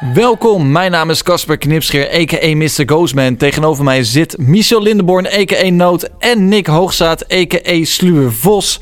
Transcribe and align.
Welkom, 0.00 0.72
mijn 0.72 0.90
naam 0.90 1.10
is 1.10 1.22
Casper 1.22 1.58
Knipscheer, 1.58 2.10
a.k.a. 2.10 2.56
Mr. 2.56 2.82
Ghostman. 2.86 3.36
Tegenover 3.36 3.84
mij 3.84 4.04
zit 4.04 4.38
Michel 4.38 4.82
Lindenborn, 4.82 5.26
a.k.a. 5.26 5.70
Noot 5.70 6.10
en 6.18 6.48
Nick 6.48 6.66
Hoogzaat, 6.66 7.32
a.k.a. 7.32 7.84
Sluwe 7.84 8.30
Vos. 8.30 8.80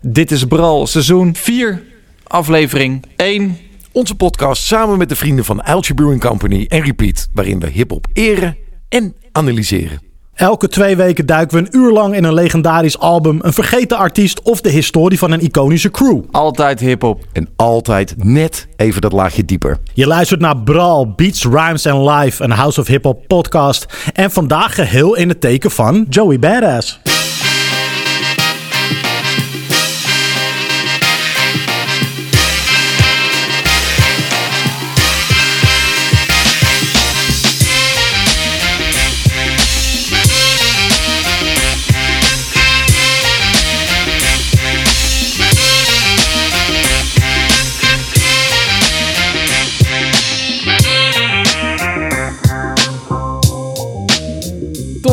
Dit 0.00 0.30
is 0.30 0.44
Bral, 0.44 0.86
seizoen 0.86 1.34
4, 1.34 1.82
aflevering 2.26 3.04
1. 3.16 3.56
Onze 3.92 4.14
podcast 4.14 4.62
samen 4.62 4.98
met 4.98 5.08
de 5.08 5.16
vrienden 5.16 5.44
van 5.44 5.62
Uiltje 5.62 5.94
Brewing 5.94 6.20
Company 6.20 6.66
en 6.68 6.82
Repeat, 6.82 7.28
waarin 7.32 7.60
we 7.60 7.68
hip-hop 7.68 8.06
eren 8.12 8.56
en 8.88 9.14
analyseren. 9.32 10.09
Elke 10.40 10.68
twee 10.68 10.96
weken 10.96 11.26
duiken 11.26 11.58
we 11.58 11.62
een 11.64 11.80
uur 11.80 11.92
lang 11.92 12.14
in 12.14 12.24
een 12.24 12.34
legendarisch 12.34 12.98
album, 12.98 13.38
een 13.42 13.52
vergeten 13.52 13.96
artiest 13.96 14.42
of 14.42 14.60
de 14.60 14.68
historie 14.68 15.18
van 15.18 15.30
een 15.30 15.40
iconische 15.40 15.90
crew. 15.90 16.20
Altijd 16.30 16.80
hip-hop. 16.80 17.24
En 17.32 17.48
altijd 17.56 18.14
net 18.16 18.68
even 18.76 19.00
dat 19.00 19.12
laagje 19.12 19.44
dieper. 19.44 19.78
Je 19.94 20.06
luistert 20.06 20.40
naar 20.40 20.56
Brawl, 20.56 21.06
Beats, 21.16 21.44
Rhymes 21.44 21.86
and 21.86 22.10
Live, 22.10 22.44
een 22.44 22.50
House 22.50 22.80
of 22.80 22.86
Hip 22.86 23.04
Hop 23.04 23.26
podcast. 23.26 23.86
En 24.12 24.30
vandaag 24.30 24.74
geheel 24.74 25.16
in 25.16 25.28
het 25.28 25.40
teken 25.40 25.70
van 25.70 26.06
Joey 26.08 26.38
Badass. 26.38 27.00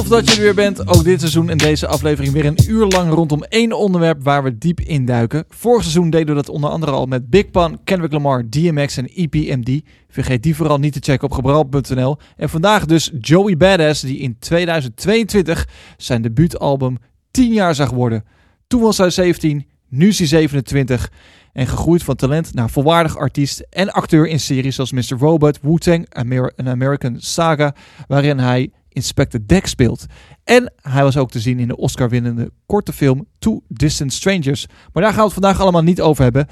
Dat 0.09 0.29
je 0.29 0.35
er 0.35 0.41
weer 0.41 0.53
bent. 0.53 0.87
Ook 0.87 1.03
dit 1.03 1.19
seizoen 1.19 1.49
en 1.49 1.57
deze 1.57 1.87
aflevering 1.87 2.33
weer 2.33 2.45
een 2.45 2.59
uur 2.67 2.85
lang 2.85 3.13
rondom 3.13 3.43
één 3.43 3.71
onderwerp 3.71 4.23
waar 4.23 4.43
we 4.43 4.57
diep 4.57 4.79
induiken. 4.79 5.45
Vorig 5.49 5.81
seizoen 5.81 6.09
deden 6.09 6.27
we 6.27 6.33
dat 6.33 6.49
onder 6.49 6.69
andere 6.69 6.91
al 6.91 7.05
met 7.05 7.29
Big 7.29 7.51
Pun, 7.51 7.79
Kendrick 7.83 8.11
Lamar, 8.11 8.49
DMX 8.49 8.97
en 8.97 9.05
EPMD. 9.05 9.81
Vergeet 10.09 10.43
die 10.43 10.55
vooral 10.55 10.77
niet 10.77 10.93
te 10.93 10.99
checken 11.01 11.27
op 11.27 11.33
gebral.nl. 11.33 12.17
En 12.35 12.49
vandaag 12.49 12.85
dus 12.85 13.11
Joey 13.19 13.57
Badass 13.57 14.01
die 14.01 14.17
in 14.17 14.35
2022 14.39 15.67
zijn 15.97 16.21
debuutalbum 16.21 16.97
10 17.31 17.53
jaar 17.53 17.75
zag 17.75 17.89
worden. 17.89 18.23
Toen 18.67 18.81
was 18.81 18.97
hij 18.97 19.09
17, 19.09 19.65
nu 19.89 20.07
is 20.07 20.17
hij 20.17 20.27
27 20.27 21.11
en 21.53 21.67
gegroeid 21.67 22.03
van 22.03 22.15
talent 22.15 22.53
naar 22.53 22.69
volwaardig 22.69 23.17
artiest 23.17 23.59
en 23.69 23.91
acteur 23.91 24.27
in 24.27 24.39
series 24.39 24.75
zoals 24.75 24.91
Mr. 24.91 25.17
Robot, 25.19 25.59
Wu-Tang, 25.61 26.05
Amer 26.09 26.53
An 26.55 26.69
American 26.69 27.15
Saga, 27.19 27.75
waarin 28.07 28.39
hij 28.39 28.71
Inspector 28.97 29.39
Deck 29.45 29.65
speelt. 29.65 30.05
En 30.43 30.73
hij 30.81 31.03
was 31.03 31.17
ook 31.17 31.31
te 31.31 31.39
zien 31.39 31.59
in 31.59 31.67
de 31.67 31.77
Oscar-winnende 31.77 32.51
korte 32.65 32.93
film 32.93 33.27
Two 33.39 33.61
Distant 33.67 34.13
Strangers. 34.13 34.65
Maar 34.93 35.03
daar 35.03 35.11
gaan 35.11 35.19
we 35.19 35.25
het 35.25 35.33
vandaag 35.33 35.59
allemaal 35.61 35.83
niet 35.83 36.01
over 36.01 36.23
hebben. 36.23 36.47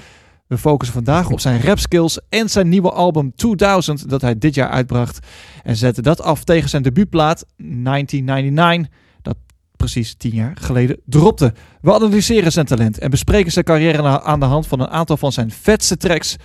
We 0.47 0.57
focussen 0.57 0.95
vandaag 0.95 1.29
op 1.29 1.39
zijn 1.39 1.61
rap 1.61 1.79
skills 1.79 2.19
en 2.29 2.49
zijn 2.49 2.69
nieuwe 2.69 2.91
album 2.91 3.35
2000 3.35 4.09
dat 4.09 4.21
hij 4.21 4.37
dit 4.37 4.55
jaar 4.55 4.69
uitbracht. 4.69 5.27
En 5.63 5.75
zetten 5.75 6.03
dat 6.03 6.21
af 6.21 6.43
tegen 6.43 6.69
zijn 6.69 6.83
debuutplaat 6.83 7.45
1999 7.57 8.93
dat 9.21 9.37
precies 9.75 10.15
tien 10.15 10.35
jaar 10.35 10.57
geleden 10.59 10.99
dropte. 11.05 11.53
We 11.81 11.93
analyseren 11.93 12.51
zijn 12.51 12.65
talent 12.65 12.99
en 12.99 13.09
bespreken 13.09 13.51
zijn 13.51 13.65
carrière 13.65 14.21
aan 14.21 14.39
de 14.39 14.45
hand 14.45 14.67
van 14.67 14.79
een 14.79 14.89
aantal 14.89 15.17
van 15.17 15.31
zijn 15.31 15.51
vetste 15.51 15.97
tracks. 15.97 16.35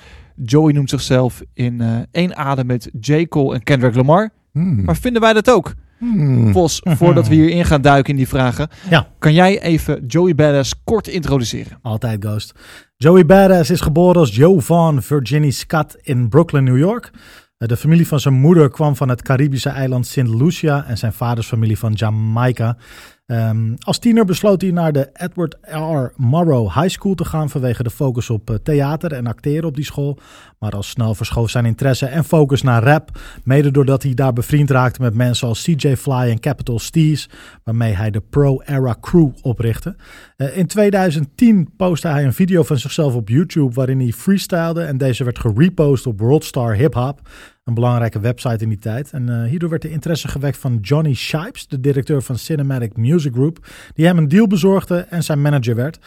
Joey 0.45 0.73
noemt 0.73 0.91
zichzelf 0.91 1.43
in 1.55 1.83
uh, 1.83 1.99
één 2.11 2.37
adem 2.37 2.67
met 2.67 2.91
J. 3.01 3.27
Cole 3.27 3.55
en 3.55 3.63
Kendrick 3.63 3.95
Lamar. 3.95 4.31
Hmm. 4.53 4.85
Maar 4.85 4.97
vinden 4.97 5.23
wij 5.23 5.33
dat 5.33 5.51
ook? 5.51 5.75
Hmm. 6.01 6.53
Vos, 6.53 6.81
voordat 6.85 7.29
we 7.29 7.35
hierin 7.35 7.65
gaan 7.65 7.81
duiken 7.83 8.11
in 8.11 8.17
die 8.17 8.29
vragen, 8.29 8.69
Ja. 8.91 9.09
kan 9.19 9.33
jij 9.33 9.63
even 9.63 10.07
Joey 10.07 10.35
Badass 10.35 10.75
kort 10.85 11.09
introduceren? 11.09 11.79
Altijd 11.83 12.25
Ghost. 12.25 12.53
Joey 12.97 13.27
Badass 13.27 13.71
is 13.71 13.81
geboren 13.81 14.17
als 14.21 14.35
Joe 14.37 14.61
Vaughn 14.61 15.01
Virginie 15.01 15.51
Scott 15.51 15.97
in 16.03 16.29
Brooklyn, 16.29 16.65
New 16.65 16.79
York. 16.79 17.11
Eh, 17.59 17.69
De 17.69 17.77
familie 17.77 18.07
van 18.07 18.21
zijn 18.21 18.35
moeder 18.35 18.71
kwam 18.71 18.97
van 18.97 19.09
het 19.09 19.23
Caribische 19.23 19.69
eiland 19.69 20.07
St. 20.07 20.17
Lucia 20.17 20.85
en 20.87 20.99
zijn 20.99 21.13
vaders 21.13 21.47
familie 21.47 21.79
van 21.79 21.93
Jamaica. 21.93 22.77
Ehm, 23.31 23.75
als 23.79 23.99
tiener 23.99 24.25
besloot 24.25 24.61
hij 24.61 24.71
naar 24.71 24.93
de 24.93 25.11
Edward 25.13 25.57
R. 25.63 26.13
Morrow 26.17 26.75
High 26.75 26.89
School 26.89 27.15
te 27.15 27.25
gaan 27.25 27.51
vanwege 27.51 27.83
de 27.83 27.91
focus 27.91 28.31
op 28.31 28.51
eh, 28.51 28.57
theater 28.63 29.13
en 29.13 29.27
acteren 29.27 29.69
op 29.69 29.75
die 29.75 29.85
school. 29.85 30.19
Maar 30.59 30.73
al 30.73 30.83
snel 30.83 31.15
verschoof 31.15 31.51
zijn 31.51 31.65
interesse 31.65 32.07
en 32.07 32.25
focus 32.25 32.63
naar 32.63 32.83
rap, 32.83 33.19
mede 33.45 33.71
doordat 33.71 34.03
hij 34.03 34.15
daar 34.15 34.33
bevriend 34.33 34.71
raakte 34.71 35.03
met 35.03 35.15
mensen 35.15 35.49
als 35.49 35.63
CJ 35.63 35.97
Fly 35.97 36.31
en 36.31 36.41
Capital 36.41 36.79
Steez, 36.79 37.27
waarmee 37.65 37.93
hij 37.93 38.11
de 38.11 38.21
Pro 38.21 38.61
Era 38.61 38.97
Crew 39.01 39.31
oprichtte. 39.43 39.97
Eh, 40.37 40.57
in 40.57 40.67
2010 40.67 41.71
postte 41.77 42.09
hij 42.09 42.25
een 42.25 42.33
video 42.33 42.63
van 42.63 42.79
zichzelf 42.79 43.15
op 43.15 43.29
YouTube 43.29 43.75
waarin 43.75 44.01
hij 44.01 44.13
freestylede 44.13 44.83
en 44.83 44.99
deze 44.99 45.25
werd 45.25 45.39
gerepost 45.39 46.07
op 46.07 46.21
Worldstar 46.21 46.75
Hip 46.75 46.95
Hop, 46.95 47.21
een 47.65 47.75
belangrijke 47.75 48.21
website 48.21 48.63
in 48.63 48.69
die 48.69 48.79
tijd. 48.79 49.11
En 49.11 49.29
eh, 49.29 49.49
hierdoor 49.49 49.69
werd 49.71 49.83
de 49.83 49.91
interesse 49.91 50.29
gewekt 50.29 50.59
van 50.59 50.79
Johnny 50.81 51.15
Shipes, 51.15 51.67
de 51.67 51.81
directeur 51.81 52.23
van 52.23 52.39
Cinematic 52.39 52.97
Music 52.97 53.33
Group, 53.33 53.67
die 53.95 54.07
hem 54.07 54.19
een 54.19 54.29
deal 54.29 54.47
bezorgde 54.47 54.99
en 54.99 55.23
zijn 55.23 55.43
manager 55.43 55.75
werd. 55.75 55.99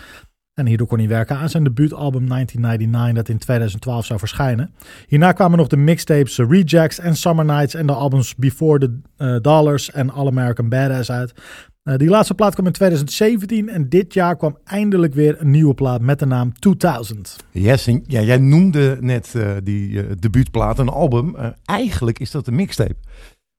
En 0.54 0.66
hierdoor 0.66 0.88
kon 0.88 0.98
hij 0.98 1.08
werken 1.08 1.38
aan 1.38 1.50
zijn 1.50 1.64
debuutalbum 1.64 2.28
1999 2.28 3.16
dat 3.16 3.30
in 3.30 3.38
2012 3.38 4.06
zou 4.06 4.20
verschijnen. 4.20 4.74
Hierna 5.08 5.32
kwamen 5.32 5.58
nog 5.58 5.68
de 5.68 5.78
mixtapes 5.78 6.38
eh, 6.38 6.50
Rejects 6.50 7.00
en 7.00 7.16
Summer 7.16 7.46
Nights 7.46 7.74
en 7.74 7.88
de 7.88 7.94
albums 7.94 8.36
Before 8.36 8.80
the 8.80 9.00
eh, 9.18 9.36
Dollars 9.42 9.92
en 9.92 10.10
All 10.10 10.28
American 10.28 10.70
Badass 10.70 11.12
uit. 11.12 11.34
Eh, 11.84 11.98
die 11.98 12.10
laatste 12.10 12.34
plaat 12.34 12.54
kwam 12.54 12.66
in 12.66 12.72
2017 12.72 13.70
en 13.70 13.90
dit 13.90 14.14
jaar 14.14 14.38
kwam 14.38 14.58
eindelijk 14.64 15.14
weer 15.14 15.42
een 15.42 15.52
nieuwe 15.52 15.74
plaat 15.74 16.02
met 16.02 16.20
de 16.20 16.26
naam 16.26 16.54
2000. 16.60 17.36
Yes, 17.52 17.88
en 17.88 18.04
ja, 18.08 18.22
jij 18.22 18.38
noemde 18.38 18.98
net 19.00 19.36
eh, 19.36 19.52
die 19.64 20.04
eh, 20.04 20.12
debuutplaat, 20.20 20.80
een 20.80 20.90
album. 20.90 21.36
Eigenlijk 21.66 22.20
is 22.20 22.32
dat 22.32 22.48
een 22.48 22.56
mixtape. 22.56 22.96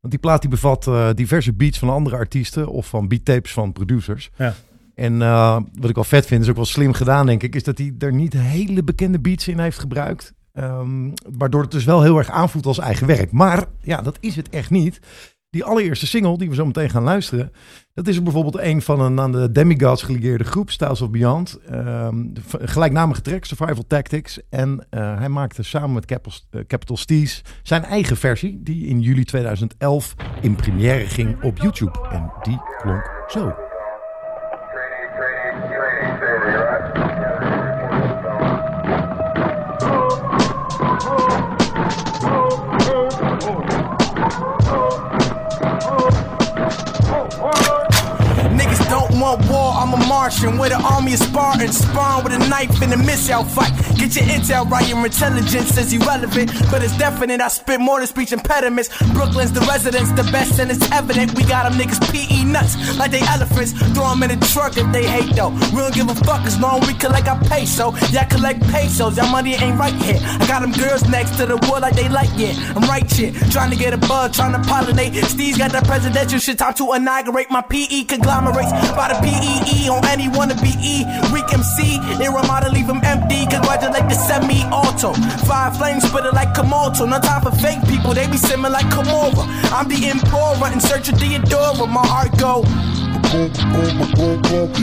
Want 0.01 0.13
die 0.13 0.19
plaat 0.19 0.41
die 0.41 0.51
bevat 0.51 0.91
diverse 1.17 1.53
beats 1.53 1.79
van 1.79 1.89
andere 1.89 2.17
artiesten 2.17 2.69
of 2.69 2.87
van 2.87 3.09
beattapes 3.09 3.53
van 3.53 3.73
producers. 3.73 4.31
Ja. 4.37 4.55
En 4.95 5.19
wat 5.79 5.89
ik 5.89 5.95
wel 5.95 6.05
vet 6.05 6.27
vind, 6.27 6.43
is 6.43 6.49
ook 6.49 6.57
wel 6.57 6.65
slim 6.65 6.93
gedaan, 6.93 7.27
denk 7.27 7.43
ik, 7.43 7.55
is 7.55 7.63
dat 7.63 7.79
hij 7.79 7.95
er 7.99 8.13
niet 8.13 8.33
hele 8.33 8.85
bekende 8.85 9.21
beats 9.21 9.49
in 9.49 9.59
heeft 9.59 9.79
gebruikt. 9.79 10.35
Ehm, 10.53 11.11
waardoor 11.39 11.63
het 11.63 11.71
dus 11.71 11.85
wel 11.85 12.03
heel 12.03 12.19
erg 12.19 12.31
aanvoelt 12.31 12.67
als 12.67 12.79
eigen 12.79 13.07
werk. 13.07 13.33
Maar 13.33 13.65
ja, 13.81 14.03
dat 14.03 14.17
is 14.21 14.37
het 14.37 14.49
echt 14.49 14.71
niet. 14.71 15.01
Die 15.55 15.65
allereerste 15.65 16.07
single 16.07 16.39
die 16.39 16.49
we 16.49 16.55
zo 16.55 16.67
meteen 16.67 16.91
gaan 16.91 17.03
luisteren, 17.03 17.53
dat 17.93 18.07
is 18.07 18.23
bijvoorbeeld 18.23 18.59
een 18.59 18.83
van 18.83 19.01
een 19.01 19.21
aan 19.21 19.33
de 19.33 19.53
Demigods 19.53 20.03
gelieerde 20.03 20.45
groep, 20.45 20.71
Styles 20.71 21.01
of 21.01 21.11
Beyond. 21.11 21.59
V- 22.47 22.55
gelijknamige 22.61 23.21
track, 23.21 23.45
Survival 23.45 23.85
Tactics. 23.87 24.39
En 24.51 24.87
eh, 24.91 25.19
hij 25.19 25.29
maakte 25.29 25.63
samen 25.63 25.93
met 25.93 26.05
Capital, 26.07 26.39
eh, 26.51 26.61
Capital 26.67 26.97
Steez 26.97 27.41
zijn 27.63 27.85
eigen 27.85 28.17
versie, 28.17 28.61
die 28.63 28.87
in 28.87 29.01
juli 29.01 29.25
2011 29.25 30.15
in 30.41 30.55
première 30.57 31.07
ging 31.07 31.43
op 31.43 31.59
YouTube. 31.59 31.99
En 32.11 32.33
die 32.43 32.61
klonk 32.83 33.25
zo. 33.29 33.55
Martian 50.25 50.57
with 50.57 50.73
an 50.73 50.81
army 50.81 51.13
of 51.13 51.19
Spartans. 51.19 51.77
Spawn 51.77 52.25
with 52.25 52.33
a 52.33 52.39
knife 52.49 52.81
in 52.81 52.91
a 52.95 52.97
missile 52.97 53.45
fight. 53.45 53.94
Get 54.05 54.17
your 54.17 54.25
intel 54.37 54.71
right, 54.71 54.87
your 54.87 55.03
intelligence 55.03 55.79
is 55.79 55.91
irrelevant. 55.95 56.53
But 56.71 56.85
it's 56.85 56.95
definite, 56.99 57.41
I 57.41 57.49
spit 57.49 57.81
more 57.81 58.01
than 58.01 58.07
speech 58.07 58.33
impediments. 58.33 58.91
Brooklyn's 59.15 59.51
the 59.51 59.61
residence, 59.61 60.11
the 60.13 60.25
best, 60.31 60.61
and 60.61 60.71
it's 60.71 60.85
evident. 60.93 61.33
We 61.35 61.45
got 61.45 61.65
them 61.65 61.81
niggas 61.81 62.05
PE 62.13 62.45
nuts 62.45 62.77
like 62.99 63.13
they 63.13 63.23
elephants. 63.23 63.73
Throw 63.97 64.11
them 64.11 64.23
in 64.25 64.39
the 64.39 64.47
truck 64.53 64.77
if 64.77 64.85
they 64.93 65.07
hate 65.07 65.35
though. 65.35 65.57
We 65.73 65.81
don't 65.81 65.95
give 65.95 66.11
a 66.11 66.15
fuck 66.15 66.45
as 66.45 66.61
long 66.61 66.81
we 66.87 66.93
collect 66.93 67.29
our 67.29 67.41
peso. 67.45 67.97
Yeah, 68.13 68.25
collect 68.25 68.61
pesos, 68.69 69.17
y'all 69.17 69.33
money 69.33 69.55
ain't 69.55 69.79
right 69.79 69.95
here. 69.95 70.21
I 70.21 70.45
got 70.49 70.61
them 70.61 70.73
girls 70.73 71.09
next 71.09 71.39
to 71.39 71.47
the 71.47 71.57
wood 71.57 71.81
like 71.81 71.97
they 71.97 72.11
like 72.11 72.37
it. 72.37 72.59
I'm 72.77 72.85
right 72.85 73.11
here, 73.11 73.33
trying 73.51 73.71
to 73.71 73.77
get 73.77 73.95
a 73.95 73.99
bug, 74.05 74.35
trying 74.35 74.53
to 74.53 74.61
pollinate. 74.69 75.17
Steve's 75.25 75.57
got 75.57 75.73
that 75.73 75.85
presidential 75.87 76.39
shit, 76.39 76.59
time 76.59 76.75
to 76.75 76.93
inaugurate 76.93 77.51
my 77.51 77.63
PE 77.63 78.05
conglomerates. 78.05 78.71
By 78.93 79.09
the 79.09 79.19
PEE 79.25 79.89
on 79.89 80.05
any 80.05 80.29
wanna 80.29 80.61
be 80.61 80.77
E. 80.85 81.09
Weak 81.33 81.49
MC, 81.49 81.97
Irama 82.21 82.61
to 82.61 82.69
leave 82.69 82.85
him 82.85 83.01
empty. 83.03 83.47
Congratulate 83.95 84.09
the 84.09 84.25
semi 84.27 84.65
auto. 84.73 85.13
Five 85.47 85.77
flames 85.77 86.05
spitter 86.05 86.33
like 86.33 86.53
Komodo. 86.55 87.09
No 87.09 87.21
time 87.21 87.43
for 87.43 87.53
fake 87.53 87.87
people, 87.87 88.13
they 88.15 88.27
be 88.27 88.37
simming 88.37 88.73
like 88.73 88.87
Komora. 88.87 89.47
I'm 89.73 89.89
the 89.89 90.07
Emperor 90.07 90.73
in 90.73 90.81
search 90.81 91.09
of 91.09 91.19
Theodora. 91.19 91.87
My 91.87 92.07
heart 92.07 92.37
go. 92.39 92.65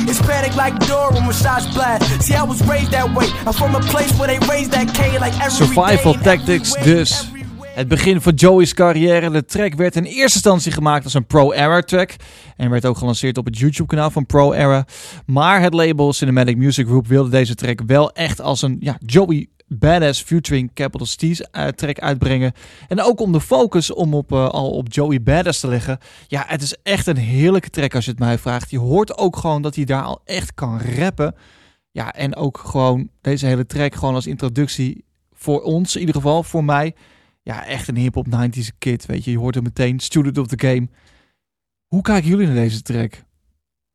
It's 0.07 0.21
panic 0.21 0.55
like 0.55 0.77
Dora 0.87 1.13
when 1.13 1.31
shots 1.33 1.67
blast. 1.73 2.21
See, 2.21 2.33
I 2.33 2.43
was 2.43 2.61
raised 2.67 2.91
that 2.91 3.13
way. 3.13 3.27
I'm 3.45 3.53
from 3.53 3.75
a 3.75 3.79
place 3.79 4.17
where 4.17 4.27
they 4.27 4.39
raise 4.47 4.69
that 4.69 4.93
K 4.93 5.19
like 5.19 5.33
every 5.39 5.51
Survival 5.51 6.13
day, 6.13 6.21
Tactics 6.21 6.75
everywhere, 6.75 7.05
dus. 7.05 7.30
Het 7.73 7.87
begin 7.87 8.21
van 8.21 8.33
Joey's 8.33 8.73
carrière. 8.73 9.29
De 9.29 9.45
track 9.45 9.73
werd 9.73 9.95
in 9.95 10.03
eerste 10.03 10.21
instantie 10.21 10.71
gemaakt 10.71 11.03
als 11.03 11.13
een 11.13 11.25
Pro 11.25 11.51
Era 11.51 11.81
track. 11.81 12.15
En 12.57 12.69
werd 12.69 12.85
ook 12.85 12.97
gelanceerd 12.97 13.37
op 13.37 13.45
het 13.45 13.57
YouTube 13.57 13.87
kanaal 13.87 14.11
van 14.11 14.25
Pro 14.25 14.51
Era. 14.51 14.85
Maar 15.25 15.61
het 15.61 15.73
label 15.73 16.13
Cinematic 16.13 16.57
Music 16.57 16.85
Group 16.85 17.07
wilde 17.07 17.29
deze 17.29 17.55
track 17.55 17.81
wel 17.85 18.11
echt 18.11 18.41
als 18.41 18.61
een 18.61 18.77
ja, 18.79 18.97
Joey 19.05 19.47
Badass 19.67 20.21
featuring 20.21 20.73
Capital 20.73 21.05
Steez 21.05 21.39
uh, 21.39 21.67
track 21.67 21.99
uitbrengen. 21.99 22.53
En 22.87 23.01
ook 23.01 23.19
om 23.19 23.31
de 23.31 23.41
focus 23.41 23.93
om 23.93 24.13
op, 24.13 24.31
uh, 24.31 24.49
al 24.49 24.71
op 24.71 24.93
Joey 24.93 25.21
Badass 25.21 25.59
te 25.59 25.67
leggen. 25.67 25.97
Ja, 26.27 26.43
het 26.47 26.61
is 26.61 26.75
echt 26.83 27.07
een 27.07 27.17
heerlijke 27.17 27.69
track 27.69 27.95
als 27.95 28.05
je 28.05 28.11
het 28.11 28.19
mij 28.19 28.37
vraagt. 28.37 28.71
Je 28.71 28.79
hoort 28.79 29.17
ook 29.17 29.37
gewoon 29.37 29.61
dat 29.61 29.75
hij 29.75 29.85
daar 29.85 30.03
al 30.03 30.21
echt 30.25 30.53
kan 30.53 30.81
rappen. 30.97 31.35
Ja, 31.91 32.13
en 32.13 32.35
ook 32.35 32.57
gewoon 32.57 33.09
deze 33.21 33.45
hele 33.45 33.65
track 33.65 33.95
gewoon 33.95 34.15
als 34.15 34.27
introductie 34.27 35.05
voor 35.33 35.61
ons, 35.61 35.93
in 35.93 35.99
ieder 35.99 36.15
geval 36.15 36.43
voor 36.43 36.63
mij. 36.63 36.95
Ja, 37.43 37.65
echt 37.65 37.87
een 37.87 37.95
hip-hop 37.97 38.27
90s 38.27 38.67
kid, 38.77 39.05
weet 39.05 39.23
je. 39.23 39.31
Je 39.31 39.37
hoort 39.37 39.55
hem 39.55 39.63
meteen, 39.63 39.99
student 39.99 40.37
of 40.37 40.47
the 40.47 40.67
game. 40.67 40.87
Hoe 41.87 42.01
kijken 42.01 42.29
jullie 42.29 42.45
naar 42.47 42.55
deze 42.55 42.81
track? 42.81 43.23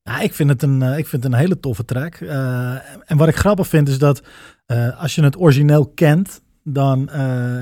Ja, 0.02 0.20
ik 0.20 0.34
vind 0.34 0.48
het 0.50 0.62
een, 0.62 0.80
uh, 0.82 0.98
ik 0.98 1.06
vind 1.06 1.22
het 1.22 1.32
een 1.32 1.38
hele 1.38 1.60
toffe 1.60 1.84
track. 1.84 2.20
Uh, 2.20 2.70
en 3.10 3.16
wat 3.16 3.28
ik 3.28 3.36
grappig 3.36 3.66
vind 3.68 3.88
is 3.88 3.98
dat 3.98 4.22
uh, 4.66 5.00
als 5.00 5.14
je 5.14 5.22
het 5.22 5.40
origineel 5.40 5.86
kent, 5.86 6.40
dan 6.64 7.08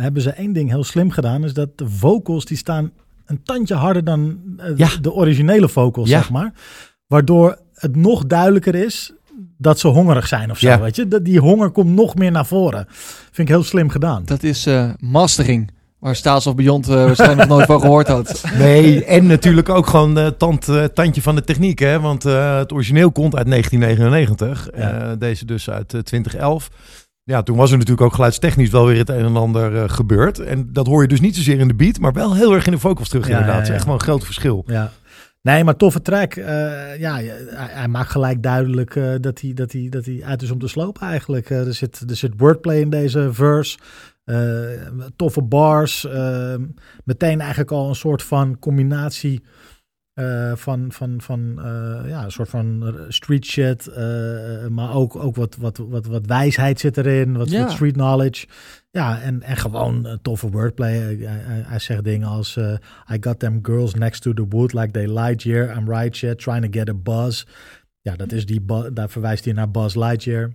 hebben 0.01 0.23
ze 0.23 0.31
één 0.31 0.53
ding 0.53 0.69
heel 0.71 0.85
slim 0.85 1.11
gedaan. 1.11 1.45
Is 1.45 1.55
dat 1.55 1.79
de 1.79 1.89
vocals 1.89 2.45
die 2.45 2.57
staan 2.57 2.93
een 3.27 3.43
tandje 3.43 3.75
harder 3.75 4.05
dan 4.05 4.41
Ja. 4.77 4.89
de 5.01 5.13
originele 5.13 5.69
vocals, 5.69 6.09
Ja. 6.09 6.19
zeg 6.19 6.31
maar. 6.31 6.53
Waardoor 7.07 7.59
het 7.75 7.97
nog 7.97 8.27
duidelijker 8.27 8.75
is 8.75 9.13
dat 9.59 9.79
ze 9.79 9.89
hongerig 9.89 10.27
zijn 10.27 10.51
of 10.51 10.59
zo, 10.59 10.69
Ja. 10.69 10.81
weet 10.81 10.97
je. 10.97 11.09
Dat 11.09 11.25
die 11.25 11.39
honger 11.41 11.71
komt 11.71 11.91
nog 11.91 12.15
meer 12.15 12.31
naar 12.31 12.47
voren. 12.47 12.87
Vind 12.89 13.49
ik 13.49 13.55
heel 13.55 13.63
slim 13.63 13.89
gedaan. 13.89 14.25
Dat 14.25 14.43
is 14.43 14.67
eh, 14.67 14.91
mastering. 14.99 15.71
Waar 16.05 16.17
Staals 16.17 16.47
of 16.47 16.55
Beyond 16.55 16.89
eh, 16.89 16.95
waarschijnlijk 16.95 17.49
nog 17.49 17.49
nooit 17.49 17.67
van 17.67 17.81
gehoord 17.81 18.09
had. 18.09 18.43
Nee, 18.59 19.05
en 19.05 19.27
natuurlijk 19.27 19.69
ook 19.69 19.87
gewoon 19.87 20.19
eh 20.19 20.27
tand, 20.27 20.69
eh, 20.69 20.85
tandje 20.85 21.23
van 21.23 21.35
de 21.35 21.45
techniek. 21.45 21.79
Hè? 21.79 22.01
Want 22.01 22.23
het 22.23 22.73
origineel 22.73 23.13
komt 23.13 23.37
uit 23.37 23.47
1999. 23.47 24.69
Ja. 24.77 25.01
Eh, 25.01 25.13
deze 25.19 25.45
dus 25.45 25.71
uit 25.71 25.95
eh, 25.95 26.01
2011. 26.01 26.71
Ja, 27.23 27.43
toen 27.43 27.57
was 27.57 27.71
er 27.71 27.79
natuurlijk 27.79 28.07
ook 28.07 28.15
geluidstechnisch 28.15 28.71
wel 28.71 28.87
weer 28.87 28.99
het 28.99 29.09
een 29.09 29.25
en 29.25 29.37
ander 29.37 29.91
gebeurd. 29.91 30.39
En 30.39 30.69
dat 30.73 30.87
hoor 30.87 31.03
je 31.03 31.09
dus 31.09 31.21
niet 31.21 31.37
zozeer 31.37 31.59
in 31.59 31.69
de 31.69 31.75
beat, 31.75 31.99
maar 31.99 32.13
wel 32.13 32.35
heel 32.35 32.55
erg 32.55 32.67
in 32.67 32.73
de 32.73 32.79
vocals 32.79 33.09
terug 33.09 33.29
Ja, 33.29 33.31
inderdaad. 33.31 33.55
ja, 33.55 33.61
Het 33.61 33.69
is 33.69 33.75
echt 33.75 33.85
wel 33.85 33.95
een 33.95 34.01
groot 34.01 34.25
verschil. 34.25 34.65
Ja. 34.67 34.91
Nee, 35.43 35.65
maar 35.65 35.77
toffe 35.77 36.03
track. 36.03 36.35
Ja, 36.99 37.15
hij, 37.15 37.33
hij 37.55 37.89
maakt 37.89 38.11
gelijk 38.11 38.43
duidelijk 38.43 38.95
dat, 39.21 39.41
hij, 39.41 39.53
dat, 39.55 39.73
hij, 39.73 39.87
dat 39.91 40.05
hij 40.05 40.21
uit 40.25 40.43
is 40.43 40.51
om 40.51 40.59
te 40.59 40.69
slopen 40.69 41.07
eigenlijk. 41.07 41.51
Er, 41.51 41.75
zit, 41.75 42.05
er 42.09 42.17
zit 42.17 42.33
wordplay 42.37 42.81
in 42.81 42.91
deze 42.91 43.29
verse. 43.33 43.79
Eh, 44.25 44.71
toffe 45.17 45.43
bars. 45.43 46.05
eh, 46.05 46.55
meteen 47.05 47.41
eigenlijk 47.41 47.71
al 47.71 47.89
een 47.89 47.95
soort 47.95 48.23
van 48.23 48.59
combinatie 48.59 49.43
eh, 50.15 50.53
van, 50.57 50.93
van, 50.93 51.21
van 51.21 51.59
eh, 51.59 52.09
ja, 52.09 52.25
een 52.25 52.33
soort 52.33 52.49
van 52.49 52.95
street 53.09 53.45
shit. 53.45 53.91
maar 54.69 54.95
ook, 54.95 55.17
ook 55.17 55.37
wat, 55.37 55.57
wat, 55.57 55.77
wat, 55.77 56.07
wat 56.07 56.27
wijsheid 56.27 56.81
zit 56.81 56.97
erin. 56.97 57.37
Wat, 57.37 57.51
Ja. 57.51 57.63
wat 57.63 57.73
street 57.73 57.93
knowledge. 57.93 58.47
Ja, 58.91 59.21
en, 59.21 59.43
en 59.43 59.57
gewoon 59.57 60.19
toffe 60.23 60.51
wordplay. 60.51 60.93
Hij, 61.67 61.79
zegt 61.79 62.05
dingen 62.05 62.29
als... 62.29 62.57
I 63.13 63.17
got 63.21 63.39
them 63.39 63.59
girls 63.63 63.95
next 63.95 64.23
to 64.23 64.33
the 64.33 64.47
wood 64.49 64.73
like 64.73 64.91
they 64.91 65.07
Lightyear. 65.09 65.77
I'm 65.77 65.89
right 65.89 66.17
shit, 66.17 66.39
trying 66.39 66.63
to 66.73 66.79
get 66.79 66.89
a 66.89 66.95
buzz. 66.95 67.45
Ja, 68.01 68.17
dat 68.17 68.33
is 68.33 68.47
die 68.47 68.65
daar 68.93 69.09
verwijst 69.09 69.45
hij 69.45 69.55
naar 69.55 69.71
Buzz 69.71 69.95
Lightyear. 69.97 70.51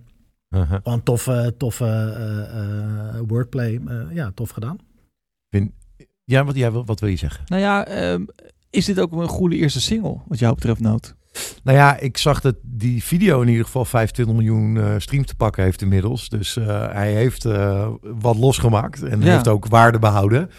Uh-huh. 0.50 0.78
Gewoon 0.82 1.02
toffe, 1.02 1.54
toffe 1.58 1.84
eh, 1.84 2.58
eh, 3.18 3.20
wordplay. 3.26 3.80
Eh, 3.86 3.96
ja, 4.12 4.30
tof 4.34 4.50
gedaan. 4.50 4.78
Ja, 6.24 6.44
wat, 6.44 6.54
ja, 6.56 6.70
wat 6.70 7.00
wil 7.00 7.08
je 7.08 7.16
zeggen? 7.16 7.44
nou 7.46 7.62
ja, 7.62 7.86
ehm, 7.86 8.24
is 8.70 8.84
dit 8.84 9.00
ook 9.00 9.12
een 9.12 9.28
goede 9.28 9.56
eerste 9.56 9.80
single 9.80 10.16
wat 10.26 10.38
jou 10.38 10.54
betreft, 10.54 10.80
Noot? 10.80 11.14
Nou 11.62 11.76
ja, 11.78 11.98
ik 11.98 12.16
zag 12.18 12.40
dat 12.40 12.54
die 12.62 13.04
video 13.04 13.40
in 13.40 13.48
ieder 13.48 13.64
geval 13.64 13.84
25 13.84 14.34
miljoen 14.34 14.76
eh, 14.76 14.94
streams 14.98 15.26
te 15.26 15.34
pakken 15.34 15.64
heeft 15.64 15.82
inmiddels. 15.82 16.28
Dus 16.28 16.56
eh, 16.56 16.92
hij 16.92 17.12
heeft 17.12 17.44
eh, 17.44 17.88
wat 18.00 18.36
losgemaakt 18.36 19.02
en 19.02 19.20
Ja. 19.20 19.32
heeft 19.32 19.48
ook 19.48 19.66
waarde 19.66 19.98
behouden. 19.98 20.50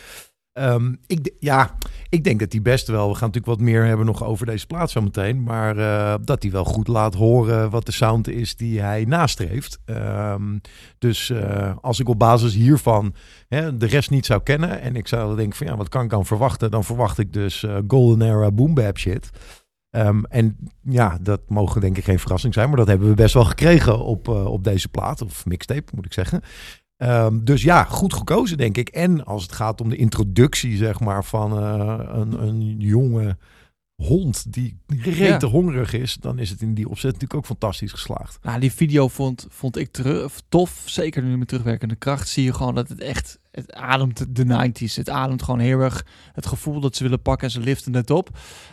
Ehm, 0.53 0.93
ik, 1.05 1.31
ja, 1.39 1.75
ik 2.09 2.23
denk 2.23 2.39
dat 2.39 2.51
hij 2.51 2.61
best 2.61 2.87
wel, 2.87 3.07
we 3.07 3.15
gaan 3.15 3.27
natuurlijk 3.27 3.57
wat 3.57 3.67
meer 3.67 3.85
hebben 3.85 4.05
nog 4.05 4.23
over 4.23 4.45
deze 4.45 4.67
plaats 4.67 4.93
zo 4.93 5.01
meteen, 5.01 5.43
maar 5.43 5.77
eh, 5.77 6.15
dat 6.23 6.41
hij 6.41 6.51
wel 6.51 6.63
goed 6.63 6.87
laat 6.87 7.13
horen 7.13 7.69
wat 7.69 7.85
de 7.85 7.91
sound 7.91 8.27
is 8.27 8.55
die 8.55 8.81
hij 8.81 9.05
nastreeft. 9.05 9.79
Ehm, 9.85 10.57
dus 10.97 11.29
eh, 11.29 11.75
als 11.81 11.99
ik 11.99 12.09
op 12.09 12.19
basis 12.19 12.53
hiervan 12.53 13.13
hè, 13.47 13.77
de 13.77 13.85
rest 13.85 14.09
niet 14.09 14.25
zou 14.25 14.43
kennen 14.43 14.81
en 14.81 14.95
ik 14.95 15.07
zou 15.07 15.35
denken 15.35 15.57
van 15.57 15.67
ja, 15.67 15.75
wat 15.75 15.89
kan 15.89 16.03
ik 16.03 16.09
dan 16.09 16.25
verwachten? 16.25 16.71
Dan 16.71 16.83
verwacht 16.83 17.17
ik 17.17 17.33
dus 17.33 17.63
eh, 17.63 17.77
Golden 17.87 18.27
Era 18.27 18.51
Boom 18.51 18.73
Bap 18.73 18.97
shit. 18.97 19.29
Ehm, 19.89 20.23
en 20.23 20.57
ja, 20.81 21.17
dat 21.21 21.41
mogen 21.47 21.81
denk 21.81 21.97
ik 21.97 22.03
geen 22.03 22.19
verrassing 22.19 22.53
zijn, 22.53 22.67
maar 22.67 22.77
dat 22.77 22.87
hebben 22.87 23.09
we 23.09 23.15
best 23.15 23.33
wel 23.33 23.45
gekregen 23.45 23.99
op, 23.99 24.27
op 24.27 24.63
deze 24.63 24.89
plaat, 24.89 25.21
of 25.21 25.45
mixtape 25.45 25.91
moet 25.95 26.05
ik 26.05 26.13
zeggen. 26.13 26.41
Ehm, 27.01 27.43
dus 27.43 27.61
ja, 27.61 27.83
goed 27.83 28.13
gekozen 28.13 28.57
denk 28.57 28.77
ik. 28.77 28.89
En 28.89 29.25
als 29.25 29.43
het 29.43 29.51
gaat 29.51 29.81
om 29.81 29.89
de 29.89 29.95
introductie 29.95 30.77
zeg 30.77 30.99
maar 30.99 31.23
van 31.25 31.57
eh, 31.57 31.99
een, 32.07 32.43
een 32.43 32.75
jonge 32.79 33.37
hond 33.95 34.53
die 34.53 34.77
rete 34.87 35.45
hongerig 35.45 35.93
is, 35.93 36.15
dan 36.15 36.39
is 36.39 36.49
het 36.49 36.61
in 36.61 36.73
die 36.73 36.89
opzet 36.89 37.11
natuurlijk 37.11 37.33
ook 37.33 37.45
fantastisch 37.45 37.91
geslaagd. 37.91 38.39
Nou, 38.41 38.59
die 38.59 38.71
video 38.71 39.07
vond, 39.07 39.45
vond 39.49 39.77
ik 39.77 39.91
terug, 39.91 40.41
tof. 40.49 40.83
Zeker 40.85 41.23
nu 41.23 41.37
met 41.37 41.47
terugwerkende 41.47 41.95
kracht 41.95 42.27
zie 42.27 42.43
je 42.43 42.53
gewoon 42.53 42.75
dat 42.75 42.89
het 42.89 43.01
echt... 43.01 43.39
Het 43.51 43.73
ademt 43.73 44.35
de 44.35 44.45
90s. 44.45 44.93
Het 44.95 45.09
ademt 45.09 45.43
gewoon 45.43 45.59
heel 45.59 45.79
erg 45.79 46.05
het 46.31 46.45
gevoel 46.45 46.79
dat 46.79 46.95
ze 46.95 47.03
willen 47.03 47.21
pakken 47.21 47.47
en 47.47 47.53
ze 47.53 47.59
liften 47.59 47.93
het 47.93 48.09
op. 48.09 48.29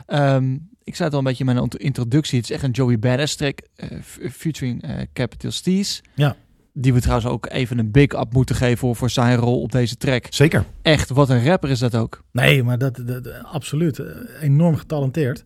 Ehm, 0.07 0.53
ik 0.85 0.95
zei 0.95 1.05
het 1.05 1.13
al 1.13 1.19
een 1.19 1.25
beetje 1.25 1.45
in 1.45 1.55
mijn 1.55 1.69
introductie. 1.69 2.39
Het 2.39 2.51
is 2.51 2.55
echt 2.55 2.65
een 2.65 2.71
Joey 2.71 2.99
Badass 2.99 3.37
track. 3.37 3.61
eh, 3.75 3.99
featuring 4.31 4.83
eh, 4.83 4.97
Capital 5.13 5.51
Steez. 5.51 6.01
Ja. 6.15 6.37
Die 6.81 6.93
we 6.95 7.01
trouwens 7.01 7.29
ook 7.31 7.47
even 7.51 7.79
een 7.79 7.91
big 7.91 8.13
up 8.13 8.33
moeten 8.33 8.55
geven 8.57 8.79
voor, 8.79 8.97
voor 8.97 9.11
zijn 9.11 9.37
rol 9.39 9.61
op 9.63 9.73
deze 9.73 9.97
track. 9.97 10.27
Zeker. 10.31 10.65
Echt, 10.83 11.09
wat 11.11 11.29
een 11.31 11.45
rapper 11.45 11.71
is 11.71 11.79
dat 11.79 11.95
ook. 11.97 12.23
Nee, 12.33 12.63
maar 12.63 12.79
dat, 12.79 13.03
dat, 13.07 13.43
absoluut. 13.45 14.03
Enorm 14.41 14.77
getalenteerd. 14.77 15.45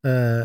Eh, 0.00 0.40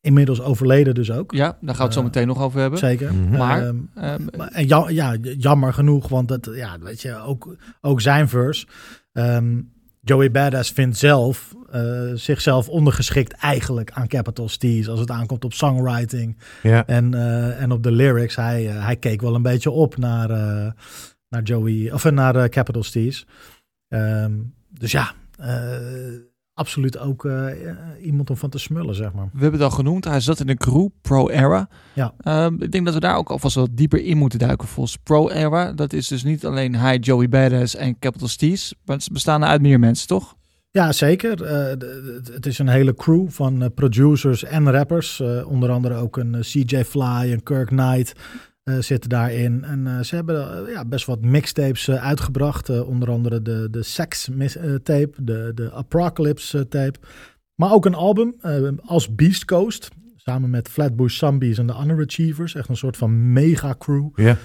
inmiddels 0.00 0.40
overleden 0.40 0.94
dus 0.94 1.10
ook. 1.10 1.32
Ja, 1.32 1.46
daar 1.60 1.74
gaan 1.74 1.76
we 1.76 1.82
het 1.82 1.92
zo 1.92 1.98
Eh, 1.98 2.04
meteen 2.04 2.26
nog 2.26 2.40
over 2.42 2.60
hebben. 2.60 2.78
Zeker. 2.78 3.14
Mhm. 3.14 3.36
Maar- 3.36 3.66
Ehm, 3.66 3.76
Ehm, 3.94 4.22
Maar, 4.36 4.48
en 4.48 4.66
ja, 4.68 4.88
ja, 4.88 5.16
jammer 5.20 5.72
genoeg, 5.72 6.08
want 6.08 6.28
dat, 6.28 6.48
ja, 6.54 6.78
weet 6.78 7.02
je, 7.02 7.14
ook, 7.16 7.56
ook 7.80 8.00
zijn 8.00 8.28
verse. 8.28 8.66
Ehm, 9.12 9.60
Joey 10.08 10.30
Badass 10.30 10.70
vindt 10.70 10.96
zelf 10.96 11.54
eh, 11.70 12.10
zichzelf 12.14 12.68
ondergeschikt 12.68 13.32
eigenlijk 13.32 13.90
aan 13.90 14.06
Capital 14.08 14.48
Steez 14.48 14.88
als 14.88 15.00
het 15.00 15.10
aankomt 15.10 15.44
op 15.44 15.52
songwriting 15.52 16.36
Ja. 16.62 16.86
en, 16.86 17.14
eh, 17.14 17.62
en 17.62 17.70
op 17.70 17.82
de 17.82 17.92
lyrics. 17.92 18.36
Hij, 18.36 18.68
eh, 18.68 18.84
hij 18.84 18.96
keek 18.96 19.20
wel 19.20 19.34
een 19.34 19.42
beetje 19.42 19.70
op 19.70 19.96
naar, 19.96 20.28
naar 21.28 21.42
Joey 21.42 21.92
of 21.92 22.10
naar 22.10 22.48
Capital 22.48 22.82
Steez. 22.82 23.24
Ehm, 23.88 24.32
dus 24.68 24.90
ja, 24.92 25.12
eh, 25.38 25.76
absoluut 26.58 26.98
ook 26.98 27.24
eh, 27.24 27.68
eh, 27.70 27.76
iemand 28.02 28.30
om 28.30 28.36
van 28.36 28.50
te 28.50 28.58
smullen, 28.58 28.94
zeg 28.94 29.12
maar. 29.12 29.28
We 29.32 29.40
hebben 29.40 29.60
het 29.60 29.70
al 29.70 29.76
genoemd. 29.76 30.04
Hij 30.04 30.20
zat 30.20 30.40
in 30.40 30.46
de 30.46 30.56
crew 30.56 30.88
Pro 31.02 31.28
Era. 31.28 31.68
Ja. 31.92 32.14
Ehm, 32.20 32.54
ik 32.62 32.72
denk 32.72 32.84
dat 32.84 32.94
we 32.94 33.00
daar 33.00 33.16
ook 33.16 33.30
alvast 33.30 33.54
wat 33.54 33.68
dieper 33.72 34.04
in 34.04 34.16
moeten 34.16 34.38
duiken. 34.38 34.68
Volgens 34.68 34.96
Pro 34.96 35.28
Era, 35.28 35.72
dat 35.72 35.92
is 35.92 36.08
dus 36.08 36.24
niet 36.24 36.46
alleen 36.46 36.74
hij, 36.74 36.96
Joey 36.96 37.28
Badass 37.28 37.76
en 37.76 37.98
Capital 37.98 38.28
Steez. 38.28 38.72
Maar 38.84 39.02
ze 39.02 39.12
bestaan 39.12 39.44
uit 39.44 39.60
meer 39.60 39.78
mensen, 39.78 40.06
toch? 40.06 40.36
Ja, 40.70 40.92
zeker. 40.92 41.42
Eh, 41.44 41.66
het 42.32 42.46
is 42.46 42.58
een 42.58 42.68
hele 42.68 42.94
crew 42.94 43.28
van 43.28 43.72
producers 43.74 44.44
en 44.44 44.70
rappers. 44.70 45.20
Onder 45.46 45.70
andere 45.70 45.94
ook 45.94 46.16
een 46.16 46.36
CJ 46.40 46.84
Fly 46.84 47.32
en 47.32 47.42
Kirk 47.42 47.66
Knight 47.66 48.12
zitten 48.78 49.10
daarin. 49.10 49.64
En 49.64 49.86
eh, 49.86 50.00
ze 50.00 50.14
hebben 50.14 50.66
eh, 50.66 50.72
ja, 50.72 50.84
best 50.84 51.06
wat 51.06 51.20
mixtapes 51.24 51.88
eh, 51.88 52.04
uitgebracht. 52.04 52.68
Eh, 52.68 52.88
onder 52.88 53.10
andere 53.10 53.42
de, 53.42 53.68
de 53.70 53.82
Sex 53.82 54.28
eh, 54.28 54.74
tape, 54.74 55.10
de, 55.16 55.52
de 55.54 55.72
Apocalypse 55.72 56.58
eh, 56.58 56.64
tape. 56.64 56.98
Maar 57.54 57.72
ook 57.72 57.86
een 57.86 57.94
album 57.94 58.34
eh, 58.40 58.68
als 58.84 59.14
Beast 59.14 59.44
Coast. 59.44 59.88
Samen 60.16 60.50
met 60.50 60.68
Flatbush 60.68 61.18
Zombies 61.18 61.58
en 61.58 61.66
de 61.66 61.78
Underachievers. 61.80 62.54
Echt 62.54 62.68
een 62.68 62.76
soort 62.76 62.96
van 62.96 63.32
mega 63.32 63.74
crew. 63.78 64.08
Ja. 64.14 64.36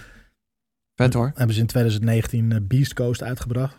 Vet 0.95 1.13
hoor. 1.13 1.31
Hebben 1.35 1.55
ze 1.55 1.61
in 1.61 1.67
2019 1.67 2.51
eh, 2.51 2.57
Beast 2.61 2.93
Coast 2.93 3.23
uitgebracht. 3.23 3.75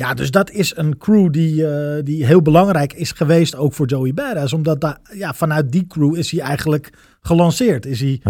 Ja, 0.00 0.14
dus 0.14 0.30
dat 0.30 0.50
is 0.50 0.76
een 0.76 0.98
crew 0.98 1.32
die, 1.32 1.66
eh, 1.66 2.04
die 2.04 2.26
heel 2.26 2.42
belangrijk 2.42 2.92
is 2.92 3.12
geweest 3.12 3.56
ook 3.56 3.72
voor 3.72 3.86
Joey 3.86 4.14
Badass. 4.14 4.52
Omdat 4.52 4.80
daar, 4.80 4.98
ja, 5.12 5.34
vanuit 5.34 5.72
die 5.72 5.86
crew 5.86 6.16
is 6.16 6.30
hij 6.30 6.40
eigenlijk 6.40 6.92
gelanceerd. 7.20 7.86
Is 7.86 8.00
hij, 8.00 8.20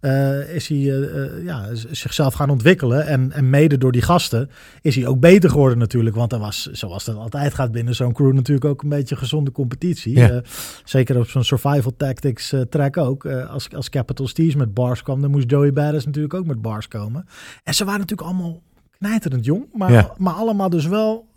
eh, 0.00 0.54
is 0.54 0.68
hij 0.68 0.78
eh, 0.78 1.44
ja, 1.44 1.64
zichzelf 1.72 2.34
gaan 2.34 2.50
ontwikkelen. 2.50 3.06
En, 3.06 3.32
en 3.32 3.50
mede 3.50 3.78
door 3.78 3.92
die 3.92 4.02
gasten 4.02 4.50
is 4.80 4.94
hij 4.94 5.06
ook 5.06 5.20
beter 5.20 5.50
geworden 5.50 5.78
natuurlijk. 5.78 6.16
Want 6.16 6.32
er 6.32 6.38
was, 6.38 6.68
zoals 6.72 7.04
dat 7.04 7.16
altijd 7.16 7.54
gaat 7.54 7.72
binnen 7.72 7.94
zo'n 7.94 8.12
crew, 8.12 8.32
natuurlijk 8.32 8.66
ook 8.66 8.82
een 8.82 8.88
beetje 8.88 9.16
gezonde 9.16 9.52
competitie. 9.52 10.18
Ja. 10.18 10.42
Zeker 10.84 11.18
op 11.18 11.28
zo'n 11.28 11.44
survival 11.44 11.92
tactics 11.96 12.54
track 12.70 12.96
ook. 12.96 13.26
Als, 13.26 13.68
als 13.74 13.88
Capital 13.88 14.28
Steez 14.28 14.54
met 14.54 14.74
bars 14.74 15.02
kwam, 15.02 15.20
dan 15.20 15.30
moest 15.30 15.50
Joey 15.50 15.72
Badass 15.72 16.06
natuurlijk 16.06 16.34
ook 16.34 16.46
met 16.46 16.62
bars 16.62 16.88
komen. 16.88 17.26
En 17.64 17.74
ze 17.74 17.84
waren 17.84 18.00
natuurlijk 18.00 18.28
allemaal 18.28 18.62
knijterend 18.98 19.44
jong. 19.44 19.66
Maar, 19.72 19.92
Ja. 19.92 20.14
maar 20.16 20.34
allemaal 20.34 20.70
dus 20.70 20.86
wel 20.86 21.28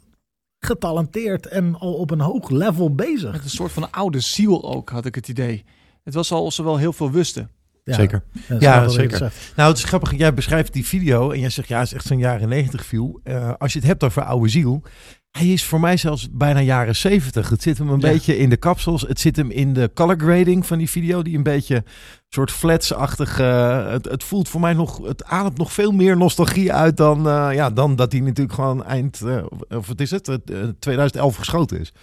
getalenteerd 0.59 1.45
en 1.47 1.75
al 1.79 1.93
op 1.93 2.11
een 2.11 2.19
hoog 2.21 2.49
level 2.49 2.95
bezig. 2.95 3.31
Met 3.31 3.43
een 3.43 3.49
soort 3.49 3.71
van 3.71 3.91
oude 3.91 4.19
ziel 4.19 4.73
ook, 4.73 4.89
had 4.89 5.05
ik 5.05 5.15
het 5.15 5.27
idee. 5.27 5.63
Het 6.03 6.13
was 6.13 6.31
al 6.31 6.43
of 6.45 6.53
ze 6.53 6.63
wel 6.63 6.77
heel 6.77 6.93
veel 6.93 7.11
wisten. 7.11 7.49
Ja, 7.83 7.95
Zeker. 7.95 8.23
Ja, 8.59 8.87
zeker. 8.87 9.17
zegt. 9.17 9.53
Nou, 9.55 9.69
het 9.69 9.77
is 9.77 9.83
grappig. 9.83 10.17
Jij 10.17 10.33
beschrijft 10.33 10.73
die 10.73 10.85
video 10.85 11.31
en 11.31 11.39
jij 11.39 11.49
zegt 11.49 11.67
ja, 11.67 11.77
het 11.79 11.87
is 11.87 11.93
echt 11.93 12.05
zo'n 12.05 12.17
jaren 12.17 12.49
90 12.49 12.85
view. 12.85 13.15
Eh, 13.23 13.53
als 13.57 13.73
je 13.73 13.79
het 13.79 13.87
hebt 13.87 14.03
over 14.03 14.23
oude 14.23 14.49
ziel. 14.49 14.81
Hij 15.31 15.47
is 15.47 15.63
voor 15.65 15.79
mij 15.79 15.97
zelfs 15.97 16.27
bijna 16.31 16.59
jaren 16.61 16.95
70. 16.95 17.49
Het 17.49 17.61
zit 17.61 17.77
hem 17.77 17.89
een 17.89 17.99
Ja. 17.99 18.09
beetje 18.11 18.37
in 18.37 18.49
de 18.49 18.57
kapsels. 18.57 19.01
Het 19.01 19.19
zit 19.19 19.35
hem 19.35 19.51
in 19.51 19.73
de 19.73 19.91
color 19.93 20.15
grading 20.19 20.65
van 20.65 20.77
die 20.77 20.89
video. 20.89 21.21
Die 21.21 21.37
een 21.37 21.43
beetje 21.43 21.83
soort 22.29 22.51
flats-achtig. 22.51 23.39
eh, 23.39 23.91
het, 23.91 24.05
het 24.05 24.23
voelt 24.23 24.49
voor 24.49 24.59
mij 24.61 24.73
nog. 24.73 25.07
Het 25.07 25.23
ademt 25.23 25.57
nog 25.57 25.73
veel 25.73 25.91
meer 25.91 26.17
nostalgie 26.17 26.73
uit 26.73 26.97
dan, 26.97 27.27
eh, 27.27 27.49
ja, 27.53 27.69
dan 27.69 27.95
dat 27.95 28.11
hij 28.11 28.21
natuurlijk 28.21 28.53
gewoon 28.55 28.83
eind. 28.85 29.21
eh, 29.21 29.43
of 29.69 29.87
wat 29.87 29.99
is 29.99 30.11
het? 30.11 30.27
eh, 30.27 30.35
2011 30.79 31.35
geschoten 31.35 31.79
is. 31.79 31.93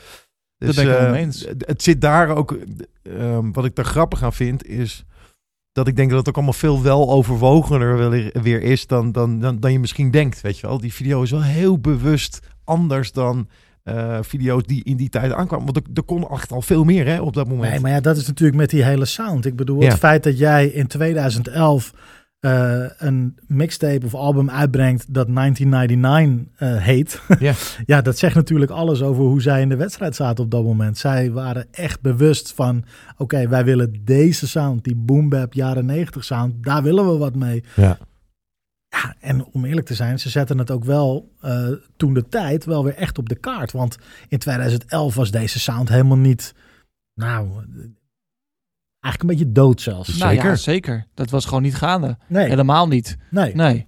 Dat 0.59 0.75
ben 0.75 1.05
ik 1.05 1.11
mee 1.11 1.23
eens. 1.23 1.41
het- 1.45 1.65
Het 1.67 1.83
zit 1.83 2.01
daar 2.01 2.29
ook. 2.37 2.57
eh, 3.03 3.39
wat 3.53 3.65
ik 3.65 3.75
daar 3.75 3.85
grappig 3.85 4.23
aan 4.23 4.33
vind 4.33 4.67
is 4.67 5.05
dat 5.73 5.89
ik 5.89 5.97
denk 5.97 6.09
dat 6.11 6.19
het 6.19 6.29
ook 6.29 6.35
allemaal 6.35 6.53
veel 6.53 6.83
wel 6.83 7.11
overwogener 7.11 8.11
weer 8.43 8.63
is 8.63 8.87
dan, 8.87 9.13
dan, 9.13 9.41
dan, 9.41 9.61
dan 9.61 9.73
je 9.73 9.79
misschien 9.79 10.11
denkt. 10.11 10.41
Weet 10.41 10.59
je 10.59 10.67
wel, 10.67 10.79
die 10.81 10.93
video 10.93 11.23
is 11.23 11.31
wel 11.31 11.43
heel 11.43 11.79
bewust 11.79 12.39
anders 12.67 13.13
dan 13.13 13.49
eh, 13.83 14.19
video's 14.21 14.63
die 14.63 14.85
in 14.85 14.97
die 14.97 15.09
tijd 15.09 15.33
aankwamen. 15.33 15.65
Want 15.73 15.77
er, 15.77 15.83
er 15.95 16.03
kon 16.03 16.29
echt 16.31 16.53
al 16.53 16.63
veel 16.63 16.85
meer 16.85 17.07
hè, 17.07 17.21
op 17.21 17.35
dat 17.35 17.49
moment. 17.49 17.71
Nee, 17.71 17.81
maar 17.81 17.91
ja, 17.91 18.01
dat 18.01 18.17
is 18.17 18.27
natuurlijk 18.27 18.59
met 18.59 18.71
die 18.71 18.85
hele 18.85 19.05
sound. 19.05 19.45
Ik 19.47 19.57
bedoel, 19.57 19.83
Ja. 19.83 19.89
het 19.89 19.99
feit 19.99 20.23
dat 20.23 20.39
jij 20.39 20.67
in 20.67 20.87
2011 20.87 21.93
eh, 22.41 22.85
een 22.99 23.37
mixtape 23.47 24.07
of 24.07 24.15
album 24.15 24.51
uitbrengt 24.51 25.15
dat 25.15 25.29
1999 25.35 26.51
eh, 26.57 26.77
heet. 26.83 27.21
Ja. 27.39 27.53
ja, 27.87 28.01
dat 28.03 28.19
zegt 28.19 28.35
natuurlijk 28.35 28.71
alles 28.71 29.03
over 29.03 29.25
hoe 29.25 29.43
zij 29.43 29.61
in 29.61 29.69
de 29.69 29.77
wedstrijd 29.77 30.15
zaten 30.17 30.45
op 30.45 30.51
dat 30.51 30.63
moment. 30.65 30.99
Zij 30.99 31.31
waren 31.31 31.67
echt 31.71 32.01
bewust 32.01 32.53
van, 32.55 32.85
oké, 33.17 33.49
wij 33.49 33.65
willen 33.65 34.01
deze 34.05 34.49
sound, 34.49 34.85
die 34.85 34.97
boom 34.97 35.29
bap 35.29 35.53
jaren 35.53 35.87
90 35.87 36.25
sound, 36.25 36.55
daar 36.65 36.83
willen 36.83 37.07
we 37.13 37.17
wat 37.19 37.35
mee. 37.35 37.65
Ja. 37.77 37.99
Ja, 39.03 39.15
en 39.21 39.45
om 39.45 39.65
eerlijk 39.65 39.87
te 39.87 39.95
zijn, 39.95 40.19
ze 40.19 40.29
zetten 40.29 40.59
het 40.59 40.71
ook 40.71 40.85
wel 40.85 41.33
eh, 41.41 41.69
toen 41.97 42.15
de 42.15 42.29
tijd 42.29 42.65
wel 42.65 42.85
weer 42.85 42.95
echt 42.95 43.19
op 43.19 43.29
de 43.29 43.35
kaart. 43.35 43.73
Want 43.73 43.97
in 44.29 44.39
2011 44.39 45.15
was 45.15 45.31
deze 45.31 45.59
sound 45.59 45.89
helemaal 45.89 46.17
niet, 46.17 46.55
nou, 47.15 47.49
eigenlijk 49.01 49.23
een 49.23 49.27
beetje 49.27 49.53
dood 49.53 49.81
zelfs. 49.81 50.17
Nou 50.19 50.33
ja, 50.33 50.41
Zeker. 50.41 50.57
zeker. 50.57 51.07
Dat 51.15 51.31
was 51.31 51.45
gewoon 51.45 51.63
niet 51.63 51.75
gaande. 51.75 52.19
Nee, 52.27 52.49
Helemaal 52.49 52.89
niet. 52.89 53.17
nee. 53.31 53.55
Nee. 53.55 53.87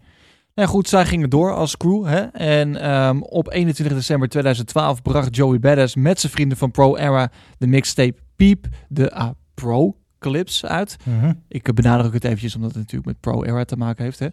Nou 0.55 0.71
goed, 0.71 0.88
zij 0.88 1.07
gingen 1.07 1.31
door 1.31 1.55
als 1.55 1.77
crew. 1.77 2.07
Hè? 2.07 2.21
En 2.21 2.77
ehm, 2.77 3.21
op 3.21 3.53
21 3.53 3.97
december 3.97 4.29
2012 4.29 5.03
bracht 5.03 5.37
Joey 5.37 5.59
Badass 5.59 5.97
met 5.97 6.21
zijn 6.21 6.33
vrienden 6.33 6.59
van 6.59 6.71
Pro 6.71 6.97
Era 6.97 7.31
de 7.59 7.67
mixtape 7.67 8.19
Peep 8.37 8.67
de 8.88 9.12
ah, 9.12 9.31
Pro 9.55 9.97
Clips 10.19 10.65
uit. 10.65 10.97
Mhm, 11.05 11.33
Ik 11.49 11.75
benadruk 11.75 12.13
het 12.13 12.25
eventjes 12.25 12.55
omdat 12.55 12.71
het 12.71 12.79
natuurlijk 12.79 13.07
met 13.07 13.21
Pro 13.21 13.43
Era 13.43 13.65
te 13.65 13.77
maken 13.77 14.05
heeft. 14.05 14.19
Hè? 14.19 14.27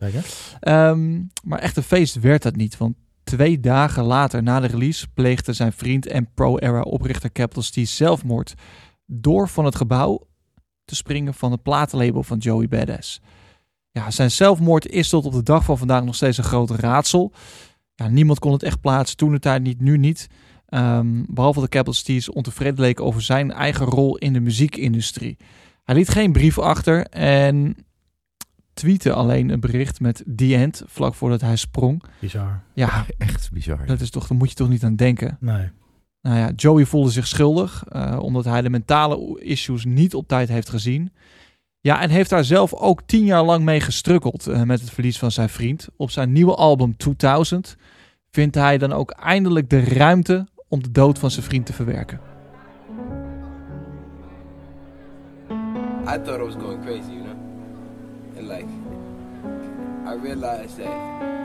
Ehm, 0.59 1.21
maar 1.43 1.59
echt 1.59 1.77
een 1.77 1.83
feest 1.83 2.19
werd 2.19 2.41
dat 2.43 2.55
niet. 2.55 2.77
Want 2.77 2.95
twee 3.23 3.59
dagen 3.59 4.03
later 4.03 4.43
na 4.43 4.59
de 4.59 4.67
release 4.67 5.07
pleegde 5.13 5.53
zijn 5.53 5.73
vriend 5.73 6.07
en 6.07 6.29
Pro 6.33 6.57
Era 6.57 6.81
oprichter 6.81 7.31
Capital 7.31 7.63
T 7.63 7.87
zelfmoord. 7.87 8.53
Door 9.05 9.49
van 9.49 9.65
het 9.65 9.75
gebouw 9.75 10.27
te 10.85 10.95
springen 10.95 11.33
van 11.33 11.51
het 11.51 11.61
platenlabel 11.63 12.23
van 12.23 12.37
Joey 12.37 12.67
Badass. 12.67 13.21
Ja, 13.91 14.11
zijn 14.11 14.31
zelfmoord 14.31 14.87
is 14.87 15.09
tot 15.09 15.25
op 15.25 15.33
de 15.33 15.43
dag 15.43 15.63
van 15.63 15.77
vandaag 15.77 16.03
nog 16.03 16.15
steeds 16.15 16.37
een 16.37 16.43
groot 16.43 16.69
raadsel. 16.69 17.31
Ja, 17.95 18.07
niemand 18.07 18.39
kon 18.39 18.51
het 18.51 18.63
echt 18.63 18.81
plaatsen, 18.81 19.17
toen 19.17 19.33
het 19.33 19.41
tijd 19.41 19.61
niet, 19.61 19.81
nu 19.81 19.97
niet. 19.97 20.27
Ehm, 20.65 21.23
behalve 21.27 21.59
de 21.61 21.67
Capital 21.69 22.17
T's 22.17 22.29
ontevreden 22.29 22.79
leken 22.79 23.05
over 23.05 23.21
zijn 23.21 23.51
eigen 23.51 23.85
rol 23.85 24.17
in 24.17 24.33
de 24.33 24.39
muziekindustrie. 24.39 25.37
Hij 25.85 25.95
liet 25.95 26.09
geen 26.09 26.31
brief 26.31 26.59
achter 26.59 27.05
en 27.07 27.75
tweette 28.73 29.13
alleen 29.13 29.49
een 29.49 29.59
bericht 29.59 29.99
met 29.99 30.23
The 30.35 30.55
End 30.55 30.83
vlak 30.85 31.13
voordat 31.13 31.41
hij 31.41 31.55
sprong. 31.55 32.03
Bizar. 32.19 32.61
Ja, 32.73 33.05
Echt 33.17 33.51
bizar. 33.51 33.85
dat 33.85 34.01
is 34.01 34.09
toch, 34.09 34.27
daar 34.27 34.37
moet 34.37 34.49
je 34.49 34.55
toch 34.55 34.69
niet 34.69 34.83
aan 34.83 34.95
denken. 34.95 35.37
Nee. 35.39 35.69
Nou 36.21 36.37
ja, 36.37 36.51
Joey 36.55 36.85
voelde 36.85 37.11
zich 37.11 37.27
schuldig 37.27 37.83
eh, 37.89 38.19
omdat 38.21 38.45
hij 38.45 38.61
de 38.61 38.69
mentale 38.69 39.41
issues 39.41 39.85
niet 39.85 40.15
op 40.15 40.27
tijd 40.27 40.49
heeft 40.49 40.69
gezien. 40.69 41.13
Ja, 41.79 42.01
en 42.01 42.09
heeft 42.09 42.29
daar 42.29 42.43
zelf 42.43 42.73
ook 42.73 43.01
tien 43.05 43.25
jaar 43.25 43.43
lang 43.43 43.63
mee 43.63 43.79
gestrukkeld 43.79 44.47
eh, 44.47 44.61
met 44.61 44.79
het 44.81 44.89
verlies 44.89 45.19
van 45.19 45.31
zijn 45.31 45.49
vriend. 45.49 45.87
Op 45.97 46.11
zijn 46.11 46.31
nieuwe 46.31 46.55
album 46.55 46.97
2000 46.97 47.77
vindt 48.31 48.55
hij 48.55 48.77
dan 48.77 48.93
ook 48.93 49.11
eindelijk 49.11 49.69
de 49.69 49.79
ruimte 49.79 50.47
om 50.67 50.83
de 50.83 50.91
dood 50.91 51.19
van 51.19 51.31
zijn 51.31 51.45
vriend 51.45 51.65
te 51.65 51.73
verwerken. 51.73 52.34
I 56.07 56.19
thought 56.19 56.39
I 56.39 56.43
was 56.43 56.55
going 56.55 56.83
crazy, 56.83 57.13
you 57.13 57.21
know? 57.21 57.37
And 58.37 58.47
like, 58.47 58.67
I 60.07 60.13
realized 60.13 60.77
that 60.77 60.87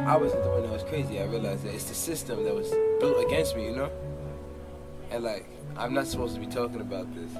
I 0.06 0.16
wasn't 0.16 0.42
the 0.42 0.50
one 0.50 0.62
that 0.62 0.70
was 0.70 0.82
crazy. 0.82 1.18
I 1.18 1.24
realized 1.24 1.64
that 1.64 1.74
it's 1.74 1.84
the 1.84 1.94
system 1.94 2.44
that 2.44 2.54
was 2.54 2.70
built 3.00 3.24
against 3.24 3.56
me, 3.56 3.64
you 3.64 3.76
know? 3.76 3.90
And 5.10 5.24
like, 5.24 5.46
I'm 5.76 5.94
not 5.94 6.06
supposed 6.06 6.34
to 6.34 6.40
be 6.40 6.46
talking 6.46 6.82
about 6.82 7.06
this. 7.14 7.34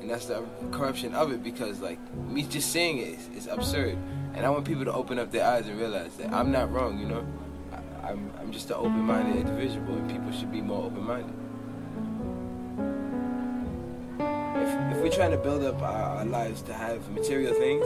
And 0.00 0.10
that's 0.10 0.26
the 0.26 0.44
corruption 0.72 1.14
of 1.14 1.30
it 1.30 1.44
because, 1.44 1.80
like, 1.80 1.98
me 2.14 2.42
just 2.42 2.72
saying 2.72 2.98
it 2.98 3.18
is, 3.36 3.46
absurd. 3.46 3.96
And 4.34 4.44
I 4.44 4.50
want 4.50 4.64
people 4.64 4.84
to 4.84 4.92
open 4.92 5.20
up 5.20 5.30
their 5.30 5.46
eyes 5.46 5.68
and 5.68 5.78
realize 5.78 6.16
that 6.16 6.32
I'm 6.32 6.50
not 6.50 6.72
wrong, 6.72 6.98
you 6.98 7.06
know? 7.06 7.24
I'm, 8.02 8.32
I'm 8.40 8.52
just 8.52 8.68
an 8.70 8.76
open 8.76 9.00
minded 9.00 9.36
individual 9.36 9.94
and 9.94 10.10
people 10.10 10.32
should 10.32 10.50
be 10.50 10.60
more 10.60 10.86
open 10.86 11.04
minded. 11.04 11.34
If, 14.62 14.96
if 14.96 15.02
we're 15.02 15.10
trying 15.10 15.30
to 15.30 15.36
build 15.36 15.62
up 15.64 15.80
our, 15.82 16.18
our 16.18 16.24
lives 16.24 16.62
to 16.62 16.72
have 16.72 17.08
material 17.10 17.54
things 17.54 17.84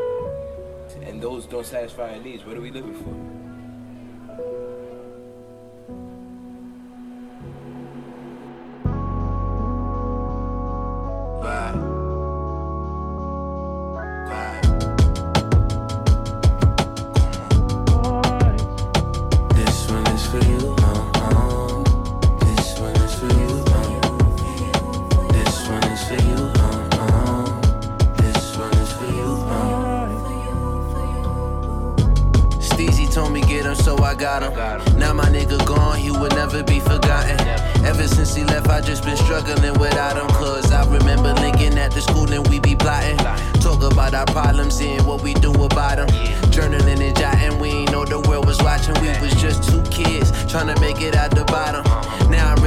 and 1.03 1.21
those 1.21 1.47
don't 1.47 1.67
satisfy 1.67 2.15
our 2.15 2.21
needs, 2.21 2.45
what 2.45 2.57
are 2.57 2.61
we 2.61 2.71
living 2.71 2.95
for? 2.95 3.15
Vibe. 11.45 11.90
Got 34.21 34.43
him. 34.43 34.99
Now 34.99 35.15
my 35.15 35.25
nigga 35.25 35.65
gone, 35.65 35.97
he 35.97 36.11
will 36.11 36.29
never 36.29 36.63
be 36.63 36.79
forgotten. 36.79 37.41
Ever 37.85 38.07
since 38.07 38.35
he 38.35 38.45
left, 38.45 38.69
I 38.69 38.83
just 38.83 39.03
been 39.03 39.17
struggling 39.17 39.79
without 39.81 40.17
him. 40.17 40.29
Cause 40.37 40.71
I 40.71 40.85
remember 40.85 41.33
linking 41.35 41.79
at 41.79 41.93
the 41.93 42.03
school 42.03 42.31
and 42.31 42.47
we 42.49 42.61
be 42.61 42.77
plotting. 42.77 43.17
Talk 43.61 43.83
about 43.83 44.13
our 44.13 44.27
problems, 44.27 44.79
and 44.81 45.05
what 45.07 45.23
we 45.23 45.33
do 45.35 45.51
about 45.53 45.97
them. 45.97 46.09
Journaling 46.53 47.01
and 47.01 47.17
jotting, 47.17 47.59
we 47.59 47.69
ain't 47.69 47.93
know 47.93 48.05
the 48.05 48.21
world 48.29 48.47
was 48.47 48.59
watching. 48.59 48.95
We 49.01 49.09
was 49.21 49.35
just 49.41 49.69
two 49.69 49.83
kids 49.91 50.31
trying 50.51 50.73
to 50.73 50.79
make 50.81 51.01
it 51.01 51.17
out 51.17 51.31
the 51.31 51.45
bottom. 51.45 51.83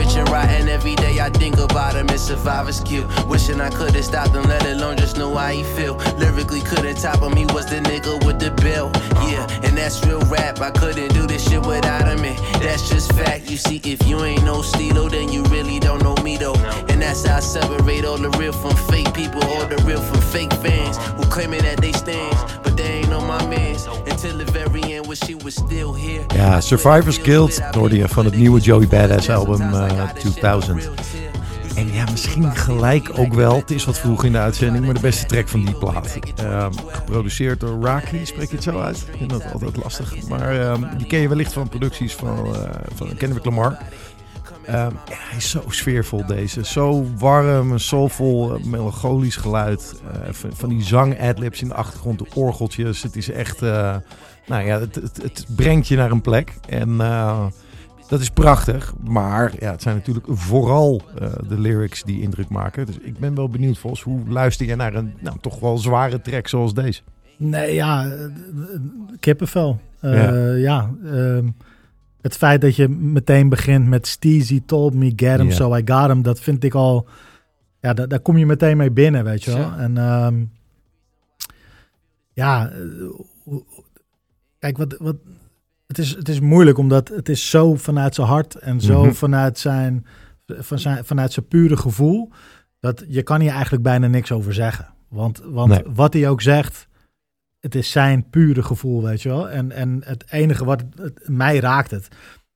Rich 0.04 0.18
and 0.18 0.30
rotten, 0.30 0.68
every 0.68 0.96
day 0.96 1.22
I 1.22 1.30
think 1.30 1.58
about 1.58 1.96
him. 1.96 2.10
It's 2.10 2.24
survivor's 2.24 2.82
cute. 2.82 3.08
Wishing 3.26 3.62
I 3.62 3.70
could've 3.70 4.04
stopped 4.04 4.36
him, 4.36 4.44
let 4.44 4.66
alone 4.66 4.98
just 4.98 5.16
know 5.16 5.34
how 5.34 5.48
he 5.48 5.64
feel. 5.76 5.96
Lyrically 6.18 6.60
couldn't 6.60 6.98
top 6.98 7.22
him, 7.22 7.34
he 7.38 7.46
was 7.46 7.68
the 7.68 7.78
nigga 7.78 8.26
with 8.26 8.38
the 8.38 8.52
bill. 8.62 8.92
Yeah, 9.32 9.48
and 9.64 9.78
that's 9.78 10.06
real 10.06 10.20
rap. 10.24 10.60
I 10.60 10.72
couldn't 10.72 11.14
do 11.14 11.26
this 11.26 11.48
shit 11.50 11.66
without 11.66 12.06
him, 12.06 12.26
and 12.26 12.38
that's 12.62 12.90
just 12.90 13.14
fact. 13.14 13.50
You 13.50 13.56
see, 13.56 13.80
if 13.86 14.06
you 14.06 14.22
ain't 14.26 14.44
no 14.44 14.62
Stilo, 14.62 15.08
then 15.08 15.32
you 15.32 15.42
really 15.44 15.80
don't 15.80 16.04
know 16.04 16.18
me 16.22 16.36
though. 16.36 16.56
And 16.90 17.02
that's 17.02 17.26
how 17.26 17.38
I 17.38 17.40
separate 17.40 18.04
all 18.04 18.18
the 18.18 18.30
real 18.32 18.52
from 18.52 18.76
fake 18.92 19.14
people, 19.14 19.42
all 19.42 19.66
the 19.68 19.82
real 19.88 20.02
from 20.02 20.20
fake 20.20 20.52
fans 20.56 20.98
who 21.16 21.24
claiming 21.30 21.62
that 21.62 21.80
they 21.80 21.94
stands, 21.94 22.38
but 22.62 22.76
they 22.76 23.00
ain't 23.00 23.14
on 23.14 23.26
my 23.26 23.46
mans. 23.48 23.88
Until 24.06 24.38
the 24.38 24.52
very 24.52 24.84
end, 24.84 25.08
when 25.08 25.16
she 25.16 25.36
was 25.36 25.56
still 25.56 25.94
here. 25.94 26.26
Ja, 26.36 26.62
Survivors 26.62 27.18
Guild 27.18 27.62
hoorde 27.72 27.96
je 27.96 28.08
van 28.08 28.26
het 28.26 28.36
nieuwe 28.36 28.60
Joey 28.60 28.88
Badass 28.88 29.30
album 29.30 29.62
uh, 29.62 29.93
eh, 29.98 30.10
2000. 30.10 30.90
En 31.76 31.94
ja, 31.94 32.06
misschien 32.12 32.56
gelijk 32.56 33.12
ook 33.16 33.34
wel. 33.34 33.56
Het 33.56 33.72
is 33.72 33.86
wat 33.86 34.00
vroeg 34.00 34.24
in 34.24 34.32
de 34.32 34.38
uitzending, 34.38 34.86
maar 34.86 34.94
de 34.94 35.00
beste 35.00 35.26
track 35.26 35.48
van 35.48 35.66
die 35.66 35.76
plaat. 35.76 36.20
Ehm, 36.36 36.72
geproduceerd 36.88 37.60
door 37.60 37.82
Raki, 37.82 38.26
spreek 38.26 38.50
je 38.50 38.56
het 38.56 38.64
zo 38.64 38.80
uit? 38.80 39.06
Ik 39.12 39.18
vind 39.18 39.30
dat 39.30 39.52
altijd 39.54 39.78
lastig. 39.78 40.28
Maar 40.28 40.60
ehm, 40.60 40.98
die 40.98 41.08
ken 41.08 41.20
je 41.20 41.28
wellicht 41.28 41.54
van 41.54 41.70
producties 41.70 42.14
van, 42.14 42.56
eh 42.56 42.70
van 42.96 43.16
Kendrick 43.18 43.46
Lamar. 43.46 43.78
Ehm, 44.66 44.92
ja, 45.10 45.16
hij 45.30 45.38
is 45.38 45.50
zo 45.50 45.64
sfeervol 45.68 46.26
deze. 46.26 46.66
Zo 46.66 47.06
warm, 47.18 47.78
soulvol, 47.78 48.54
eh, 48.54 48.64
melancholisch 48.64 49.36
geluid. 49.36 50.02
Eh, 50.12 50.34
van, 50.34 50.50
van 50.54 50.70
die 50.70 50.84
zang-adlibs 50.84 51.62
in 51.62 51.68
de 51.68 51.74
achtergrond, 51.74 52.20
de 52.20 52.28
orgeltjes. 52.34 53.04
Het 53.04 53.16
is 53.16 53.30
echt... 53.30 53.62
nou 54.46 54.66
ja, 54.66 54.80
het, 54.80 54.96
het, 54.96 55.20
het 55.22 55.46
brengt 55.56 55.88
je 55.88 55.96
naar 55.96 56.12
een 56.12 56.22
plek. 56.22 56.54
En 56.68 56.96
dat 58.08 58.22
is 58.22 58.30
prachtig. 58.30 58.94
Maar 59.04 59.54
ja, 59.60 59.72
het 59.72 59.82
zijn 59.82 59.96
natuurlijk 59.96 60.26
vooral 60.30 61.02
eh, 61.20 61.34
de 61.48 61.60
lyrics 61.60 62.04
die 62.04 62.22
indruk 62.22 62.50
maken. 62.50 62.86
Dus 62.86 62.98
ik 63.00 63.18
ben 63.18 63.36
wel 63.36 63.50
benieuwd, 63.50 63.78
Vos. 63.78 64.02
Hoe 64.02 64.28
luister 64.28 64.66
je 64.66 64.76
naar 64.76 64.94
een 64.94 65.14
nou, 65.20 65.38
toch 65.42 65.60
wel 65.60 65.78
zware 65.78 66.22
track 66.22 66.48
zoals 66.48 66.74
deze? 66.74 67.02
Nee, 67.38 67.74
ja, 67.74 68.06
eh, 68.06 68.24
eh, 68.24 68.30
kippenvel. 69.20 69.80
Ja. 70.02 70.52
ja, 70.54 70.90
ehm, 71.06 71.48
het 72.22 72.38
feit 72.38 72.62
dat 72.62 72.76
je 72.76 72.90
meteen 72.90 73.50
begint 73.50 73.88
met 73.88 74.08
Steezy 74.08 74.62
told 74.66 74.94
me, 74.94 75.14
get 75.16 75.40
him, 75.40 75.52
so 75.52 75.76
I 75.76 75.82
got 75.86 76.08
him. 76.08 76.22
Dat 76.22 76.40
vind 76.40 76.64
ik 76.64 76.74
al, 76.74 77.08
ja, 77.80 77.94
da- 77.94 78.06
daar 78.06 78.20
kom 78.20 78.38
je 78.38 78.46
meteen 78.46 78.78
mee 78.78 78.92
binnen, 78.92 79.24
weet 79.24 79.44
je 79.44 79.52
wel. 79.52 79.60
Ja. 79.60 79.78
En 79.78 79.98
ehm, 79.98 80.44
ja, 82.34 82.72
kijk, 84.60 84.78
wat, 84.78 84.96
wat, 85.00 85.16
het, 85.98 86.06
is, 86.06 86.16
het 86.16 86.30
is 86.30 86.40
moeilijk 86.40 86.78
omdat 86.78 87.08
het 87.08 87.30
is 87.30 87.50
zo 87.50 87.76
vanuit 87.76 88.16
zijn 88.16 88.28
hart 88.28 88.56
en 88.56 88.82
zo 88.82 89.04
Mhm. 89.04 89.14
vanuit, 89.14 89.60
zijn, 89.60 90.06
van 90.48 90.80
zijn, 90.80 91.06
vanuit 91.06 91.34
zijn 91.34 91.48
pure 91.48 91.78
gevoel, 91.78 92.32
dat 92.80 93.04
je 93.08 93.24
kan 93.24 93.42
hier 93.42 93.52
eigenlijk 93.52 93.84
bijna 93.84 94.08
niks 94.08 94.32
over 94.32 94.54
zeggen. 94.54 94.88
Want, 95.10 95.42
want 95.46 95.70
Nee. 95.70 95.84
wat 95.94 96.14
hij 96.14 96.30
ook 96.30 96.42
zegt, 96.42 96.88
het 97.60 97.76
is 97.76 97.92
zijn 97.92 98.30
pure 98.30 98.64
gevoel, 98.64 99.04
weet 99.04 99.22
je 99.22 99.30
wel. 99.30 99.50
En, 99.50 99.72
en 99.72 100.02
het 100.06 100.24
enige 100.32 100.66
wat 100.66 100.82
het, 100.82 100.98
het- 101.00 101.28
mij 101.30 101.60
raakt 101.60 101.92
het. 101.92 102.08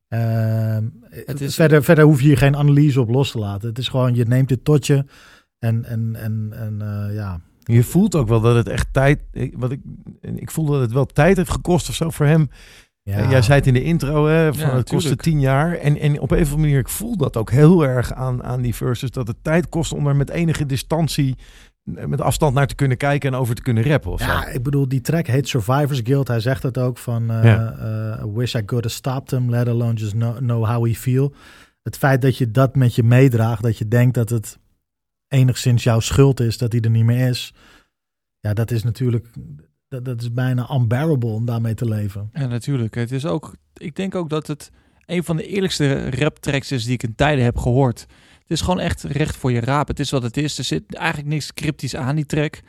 Ehm, 0.08 0.84
Het 1.10 1.41
is- 1.41 1.56
verder, 1.56 1.84
verder 1.84 2.03
hoef 2.06 2.20
je 2.22 2.27
hier 2.27 2.38
geen 2.38 2.56
analyse 2.56 3.01
op 3.01 3.10
los 3.10 3.32
te 3.32 3.38
laten. 3.39 3.70
Het 3.70 3.77
is 3.77 3.88
gewoon, 3.88 4.15
je 4.15 4.25
neemt 4.25 4.48
dit 4.50 4.63
tot 4.63 4.88
je 4.88 5.06
en, 5.60 5.86
en, 5.86 6.15
en, 6.15 6.50
en 6.51 6.82
eh, 6.82 7.15
ja. 7.15 7.41
Je 7.63 7.84
voelt 7.84 8.15
ook 8.15 8.27
wel 8.27 8.41
dat 8.41 8.56
het 8.56 8.67
echt 8.67 8.88
tijd... 8.94 9.24
ik- 9.32 9.53
Wat 9.58 9.72
ik, 9.72 9.82
ik 10.22 10.51
voel 10.51 10.65
dat 10.65 10.82
het 10.82 10.91
wel 10.91 11.06
tijd 11.06 11.38
heeft 11.38 11.50
gekost 11.51 11.89
of 11.89 11.96
zo 11.96 12.10
voor 12.10 12.25
hem. 12.25 12.50
Ja. 13.08 13.30
Jij 13.30 13.42
zei 13.42 13.58
het 13.58 13.68
in 13.68 13.74
de 13.74 13.84
intro, 13.84 14.26
hè, 14.28 14.54
van 14.54 14.68
Ja, 14.68 14.76
het 14.76 14.90
kostte 14.90 15.00
tuurlijk. 15.02 15.22
tien 15.22 15.40
jaar. 15.40 15.74
En, 15.74 16.00
en 16.00 16.20
op 16.20 16.32
een 16.32 16.38
of 16.38 16.44
andere 16.44 16.62
manier, 16.62 16.80
ik 16.80 16.90
voel 16.90 17.18
dat 17.18 17.38
ook 17.38 17.52
heel 17.52 17.86
erg 17.86 18.14
aan, 18.14 18.44
aan 18.44 18.62
die 18.62 18.76
verses. 18.76 19.12
Dat 19.12 19.28
het 19.28 19.38
tijd 19.42 19.70
kost 19.70 19.94
om 19.94 20.08
er 20.08 20.16
met 20.16 20.30
enige 20.30 20.66
distantie, 20.66 21.36
eh, 21.96 22.06
met 22.06 22.22
afstand 22.22 22.54
naar 22.54 22.68
te 22.68 22.76
kunnen 22.76 22.98
kijken 22.98 23.34
en 23.34 23.40
over 23.40 23.56
te 23.56 23.62
kunnen 23.62 23.84
rappen. 23.84 24.12
Of 24.12 24.20
Ja, 24.20 24.42
zo. 24.44 24.50
ik 24.50 24.64
bedoel, 24.64 24.88
die 24.88 25.02
track 25.02 25.28
heet 25.28 25.48
Survivors 25.48 26.02
Guild. 26.04 26.28
Hij 26.28 26.40
zegt 26.40 26.64
het 26.64 26.78
ook 26.78 26.98
van... 26.98 27.32
eh, 27.32 27.44
Ja. 27.44 27.72
eh, 28.20 28.24
wish 28.34 28.56
I 28.56 28.66
could 28.66 28.84
have 28.84 28.96
stopped 28.96 29.32
him, 29.32 29.50
let 29.50 29.68
alone 29.68 29.94
just 29.94 30.12
know, 30.12 30.38
know 30.38 30.66
how 30.66 30.86
he 30.88 30.94
feel. 30.94 31.34
Het 31.84 31.98
feit 31.98 32.22
dat 32.22 32.38
je 32.38 32.52
dat 32.52 32.76
met 32.76 32.96
je 32.96 33.04
meedraagt, 33.04 33.64
dat 33.64 33.78
je 33.78 33.88
denkt 33.88 34.14
dat 34.16 34.30
het 34.30 34.58
enigszins 35.28 35.84
jouw 35.84 36.00
schuld 36.00 36.40
is 36.40 36.58
dat 36.58 36.72
hij 36.72 36.82
er 36.82 36.90
niet 36.90 37.04
meer 37.06 37.28
is. 37.28 37.54
Ja, 38.40 38.54
dat 38.54 38.72
is 38.72 38.84
natuurlijk... 38.84 39.28
Dat, 39.88 40.06
dat 40.06 40.22
is 40.22 40.34
bijna 40.34 40.70
unbearable 40.74 41.29
om 41.29 41.46
daarmee 41.46 41.74
te 41.74 41.88
leven. 41.88 42.29
Ja, 42.34 42.46
natuurlijk. 42.46 42.96
Het 42.96 43.12
is 43.12 43.25
ook, 43.25 43.56
ik 43.74 43.96
denk 43.96 44.15
ook 44.15 44.29
dat 44.29 44.48
het 44.48 44.72
een 45.06 45.24
van 45.24 45.38
de 45.38 45.48
eerlijkste 45.48 46.10
rap 46.10 46.38
tracks 46.39 46.72
is 46.72 46.84
die 46.84 46.94
ik 46.94 47.03
in 47.03 47.15
tijden 47.15 47.44
heb 47.44 47.58
gehoord. 47.58 48.00
Het 48.39 48.51
is 48.51 48.62
gewoon 48.62 48.79
echt 48.79 49.03
recht 49.03 49.36
voor 49.36 49.51
je 49.51 49.60
raap. 49.60 49.88
Het 49.88 50.00
is 50.00 50.12
wat 50.12 50.24
het 50.24 50.38
is. 50.38 50.58
Er 50.58 50.63
zit 50.63 50.96
eigenlijk 50.96 51.29
niks 51.29 51.53
cryptisch 51.53 51.96
aan 51.96 52.15
die 52.15 52.25
track. 52.25 52.60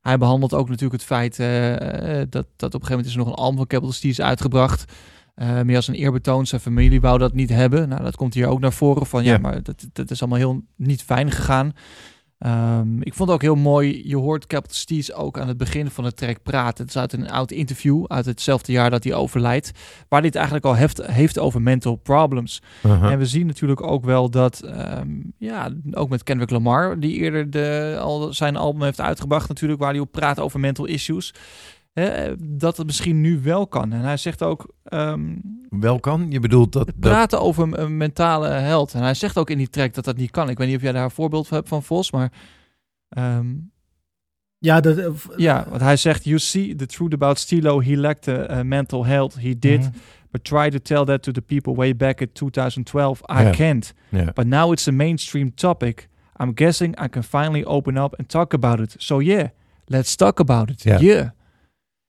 Hij 0.00 0.18
behandelt 0.18 0.54
ook 0.54 0.68
natuurlijk 0.68 1.00
het 1.00 1.04
feit 1.04 1.38
eh, 1.38 2.20
eh, 2.20 2.26
dat, 2.30 2.46
dat 2.56 2.74
op 2.74 2.80
een 2.80 2.86
gegeven 2.86 2.90
moment 2.90 3.06
is 3.06 3.12
er 3.12 3.18
nog 3.18 3.28
een 3.28 3.34
album 3.34 3.56
van 3.56 3.66
Capital 3.66 3.92
Steez 3.92 4.20
uitgebracht. 4.20 4.92
Eh, 5.34 5.60
meer 5.60 5.76
als 5.76 5.88
een 5.88 5.94
eerbetoon. 5.94 6.46
Zijn 6.46 6.60
familie 6.60 7.00
wou 7.00 7.18
dat 7.18 7.34
niet 7.34 7.50
hebben. 7.50 7.88
Nou, 7.88 8.02
dat 8.02 8.16
komt 8.16 8.34
hier 8.34 8.46
ook 8.46 8.60
naar 8.60 8.72
voren 8.72 9.06
van 9.06 9.24
ja, 9.24 9.32
Ja. 9.32 9.38
maar 9.38 9.62
dat, 9.62 9.86
dat 9.92 10.10
is 10.10 10.20
allemaal 10.20 10.38
heel 10.38 10.62
niet 10.76 11.02
fijn 11.02 11.30
gegaan. 11.30 11.72
Ehm, 12.38 13.00
ik 13.00 13.14
vond 13.14 13.28
het 13.28 13.38
ook 13.38 13.42
heel 13.42 13.54
mooi. 13.54 14.08
Je 14.08 14.16
hoort 14.16 14.46
Capital 14.46 14.76
Steez 14.76 15.10
ook 15.10 15.38
aan 15.38 15.48
het 15.48 15.56
begin 15.56 15.90
van 15.90 16.04
de 16.04 16.14
track 16.14 16.42
praten. 16.42 16.84
Het 16.84 16.94
is 16.94 17.00
uit 17.00 17.12
een 17.12 17.30
oud 17.30 17.50
interview 17.50 18.04
uit 18.06 18.26
hetzelfde 18.26 18.72
jaar 18.72 18.90
dat 18.90 19.04
hij 19.04 19.14
overlijdt. 19.14 19.70
Waar 20.08 20.18
hij 20.18 20.28
het 20.28 20.36
eigenlijk 20.36 20.66
al 20.66 20.74
heeft, 20.74 21.06
heeft 21.06 21.38
over 21.38 21.62
mental 21.62 21.96
problems. 21.96 22.62
Uh-huh. 22.86 23.10
En 23.10 23.18
we 23.18 23.26
zien 23.26 23.46
natuurlijk 23.46 23.82
ook 23.82 24.04
wel 24.04 24.30
dat, 24.30 24.60
ehm, 24.60 25.08
ja, 25.38 25.70
ook 25.90 26.08
met 26.08 26.22
Kendrick 26.22 26.50
Lamar, 26.50 27.00
die 27.00 27.12
eerder 27.12 27.50
de, 27.50 27.98
al 28.00 28.32
zijn 28.32 28.56
album 28.56 28.82
heeft 28.82 29.00
uitgebracht, 29.00 29.48
natuurlijk, 29.48 29.80
waar 29.80 29.92
hij 29.92 30.00
op 30.00 30.12
praat 30.12 30.40
over 30.40 30.60
mental 30.60 30.84
issues. 30.84 31.34
Hè, 31.98 32.34
dat 32.38 32.76
het 32.76 32.86
misschien 32.86 33.20
nu 33.20 33.40
wel 33.42 33.66
kan. 33.66 33.92
En 33.92 34.00
hij 34.00 34.16
zegt 34.16 34.42
ook. 34.42 34.74
ehm, 34.84 35.36
Wel 35.68 36.00
kan. 36.00 36.26
Je 36.30 36.40
bedoelt 36.40 36.72
dat... 36.72 36.92
praten 37.00 37.40
over 37.40 37.78
een, 37.80 37.96
mentale 37.96 38.48
held. 38.48 38.94
En 38.94 39.02
hij 39.02 39.14
zegt 39.14 39.36
ook 39.38 39.50
in 39.50 39.58
die 39.58 39.68
track 39.70 39.94
dat 39.94 40.04
dat 40.04 40.16
niet 40.16 40.30
kan. 40.30 40.48
Ik 40.48 40.58
weet 40.58 40.66
niet 40.66 40.76
of 40.76 40.82
jij 40.82 40.92
daar 40.92 41.04
een 41.04 41.10
voorbeeld 41.10 41.48
van 41.48 41.56
hebt 41.56 41.68
van 41.68 41.82
Vos, 41.82 42.10
maar. 42.12 42.32
ehm, 43.08 43.46
Ja, 44.58 44.80
dat, 44.80 44.96
eh, 44.98 45.06
ja, 45.36 45.66
want 45.68 45.80
hij 45.80 45.96
zegt: 45.96 46.24
You 46.24 46.38
see 46.38 46.74
the 46.74 46.86
truth 46.86 47.12
about 47.14 47.38
Stilo. 47.38 47.82
He 47.82 47.96
lacked 47.96 48.22
the 48.22 48.48
uh, 48.50 48.60
mental 48.60 49.06
health. 49.06 49.34
He 49.40 49.58
did. 49.58 49.80
Mhm. 49.80 49.90
But 50.30 50.44
try 50.44 50.70
to 50.70 50.78
tell 50.82 51.04
that 51.04 51.22
to 51.22 51.32
the 51.32 51.40
people 51.40 51.74
way 51.74 51.96
back 51.96 52.20
in 52.20 52.28
2012. 52.32 53.20
I 53.20 53.50
can't. 53.50 53.94
But 54.34 54.46
now 54.46 54.72
it's 54.72 54.88
a 54.88 54.92
mainstream 54.92 55.54
topic. 55.54 56.08
I'm 56.40 56.50
guessing 56.54 57.00
I 57.04 57.08
can 57.08 57.22
finally 57.22 57.64
open 57.64 57.96
up 57.96 58.18
and 58.18 58.28
talk 58.28 58.52
about 58.54 58.80
it. 58.80 58.94
So 58.98 59.20
yeah, 59.20 59.48
let's 59.84 60.14
talk 60.16 60.40
about 60.40 60.70
it. 60.70 60.82
Ja. 60.82 60.98
Yeah. 60.98 61.28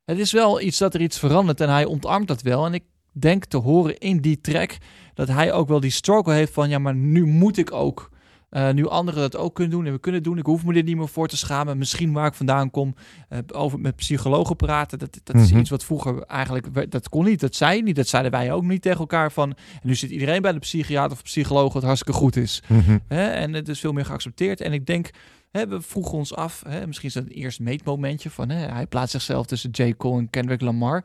Het 0.09 0.19
is 0.19 0.31
wel 0.31 0.61
iets 0.61 0.77
dat 0.77 0.93
er 0.93 1.01
iets 1.01 1.19
verandert 1.19 1.61
en 1.61 1.69
hij 1.69 1.85
omarmt 1.85 2.27
dat 2.27 2.41
wel. 2.41 2.65
En 2.65 2.73
ik 2.73 2.83
denk 3.11 3.45
te 3.45 3.57
horen 3.57 3.97
in 3.97 4.17
die 4.17 4.41
track 4.41 4.77
dat 5.13 5.27
hij 5.27 5.51
ook 5.53 5.67
wel 5.67 5.79
die 5.79 5.91
struggle 5.91 6.33
heeft 6.33 6.53
van 6.53 6.69
ja, 6.69 6.79
maar 6.79 6.95
nu 6.95 7.25
moet 7.25 7.57
ik 7.57 7.71
ook. 7.73 8.09
eh, 8.49 8.69
nu 8.71 8.87
anderen 8.87 9.21
dat 9.21 9.35
ook 9.35 9.55
kunnen 9.55 9.73
doen 9.73 9.85
en 9.85 9.91
we 9.91 9.99
kunnen 9.99 10.21
het 10.21 10.29
doen. 10.29 10.39
Ik 10.39 10.45
hoef 10.45 10.65
me 10.65 10.73
dit 10.73 10.85
niet 10.85 10.97
meer 10.97 11.07
voor 11.07 11.27
te 11.27 11.37
schamen. 11.37 11.77
Misschien 11.77 12.13
waar 12.13 12.27
ik 12.27 12.33
vandaan 12.33 12.71
kom, 12.71 12.95
eh, 13.29 13.39
over 13.53 13.79
met 13.79 13.95
psychologen 13.95 14.55
praten. 14.55 14.99
Dat, 14.99 15.19
dat 15.23 15.35
is 15.35 15.49
Mhm. 15.51 15.59
iets 15.59 15.69
wat 15.69 15.83
vroeger 15.83 16.21
eigenlijk, 16.23 16.67
werd- 16.73 16.91
dat 16.91 17.09
kon 17.09 17.25
niet. 17.25 17.39
Dat 17.39 17.55
zei 17.55 17.75
je 17.75 17.83
niet. 17.83 17.95
Dat 17.95 18.07
zeiden 18.07 18.31
wij 18.31 18.51
ook 18.51 18.63
niet 18.63 18.81
tegen 18.81 18.99
elkaar 18.99 19.31
van. 19.31 19.49
En 19.49 19.55
nu 19.87 19.95
zit 19.95 20.09
iedereen 20.09 20.41
bij 20.41 20.51
de 20.51 20.59
psychiater 20.59 21.11
of 21.11 21.23
psycholoog 21.23 21.73
wat 21.73 21.83
hartstikke 21.83 22.19
goed 22.19 22.35
is. 22.35 22.63
Mhm. 22.67 22.97
En 23.07 23.53
het 23.53 23.67
is 23.69 23.79
veel 23.79 23.91
meer 23.93 24.05
geaccepteerd. 24.05 24.61
En 24.61 24.73
ik 24.73 24.85
denk, 24.85 25.09
hè, 25.51 25.67
we 25.67 25.81
vroegen 25.81 26.17
ons 26.17 26.35
af, 26.35 26.63
hè, 26.67 26.87
misschien 26.87 27.07
is 27.07 27.13
dat 27.13 27.25
een 27.25 27.31
eerst 27.31 27.59
meetmomentje 27.59 28.29
van, 28.29 28.49
hè, 28.49 28.67
hij 28.67 28.87
plaatst 28.87 29.11
zichzelf 29.11 29.45
tussen 29.45 29.69
J. 29.71 29.93
Cole 29.97 30.19
en 30.19 30.29
Kendrick 30.29 30.61
Lamar. 30.61 31.03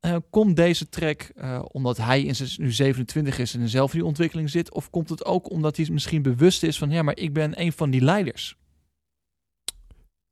Eh, 0.00 0.16
komt 0.30 0.56
deze 0.56 0.88
track 0.88 1.22
eh, 1.22 1.64
omdat 1.68 1.96
hij 1.96 2.22
in 2.22 2.36
zijn, 2.36 2.48
nu 2.56 2.72
27 2.72 3.38
is 3.38 3.54
en 3.54 3.68
zelf 3.68 3.92
in 3.92 3.98
die 3.98 4.08
ontwikkeling 4.08 4.50
zit? 4.50 4.72
Of 4.72 4.90
komt 4.90 5.08
het 5.08 5.24
ook 5.24 5.50
omdat 5.50 5.76
hij 5.76 5.88
misschien 5.90 6.22
bewust 6.22 6.62
is 6.62 6.78
van, 6.78 6.90
ja, 6.90 7.02
maar 7.02 7.16
ik 7.16 7.32
ben 7.32 7.60
een 7.60 7.72
van 7.72 7.90
die 7.90 8.00
leiders? 8.00 8.56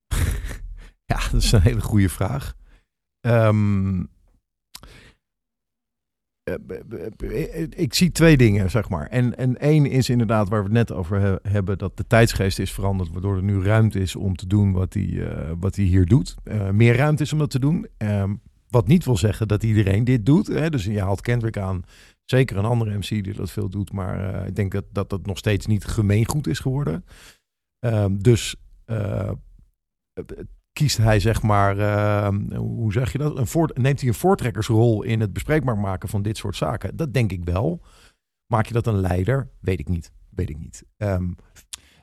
Ja, 1.04 1.28
dat 1.30 1.42
is 1.42 1.52
een 1.52 1.60
hele 1.60 1.80
goede 1.80 2.08
vraag. 2.08 2.54
Eh, 3.20 3.48
ik 7.68 7.94
zie 7.94 8.12
twee 8.12 8.36
dingen, 8.36 8.70
zeg 8.70 8.88
maar. 8.88 9.06
En, 9.06 9.36
en 9.36 9.58
één 9.58 9.86
is 9.86 10.08
inderdaad 10.08 10.48
waar 10.48 10.58
we 10.58 10.64
het 10.64 10.88
net 10.88 10.92
over 10.92 11.20
he- 11.20 11.50
hebben, 11.50 11.78
dat 11.78 11.96
de 11.96 12.06
tijdsgeest 12.06 12.58
is 12.58 12.72
veranderd, 12.72 13.10
waardoor 13.10 13.36
er 13.36 13.42
nu 13.42 13.62
ruimte 13.62 14.00
is 14.00 14.16
om 14.16 14.36
te 14.36 14.46
doen 14.46 14.72
wat 14.72 14.94
hij, 14.94 15.28
eh, 15.28 15.52
wat 15.58 15.76
hij 15.76 15.84
hier 15.84 16.06
doet. 16.06 16.34
Eh, 16.44 16.70
meer 16.70 16.96
ruimte 16.96 17.22
is 17.22 17.32
om 17.32 17.38
dat 17.38 17.50
te 17.50 17.58
doen. 17.58 17.86
Ehm, 17.96 18.34
wat 18.68 18.86
niet 18.86 19.04
wil 19.04 19.16
zeggen 19.16 19.48
dat 19.48 19.62
iedereen 19.62 20.04
dit 20.04 20.26
doet. 20.26 20.46
Hè? 20.46 20.70
Dus 20.70 20.84
je 20.84 21.00
haalt 21.00 21.20
Kendrick 21.20 21.58
aan, 21.58 21.82
zeker 22.24 22.56
een 22.56 22.64
andere 22.64 22.96
MC 22.98 23.08
die 23.08 23.34
dat 23.34 23.50
veel 23.50 23.68
doet, 23.68 23.92
maar 23.92 24.34
eh, 24.34 24.46
ik 24.46 24.56
denk 24.56 24.72
dat, 24.72 24.84
dat 24.92 25.10
dat 25.10 25.26
nog 25.26 25.38
steeds 25.38 25.66
niet 25.66 25.84
gemeengoed 25.84 26.46
is 26.46 26.58
geworden. 26.58 27.04
Ehm, 27.78 28.16
dus 28.18 28.56
eh, 28.84 29.30
kiest 30.72 30.96
hij 30.96 31.20
zeg 31.20 31.42
maar, 31.42 31.78
eh, 31.78 32.28
hoe 32.56 32.92
zeg 32.92 33.12
je 33.12 33.18
dat? 33.18 33.36
Een 33.38 33.46
voort, 33.46 33.78
neemt 33.78 34.00
hij 34.00 34.08
een 34.08 34.14
voortrekkersrol 34.14 35.02
in 35.02 35.20
het 35.20 35.32
bespreekbaar 35.32 35.78
maken 35.78 36.08
van 36.08 36.22
dit 36.22 36.36
soort 36.36 36.56
zaken? 36.56 36.96
Dat 36.96 37.14
denk 37.14 37.32
ik 37.32 37.44
wel. 37.44 37.82
Maak 38.46 38.66
je 38.66 38.72
dat 38.72 38.86
een 38.86 39.00
leider? 39.00 39.50
Weet 39.60 39.80
ik 39.80 39.88
niet. 39.88 40.12
Weet 40.30 40.50
ik 40.50 40.58
niet. 40.58 40.84
Ehm 40.96 41.28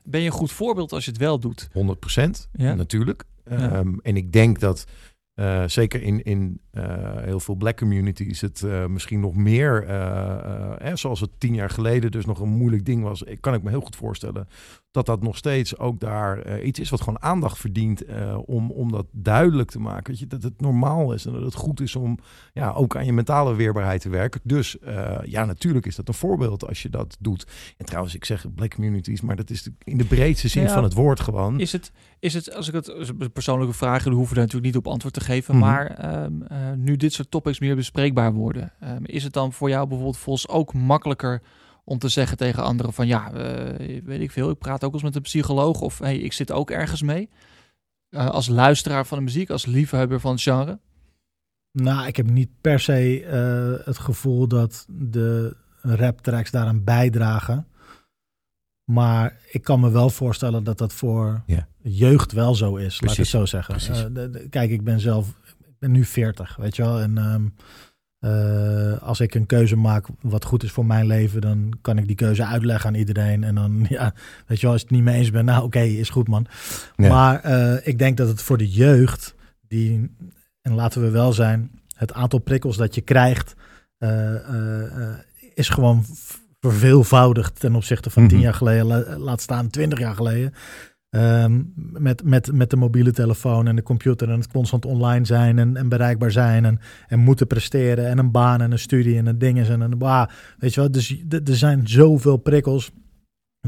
Ben 0.03 0.19
je 0.21 0.25
een 0.25 0.32
goed 0.32 0.51
voorbeeld 0.51 0.91
als 0.93 1.06
je 1.06 1.12
het 1.12 1.19
wel 1.19 1.39
doet? 1.39 1.69
100% 1.73 2.49
Ja. 2.51 2.73
natuurlijk. 2.73 3.23
Ja. 3.49 3.71
Ehm, 3.71 3.97
en 4.01 4.17
ik 4.17 4.32
denk 4.32 4.60
dat 4.60 4.86
eh, 5.34 5.63
zeker 5.67 6.01
in, 6.01 6.23
in 6.23 6.62
eh, 6.71 7.17
heel 7.17 7.39
veel 7.39 7.56
black 7.56 7.77
communities 7.77 8.41
het 8.41 8.63
eh, 8.63 8.86
misschien 8.86 9.19
nog 9.19 9.36
meer, 9.36 9.84
eh, 9.84 10.95
zoals 10.95 11.19
het 11.19 11.39
tien 11.39 11.53
jaar 11.53 11.69
geleden 11.69 12.12
dus 12.12 12.25
nog 12.25 12.39
een 12.39 12.49
moeilijk 12.49 12.86
ding 12.86 13.03
was, 13.03 13.21
ik 13.23 13.41
kan 13.41 13.53
ik 13.53 13.63
me 13.63 13.69
heel 13.69 13.82
goed 13.82 13.95
voorstellen 13.95 14.47
dat 14.91 15.06
dat 15.06 15.21
nog 15.21 15.38
steeds 15.38 15.78
ook 15.78 16.00
daar 16.00 16.39
eh, 16.39 16.65
iets 16.65 16.80
is 16.80 16.89
wat 16.89 17.00
gewoon 17.02 17.21
aandacht 17.21 17.58
verdient 17.58 18.06
eh, 18.06 18.38
om, 18.45 18.71
om 18.71 18.91
dat 18.91 19.06
duidelijk 19.12 19.69
te 19.69 19.80
maken. 19.80 20.12
Weet 20.12 20.19
je, 20.19 20.28
dat 20.28 20.43
het 20.43 20.62
normaal 20.62 21.13
is 21.13 21.26
en 21.26 21.34
dat 21.34 21.41
het 21.41 21.54
goed 21.54 21.80
is 21.80 21.95
om 21.95 22.19
ja, 22.54 22.71
ook 22.71 22.95
aan 22.95 23.06
je 23.06 23.13
mentale 23.13 23.56
weerbaarheid 23.56 24.02
te 24.02 24.10
werken. 24.10 24.41
Dus 24.43 24.80
eh, 24.80 25.17
ja, 25.26 25.45
natuurlijk 25.45 25.86
is 25.86 25.95
dat 25.95 26.08
een 26.08 26.13
voorbeeld 26.13 26.67
als 26.67 26.82
je 26.82 26.89
dat 26.89 27.17
doet. 27.19 27.47
En 27.78 27.86
trouwens, 27.86 28.15
ik 28.15 28.26
zeg 28.26 28.45
black 28.56 28.73
communities, 28.73 29.21
maar 29.21 29.36
dat 29.36 29.50
is 29.50 29.69
in 29.84 29.97
de 29.97 30.06
breedste 30.06 30.47
zin 30.47 30.63
Ja. 30.63 30.73
van 30.73 30.84
het 30.84 30.93
woord 30.93 31.19
gewoon. 31.19 31.60
Is 31.60 31.71
het, 31.71 31.91
is 32.19 32.34
het 32.34 32.54
als 32.56 32.67
ik 32.67 32.73
het 32.73 33.34
persoonlijke 33.34 33.73
vragen, 33.73 34.12
hoeven 34.12 34.30
we 34.30 34.36
daar 34.36 34.43
natuurlijk 34.43 34.76
niet 34.76 34.86
op 34.86 34.91
antwoord 34.91 35.13
te 35.13 35.21
geven. 35.21 35.56
Mhm. 35.56 35.63
Maar 35.65 35.86
ehm, 35.86 36.41
eh, 36.41 36.58
nu 36.76 36.95
dit 36.95 37.13
soort 37.13 37.32
topics 37.32 37.60
meer 37.60 37.76
bespreekbaar 37.76 38.34
worden, 38.34 38.73
ehm, 38.80 39.04
is 39.04 39.23
het 39.23 39.34
dan 39.34 39.54
voor 39.54 39.69
jou 39.69 39.88
bijvoorbeeld 39.88 40.17
volgens 40.17 40.47
ook 40.47 40.73
makkelijker 40.73 41.41
om 41.89 41.97
te 42.00 42.10
zeggen 42.10 42.38
tegen 42.38 42.63
anderen 42.63 42.93
van 42.93 43.08
ja, 43.08 43.32
eh, 43.34 44.02
weet 44.04 44.21
ik 44.21 44.32
veel, 44.32 44.50
ik 44.50 44.58
praat 44.58 44.84
ook 44.84 44.93
eens 44.93 45.04
met 45.04 45.15
een 45.15 45.21
psycholoog 45.21 45.82
of 45.82 46.00
hey, 46.00 46.17
ik 46.17 46.34
zit 46.34 46.52
ook 46.52 46.71
ergens 46.71 47.02
mee. 47.02 47.30
Eh, 48.10 48.30
als 48.30 48.47
luisteraar 48.47 49.06
van 49.06 49.17
de 49.17 49.23
muziek, 49.23 49.50
als 49.50 49.65
liefhebber 49.65 50.19
van 50.19 50.32
het 50.32 50.41
genre. 50.41 50.80
Nou, 51.71 52.08
ik 52.08 52.15
heb 52.15 52.30
niet 52.30 52.50
per 52.62 52.80
se 52.80 53.23
eh, 53.26 53.86
het 53.86 53.97
gevoel 53.97 54.47
dat 54.47 54.86
de 54.89 55.56
rap 55.82 56.21
tracks 56.21 56.52
daaraan 56.52 56.84
bijdragen. 56.84 57.67
Maar 58.91 59.39
ik 59.52 59.63
kan 59.63 59.80
me 59.80 59.89
wel 59.91 60.10
voorstellen 60.10 60.63
dat 60.63 60.78
dat 60.78 60.93
voor 60.93 61.43
Ja. 61.45 61.67
jeugd 61.82 62.32
wel 62.32 62.56
zo 62.56 62.76
is, 62.76 63.02
laat 63.02 63.12
ik 63.12 63.17
het 63.17 63.28
zo 63.28 63.45
zeggen. 63.45 63.73
precies. 63.76 64.04
Eh, 64.04 64.10
de- 64.13 64.30
de- 64.30 64.50
kijk, 64.50 64.69
ik 64.69 64.84
ben 64.84 65.00
zelf, 65.00 65.28
ik 65.67 65.76
ben 65.80 65.91
nu 65.91 66.06
40, 66.06 66.56
weet 66.56 66.76
je 66.76 66.82
wel. 66.84 67.00
En 67.00 67.17
ehm, 67.17 67.47
eh, 68.28 69.02
als 69.02 69.20
ik 69.20 69.36
een 69.36 69.46
keuze 69.46 69.76
maak 69.76 70.06
wat 70.22 70.46
goed 70.46 70.63
is 70.63 70.72
voor 70.72 70.86
mijn 70.86 71.08
leven, 71.08 71.42
dan 71.42 71.74
kan 71.82 71.98
ik 71.98 72.08
die 72.08 72.16
keuze 72.16 72.46
uitleggen 72.46 72.90
aan 72.90 72.96
iedereen. 72.96 73.44
En 73.44 73.56
dan, 73.56 73.86
ja, 73.90 74.13
weet 74.48 74.58
je 74.60 74.63
wel, 74.66 74.72
als 74.72 74.82
je 74.82 74.88
het 74.88 74.96
niet 74.96 75.06
mee 75.06 75.18
eens 75.18 75.32
bent, 75.32 75.46
nou 75.46 75.63
oké, 75.63 75.80
is 75.80 76.10
goed 76.10 76.28
man. 76.28 76.46
Ja. 76.96 77.08
Maar 77.10 77.40
eh, 77.42 77.88
ik 77.88 78.00
denk 78.00 78.18
dat 78.18 78.28
het 78.28 78.42
voor 78.42 78.58
de 78.58 78.70
jeugd, 78.70 79.36
die, 79.68 80.16
en 80.62 80.74
laten 80.74 81.02
we 81.02 81.10
wel 81.10 81.34
zijn, 81.34 81.72
het 81.96 82.13
aantal 82.13 82.40
prikkels 82.40 82.78
dat 82.78 82.96
je 82.96 83.02
krijgt, 83.02 83.56
eh, 83.98 84.36
is 85.54 85.70
gewoon 85.70 86.04
verveelvoudigd 86.60 87.60
ten 87.60 87.76
opzichte 87.76 88.10
van 88.10 88.28
tien 88.28 88.40
jaar 88.40 88.54
geleden, 88.54 88.86
la- 88.86 89.18
laat 89.18 89.42
staan 89.42 89.70
twintig 89.70 90.00
jaar 90.00 90.16
geleden. 90.16 90.54
Ehm, 91.10 91.63
met, 91.76 92.24
met, 92.24 92.52
met 92.54 92.70
de 92.70 92.76
mobiele 92.76 93.12
telefoon 93.12 93.67
en 93.67 93.76
de 93.76 93.84
computer 93.84 94.30
en 94.30 94.39
het 94.39 94.52
constant 94.52 94.86
online 94.86 95.26
zijn 95.26 95.60
en, 95.60 95.78
en 95.78 95.89
bereikbaar 95.89 96.32
zijn 96.32 96.65
en, 96.65 96.80
en 97.08 97.20
moeten 97.20 97.48
presteren 97.48 98.08
en 98.08 98.17
een 98.17 98.32
baan 98.32 98.62
en 98.62 98.72
een 98.72 98.80
studie 98.80 99.17
en 99.17 99.26
een 99.26 99.38
ding 99.38 99.60
is 99.60 99.70
en 99.70 99.82
een 99.82 99.98
bah, 99.98 100.30
weet 100.58 100.74
je 100.74 100.80
wel. 100.80 100.91
Dus 100.91 101.24
er 101.30 101.56
zijn 101.56 101.88
zoveel 101.88 102.38
prikkels 102.38 102.91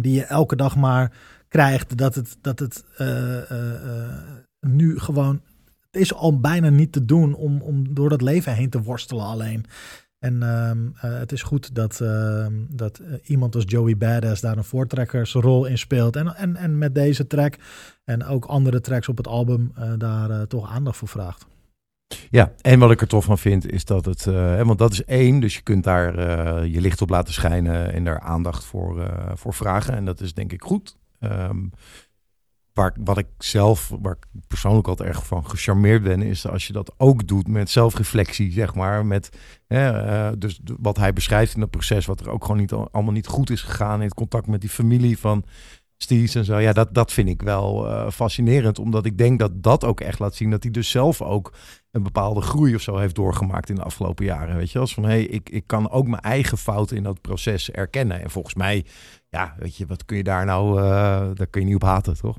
die 0.02 0.14
je 0.14 0.24
elke 0.24 0.56
dag 0.56 0.76
maar 0.76 1.12
krijgt 1.48 1.98
dat 1.98 2.16
het, 2.16 2.38
dat 2.42 2.60
het 2.60 2.86
eh, 2.98 3.52
eh, 3.52 4.18
nu 4.60 5.00
gewoon, 5.00 5.42
het 5.92 6.02
is 6.02 6.14
al 6.14 6.40
bijna 6.40 6.70
niet 6.70 6.92
te 6.92 7.06
doen 7.06 7.34
om, 7.34 7.62
om 7.62 7.94
door 7.94 8.10
dat 8.10 8.22
leven 8.22 8.54
heen 8.54 8.70
te 8.70 8.82
worstelen 8.82 9.26
alleen. 9.26 9.66
En 10.20 10.44
ehm, 10.44 10.88
eh, 10.96 11.20
het 11.20 11.32
is 11.32 11.44
goed 11.44 11.76
dat, 11.76 12.02
ehm, 12.02 12.54
dat 12.70 12.98
eh, 13.00 13.14
iemand 13.24 13.56
als 13.56 13.64
Joey 13.68 13.98
Badass 13.98 14.42
daar 14.42 14.58
een 14.58 14.64
voortrekkersrol 14.64 15.66
in 15.66 15.78
speelt. 15.78 16.16
En, 16.16 16.36
en, 16.36 16.56
en 16.56 16.78
met 16.78 16.96
deze 16.96 17.28
track 17.28 17.56
en 18.04 18.26
ook 18.26 18.46
andere 18.46 18.82
tracks 18.82 19.08
op 19.08 19.18
het 19.18 19.28
album 19.28 19.72
eh, 19.76 19.94
daar 19.98 20.48
toch 20.48 20.70
aandacht 20.70 20.98
voor 20.98 21.08
vraagt. 21.08 21.48
Ja, 22.30 22.54
en 22.62 22.80
wat 22.80 22.92
ik 22.92 23.02
er 23.02 23.08
tof 23.08 23.26
van 23.26 23.38
vind 23.38 23.72
is 23.72 23.86
dat 23.86 24.06
het, 24.06 24.24
want 24.64 24.78
dat 24.78 24.92
is 24.92 25.06
één, 25.06 25.40
dus 25.40 25.56
je 25.56 25.62
kunt 25.62 25.84
daar 25.84 26.16
je 26.66 26.82
licht 26.82 27.02
op 27.02 27.10
laten 27.10 27.34
schijnen 27.34 27.94
en 27.94 28.04
daar 28.04 28.20
aandacht 28.20 28.66
voor, 28.66 29.12
voor 29.34 29.54
vragen. 29.54 29.94
En 29.94 30.06
dat 30.06 30.20
is 30.22 30.34
denk 30.34 30.52
ik 30.52 30.62
goed. 30.62 30.98
Ehm, 31.20 31.66
waar, 32.74 32.96
wat 33.04 33.18
ik 33.18 33.28
zelf, 33.38 33.92
waar 34.02 34.18
ik 34.20 34.42
persoonlijk 34.48 34.88
altijd 34.88 35.10
erg 35.10 35.26
van 35.26 35.46
gecharmeerd 35.50 36.04
ben, 36.04 36.22
is 36.22 36.48
als 36.48 36.68
je 36.68 36.74
dat 36.74 36.94
ook 36.98 37.28
doet 37.28 37.48
met 37.48 37.70
zelfreflectie, 37.70 38.52
zeg 38.52 38.76
maar. 38.76 39.06
Met, 39.06 39.30
hè, 39.68 39.90
eh, 39.90 40.32
dus 40.38 40.60
wat 40.80 40.98
hij 40.98 41.14
beschrijft 41.14 41.54
in 41.54 41.60
dat 41.60 41.70
proces, 41.70 42.06
wat 42.06 42.20
er 42.20 42.30
ook 42.30 42.42
gewoon 42.42 42.60
niet, 42.60 42.72
al- 42.72 42.90
allemaal 42.92 43.14
niet 43.14 43.28
goed 43.28 43.50
is 43.50 43.62
gegaan 43.62 44.00
in 44.00 44.06
het 44.06 44.14
contact 44.14 44.48
met 44.48 44.62
die 44.62 44.70
familie 44.70 45.18
van 45.18 45.44
Steez 46.02 46.36
en 46.36 46.46
zo. 46.46 46.58
Ja, 46.58 46.74
dat, 46.74 46.94
dat 46.94 47.14
vind 47.14 47.30
ik 47.30 47.42
wel 47.42 47.88
eh, 47.88 48.10
fascinerend, 48.12 48.80
omdat 48.80 49.06
ik 49.06 49.18
denk 49.18 49.40
dat 49.40 49.64
dat 49.64 49.84
ook 49.84 50.02
echt 50.02 50.20
laat 50.20 50.36
zien 50.36 50.50
dat 50.50 50.64
hij 50.64 50.72
dus 50.72 50.90
zelf 50.90 51.22
ook 51.22 51.54
een 51.92 52.04
bepaalde 52.04 52.42
groei 52.42 52.76
of 52.76 52.82
zo 52.82 52.98
heeft 52.98 53.16
doorgemaakt 53.16 53.70
in 53.70 53.76
de 53.76 53.84
afgelopen 53.84 54.26
jaren. 54.26 54.56
Weet 54.56 54.72
je, 54.72 54.80
als 54.80 54.94
van 54.94 55.04
hé, 55.04 55.10
hey, 55.10 55.24
ik, 55.24 55.50
ik 55.50 55.64
kan 55.68 55.90
ook 55.90 56.08
mijn 56.08 56.22
eigen 56.22 56.58
fouten 56.58 56.98
in 56.98 57.04
dat 57.04 57.22
proces 57.22 57.72
erkennen. 57.72 58.22
En 58.22 58.30
volgens 58.30 58.56
mij, 58.56 58.86
ja, 59.30 59.56
weet 59.58 59.76
je, 59.76 59.86
wat 59.86 60.06
kun 60.06 60.18
je 60.18 60.24
daar 60.24 60.46
nou, 60.46 60.80
eh, 60.80 60.86
daar 61.34 61.48
kun 61.50 61.62
je 61.62 61.68
niet 61.68 61.76
op 61.76 61.84
haten, 61.84 62.18
toch? 62.18 62.38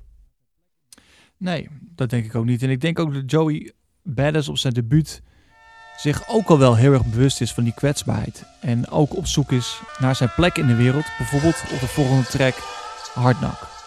Nee, 1.40 1.68
dat 1.94 2.11
denk 2.11 2.24
ik 2.24 2.35
ook 2.35 2.44
niet. 2.44 2.62
En 2.62 2.70
ik 2.70 2.81
denk 2.81 2.98
ook 2.98 3.14
dat 3.14 3.31
Joey 3.31 3.72
Badass 4.03 4.48
op 4.48 4.59
zijn 4.59 4.72
debuut 4.72 5.22
zich 5.96 6.29
ook 6.29 6.48
al 6.48 6.59
wel 6.59 6.76
heel 6.76 6.92
erg 6.92 7.07
bewust 7.07 7.40
is 7.40 7.53
van 7.53 7.64
die 7.64 7.74
kwetsbaarheid. 7.74 8.44
En 8.61 8.88
ook 8.88 9.16
op 9.16 9.26
zoek 9.26 9.53
is 9.53 9.81
naar 9.98 10.16
zijn 10.16 10.33
plek 10.37 10.57
in 10.57 10.66
de 10.66 10.76
wereld. 10.76 11.07
Bijvoorbeeld 11.18 11.62
op 11.72 11.81
de 11.81 11.87
volgende 11.87 12.24
track 12.24 12.55
Hard. 13.14 13.80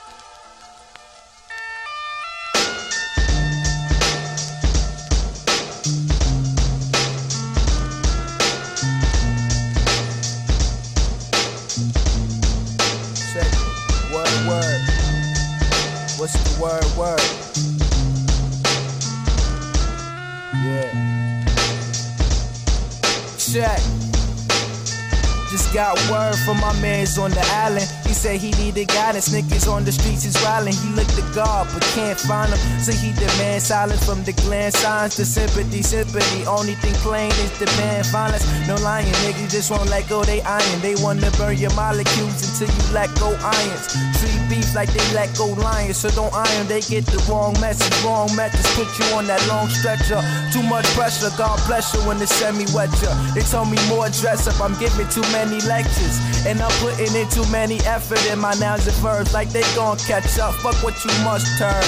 From 27.05 27.15
my 27.15 27.15
mans 27.15 27.17
on 27.17 27.31
the 27.31 27.41
island. 27.53 28.02
He 28.13 28.19
said 28.19 28.39
he 28.39 28.52
needed 28.63 28.89
guidance. 28.89 29.30
Niggas 29.30 29.67
on 29.67 29.86
the 29.86 29.91
streets 29.91 30.23
is 30.23 30.38
wildin'. 30.45 30.78
He 30.78 30.93
looked 30.93 31.17
to 31.17 31.26
God, 31.34 31.65
but 31.73 31.82
can't 31.97 32.13
find 32.13 32.54
him. 32.54 32.62
So 32.78 32.91
he 32.91 33.10
demand 33.13 33.63
silence 33.63 34.06
from 34.06 34.21
the 34.21 34.34
glance 34.34 34.78
signs 34.78 35.15
to 35.15 35.26
sympathy. 35.26 35.82
Sympathy. 35.82 36.45
Only 36.45 36.76
thing 36.76 36.93
plain 37.02 37.32
is 37.41 37.58
the 37.58 37.65
band 37.73 38.06
violence. 38.13 38.45
No 38.67 38.76
lying, 38.86 39.10
niggas 39.26 39.49
just 39.49 39.71
won't 39.71 39.89
let 39.89 40.08
go. 40.10 40.23
They 40.23 40.43
iron. 40.43 40.80
They 40.82 40.93
wanna 41.02 41.32
burn 41.41 41.58
your 41.58 41.73
molecules 41.73 42.38
until 42.45 42.69
you 42.69 42.93
let 42.93 43.10
go 43.17 43.34
irons. 43.41 43.97
Treat 44.21 44.38
beef 44.45 44.76
like 44.76 44.93
they 44.93 45.02
let 45.17 45.34
go 45.36 45.47
lions. 45.58 45.97
So 45.97 46.13
don't 46.13 46.34
iron. 46.38 46.67
They 46.67 46.82
get 46.82 47.08
the 47.10 47.17
wrong 47.26 47.58
message. 47.60 47.97
Wrong 48.06 48.30
message. 48.38 48.62
Put 48.78 48.93
you 48.93 49.10
on 49.17 49.26
that 49.26 49.41
long 49.49 49.69
stretcher. 49.73 50.21
Too 50.54 50.62
much 50.62 50.86
pressure. 50.93 51.34
God 51.34 51.58
bless 51.65 51.89
you 51.95 52.02
when 52.06 52.19
the 52.19 52.28
semi 52.28 52.69
wet 52.78 52.93
you. 53.02 53.10
They 53.34 53.41
told 53.41 53.73
me 53.73 53.82
more 53.89 54.06
dress 54.21 54.45
up. 54.45 54.62
I'm 54.62 54.78
giving 54.78 55.10
too 55.10 55.26
many 55.34 55.58
lectures. 55.65 56.21
And 56.45 56.62
I'm 56.62 56.69
putting 56.78 57.10
in 57.17 57.26
too 57.34 57.49
many 57.49 57.82
effort 58.03 58.33
in 58.33 58.39
my 58.39 58.53
nouns 58.59 58.87
and 58.87 58.97
verbs. 58.97 59.33
Like 59.33 59.51
they 59.51 59.63
gon' 59.75 59.97
catch 59.97 60.37
up. 60.39 60.53
Fuck 60.63 60.83
what 60.83 61.03
you 61.03 61.23
must 61.23 61.57
turn. 61.57 61.83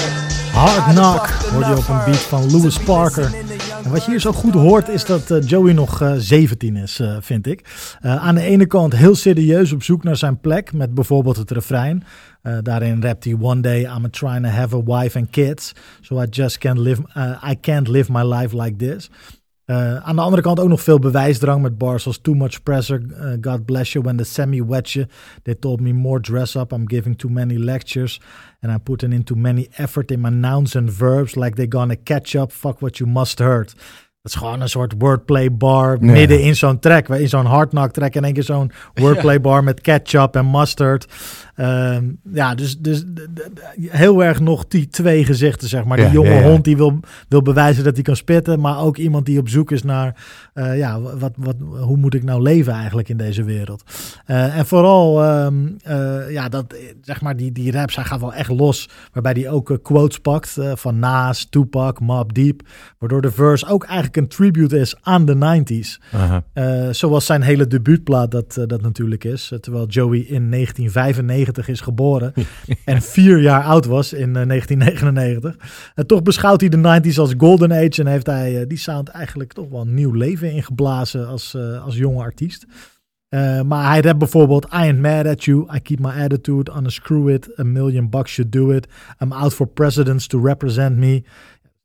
Hard 0.53 0.95
Knock 0.95 1.27
hoor 1.27 1.65
je 1.65 1.77
op 1.77 1.87
een 1.87 2.03
beat 2.05 2.17
van 2.17 2.51
Lewis 2.51 2.79
Parker. 2.79 3.33
En 3.83 3.91
wat 3.91 4.05
je 4.05 4.11
hier 4.11 4.19
zo 4.19 4.31
goed 4.31 4.53
hoort 4.53 4.89
is 4.89 5.05
dat 5.05 5.31
eh, 5.31 5.47
Joey 5.47 5.73
nog 5.73 6.01
eh, 6.01 6.13
17 6.17 6.75
is, 6.75 6.99
eh, 6.99 7.17
vind 7.19 7.47
ik. 7.47 7.61
Eh, 8.01 8.15
aan 8.15 8.35
de 8.35 8.41
ene 8.41 8.65
kant 8.65 8.95
heel 8.95 9.15
serieus 9.15 9.71
op 9.71 9.83
zoek 9.83 10.03
naar 10.03 10.15
zijn 10.15 10.39
plek 10.39 10.73
met 10.73 10.93
bijvoorbeeld 10.93 11.37
het 11.37 11.51
refrein. 11.51 12.03
Eh, 12.45 12.57
daarin 12.61 13.01
rapt 13.01 13.23
hij 13.23 13.35
One 13.41 13.61
day 13.61 13.81
I'm 13.81 14.09
trying 14.09 14.43
to 14.43 14.49
have 14.49 14.75
a 14.75 14.83
wife 14.83 15.17
and 15.17 15.29
kids. 15.29 15.73
So 16.01 16.21
I 16.21 16.25
just 16.29 16.57
can't 16.57 16.77
live, 16.77 17.01
eh, 17.13 17.51
I 17.51 17.59
can't 17.59 17.87
live 17.87 18.11
my 18.11 18.23
life 18.23 18.61
like 18.61 18.75
this. 18.75 19.09
Eh, 19.65 19.95
aan 19.95 20.15
de 20.15 20.21
andere 20.21 20.41
kant 20.41 20.59
ook 20.59 20.67
nog 20.69 20.81
veel 20.81 20.99
bewijsdrang 20.99 21.61
met 21.61 21.77
bars 21.77 22.05
als 22.05 22.17
Too 22.21 22.33
much 22.33 22.63
pressure, 22.63 23.01
eh, 23.19 23.31
God 23.41 23.65
bless 23.65 23.93
you, 23.93 24.03
when 24.03 24.17
the 24.17 24.23
semi 24.23 24.63
wet 24.63 24.91
you. 24.91 25.07
They 25.43 25.55
told 25.55 25.81
me 25.81 25.93
more 25.93 26.19
dress 26.19 26.55
up, 26.55 26.71
I'm 26.71 26.89
giving 26.89 27.17
too 27.17 27.31
many 27.31 27.57
lectures. 27.57 28.21
And 28.59 28.71
I'm 28.71 28.83
putting 28.83 29.13
in 29.13 29.23
too 29.23 29.37
many 29.37 29.67
effort 29.75 30.11
in 30.11 30.21
my 30.21 30.29
nouns 30.29 30.75
and 30.75 30.91
verbs, 30.91 31.35
like 31.35 31.55
they 31.55 31.67
gonna 31.67 31.95
catch 31.95 32.35
up, 32.35 32.51
fuck 32.51 32.79
what 32.79 32.97
you 32.97 33.11
must 33.11 33.39
heard. 33.39 33.73
Dat 34.25 34.33
is 34.33 34.39
gewoon 34.39 34.61
een 34.61 34.69
soort 34.69 34.93
wordplay 34.97 35.57
bar 35.57 35.97
midden 35.99 36.41
in 36.41 36.55
zo'n 36.55 36.79
track. 36.79 37.09
In 37.09 37.29
zo'n 37.29 37.45
hardknock 37.45 37.91
track 37.91 38.15
in 38.15 38.23
één 38.23 38.33
keer 38.33 38.43
zo'n 38.43 38.71
wordplay 39.01 39.41
bar 39.41 39.63
met 39.63 39.81
ketchup 39.81 40.35
en 40.35 40.51
mustard. 40.51 41.07
Ehm, 41.55 42.05
ja, 42.33 42.55
dus, 42.55 42.77
dus 42.79 43.03
heel 43.79 44.23
erg 44.23 44.39
nog 44.39 44.67
die 44.67 44.87
twee 44.87 45.25
gezichten, 45.25 45.67
zeg 45.67 45.85
maar. 45.85 45.97
Die 45.97 46.05
Ja, 46.05 46.11
jonge 46.11 46.29
ja, 46.29 46.39
ja. 46.39 46.49
hond 46.49 46.63
die 46.63 46.77
wil, 46.77 46.99
wil 47.29 47.41
bewijzen 47.41 47.83
dat 47.83 47.93
hij 47.93 48.03
kan 48.03 48.15
spitten. 48.15 48.59
Maar 48.59 48.79
ook 48.79 48.97
iemand 48.97 49.25
die 49.25 49.39
op 49.39 49.49
zoek 49.49 49.71
is 49.71 49.83
naar, 49.83 50.23
eh, 50.53 50.77
ja, 50.77 51.01
wat, 51.01 51.33
wat, 51.37 51.55
hoe 51.79 51.97
moet 51.97 52.13
ik 52.13 52.23
nou 52.23 52.41
leven 52.41 52.73
eigenlijk 52.73 53.09
in 53.09 53.17
deze 53.17 53.43
wereld? 53.43 53.83
Eh, 54.25 54.57
en 54.57 54.65
vooral, 54.65 55.23
ehm, 55.23 55.67
eh, 55.83 56.31
ja, 56.31 56.49
dat, 56.49 56.75
zeg 57.01 57.21
maar, 57.21 57.35
die, 57.35 57.51
die 57.51 57.71
raps, 57.71 57.95
hij 57.95 58.05
gaat 58.05 58.19
wel 58.19 58.33
echt 58.33 58.49
los. 58.49 58.89
Waarbij 59.13 59.31
hij 59.31 59.49
ook 59.49 59.79
quotes 59.81 60.19
pakt 60.19 60.57
van 60.73 60.99
Nas, 60.99 61.45
Tupac, 61.49 61.99
Mob 61.99 62.33
Deep. 62.33 62.61
Waardoor 62.99 63.21
de 63.21 63.31
verse 63.31 63.67
ook 63.67 63.83
eigenlijk 63.83 64.17
een 64.17 64.27
tribute 64.27 64.79
is 64.79 64.95
aan 65.01 65.25
de 65.25 65.35
90s. 65.35 66.01
Aha. 66.11 66.43
Eh, 66.53 66.87
zoals 66.91 67.25
zijn 67.25 67.41
hele 67.41 67.67
debuutplaat 67.67 68.31
dat, 68.31 68.63
dat 68.67 68.81
natuurlijk 68.81 69.23
is. 69.23 69.53
Terwijl 69.61 69.85
Joey 69.87 70.19
in 70.19 70.49
1995 70.49 71.44
is 71.67 71.81
geboren 71.81 72.33
en 72.85 73.01
vier 73.01 73.39
jaar 73.39 73.63
oud 73.63 73.85
was 73.85 74.13
in 74.13 74.35
eh, 74.35 74.47
1999. 74.47 75.91
En 75.95 76.07
toch 76.07 76.21
beschouwt 76.21 76.61
hij 76.61 76.69
de 76.69 77.01
90s 77.11 77.19
als 77.19 77.33
golden 77.37 77.71
age 77.71 78.01
en 78.01 78.07
heeft 78.07 78.25
hij 78.25 78.61
eh, 78.61 78.67
die 78.67 78.77
sound 78.77 79.07
eigenlijk 79.07 79.53
toch 79.53 79.69
wel 79.69 79.81
een 79.81 79.93
nieuw 79.93 80.11
leven 80.11 80.51
ingeblazen 80.51 81.27
als, 81.27 81.53
eh, 81.53 81.83
als 81.83 81.95
jonge 81.95 82.21
artiest. 82.21 82.65
Eh, 83.29 83.61
maar 83.61 83.89
hij 83.89 84.01
rapt 84.01 84.17
bijvoorbeeld 84.17 84.65
I 84.65 84.67
ain't 84.69 84.99
mad 84.99 85.25
at 85.25 85.43
you, 85.43 85.67
I 85.75 85.79
keep 85.79 85.99
my 85.99 86.23
attitude, 86.23 86.71
unscrew 86.77 87.29
it, 87.29 87.59
a 87.59 87.63
million 87.63 88.09
bucks 88.09 88.31
should 88.31 88.51
do 88.51 88.71
it, 88.71 88.87
I'm 89.19 89.31
out 89.31 89.53
for 89.53 89.67
presidents 89.67 90.27
to 90.27 90.41
represent 90.41 90.97
me. 90.97 91.23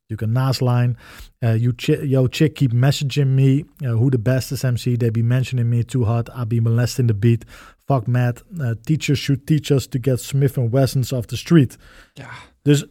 Natuurlijk 0.07 0.21
een 0.21 0.33
naasline. 0.33 0.95
Eh, 1.39 1.57
you 1.57 1.73
yo, 2.07 2.27
chick 2.31 2.55
keep 2.55 2.73
messaging 2.73 3.35
me. 3.35 3.65
Uh, 3.79 3.91
who 3.91 4.09
the 4.09 4.19
best 4.19 4.53
is 4.53 4.63
MC? 4.63 4.97
They 4.97 5.11
be 5.11 5.23
mentioning 5.23 5.69
me 5.69 5.85
too 5.85 6.05
hot. 6.05 6.29
I 6.29 6.45
be 6.45 6.61
molesting 6.61 7.07
the 7.07 7.15
beat. 7.15 7.45
Fuck 7.91 8.07
mad. 8.07 8.45
Uh, 8.59 8.71
teachers 8.83 9.21
should 9.21 9.47
teach 9.47 9.71
us 9.71 9.87
to 9.87 9.99
get 10.03 10.21
Smith 10.21 10.57
Wessons 10.71 11.13
off 11.13 11.27
the 11.27 11.37
street. 11.37 11.77
Ja. 12.13 12.29
Dus 12.63 12.87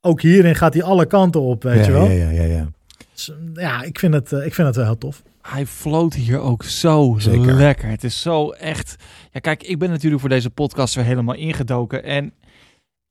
ook 0.00 0.20
hierin 0.20 0.54
gaat 0.54 0.74
hij 0.74 0.82
alle 0.82 1.06
kanten 1.06 1.40
op, 1.40 1.62
weet 1.62 1.78
ja, 1.78 1.84
je 1.84 1.92
wel. 1.92 2.10
Ja, 2.10 2.30
ja, 2.30 2.30
ja, 2.30 2.42
ja. 2.42 2.70
Dus, 3.12 3.32
ja, 3.54 3.82
ik 3.82 3.98
vind, 3.98 4.14
het, 4.14 4.32
eh, 4.32 4.46
ik 4.46 4.54
vind 4.54 4.66
het 4.66 4.76
wel 4.76 4.84
heel 4.84 4.98
tof. 4.98 5.22
Hij 5.42 5.66
floot 5.66 6.14
hier 6.14 6.38
ook 6.38 6.64
zo 6.64 7.14
Zeker. 7.18 7.54
lekker. 7.54 7.88
Het 7.88 8.04
is 8.04 8.20
zo 8.20 8.50
echt. 8.50 8.96
Ja, 9.32 9.40
kijk, 9.40 9.62
ik 9.62 9.78
ben 9.78 9.90
natuurlijk 9.90 10.20
voor 10.20 10.30
deze 10.30 10.50
podcast 10.50 10.94
weer 10.94 11.04
helemaal 11.04 11.34
ingedoken. 11.34 12.04
En 12.04 12.32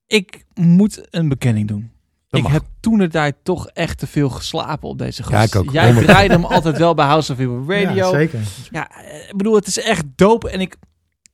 ik 0.08 0.46
moet 0.54 1.08
een 1.10 1.30
bekenning 1.30 1.68
doen. 1.68 1.92
Dat 2.28 2.40
ik 2.40 2.46
mag. 2.46 2.52
heb 2.52 2.64
toen 2.80 2.98
de 2.98 3.08
tijd 3.08 3.36
toch 3.44 3.68
echt 3.68 3.98
te 3.98 4.08
veel 4.08 4.30
geslapen 4.30 4.90
op 4.90 4.98
deze 4.98 5.24
gast. 5.24 5.54
Ja, 5.54 5.60
ik 5.60 5.66
ook. 5.66 5.74
Jij 5.74 5.86
100. 5.86 6.06
draaide 6.08 6.34
hem 6.34 6.46
altijd 6.46 6.78
wel 6.78 6.94
bij 6.94 7.06
House 7.06 7.32
of 7.32 7.40
Evil 7.40 7.66
Radio. 7.72 7.94
Ja, 7.94 8.10
zeker. 8.10 8.40
Ja, 8.72 8.90
eh, 8.90 9.30
ik 9.30 9.38
bedoel, 9.38 9.56
het 9.56 9.68
is 9.68 9.80
echt 9.80 10.04
dope. 10.16 10.50
En 10.50 10.62
ik 10.62 10.78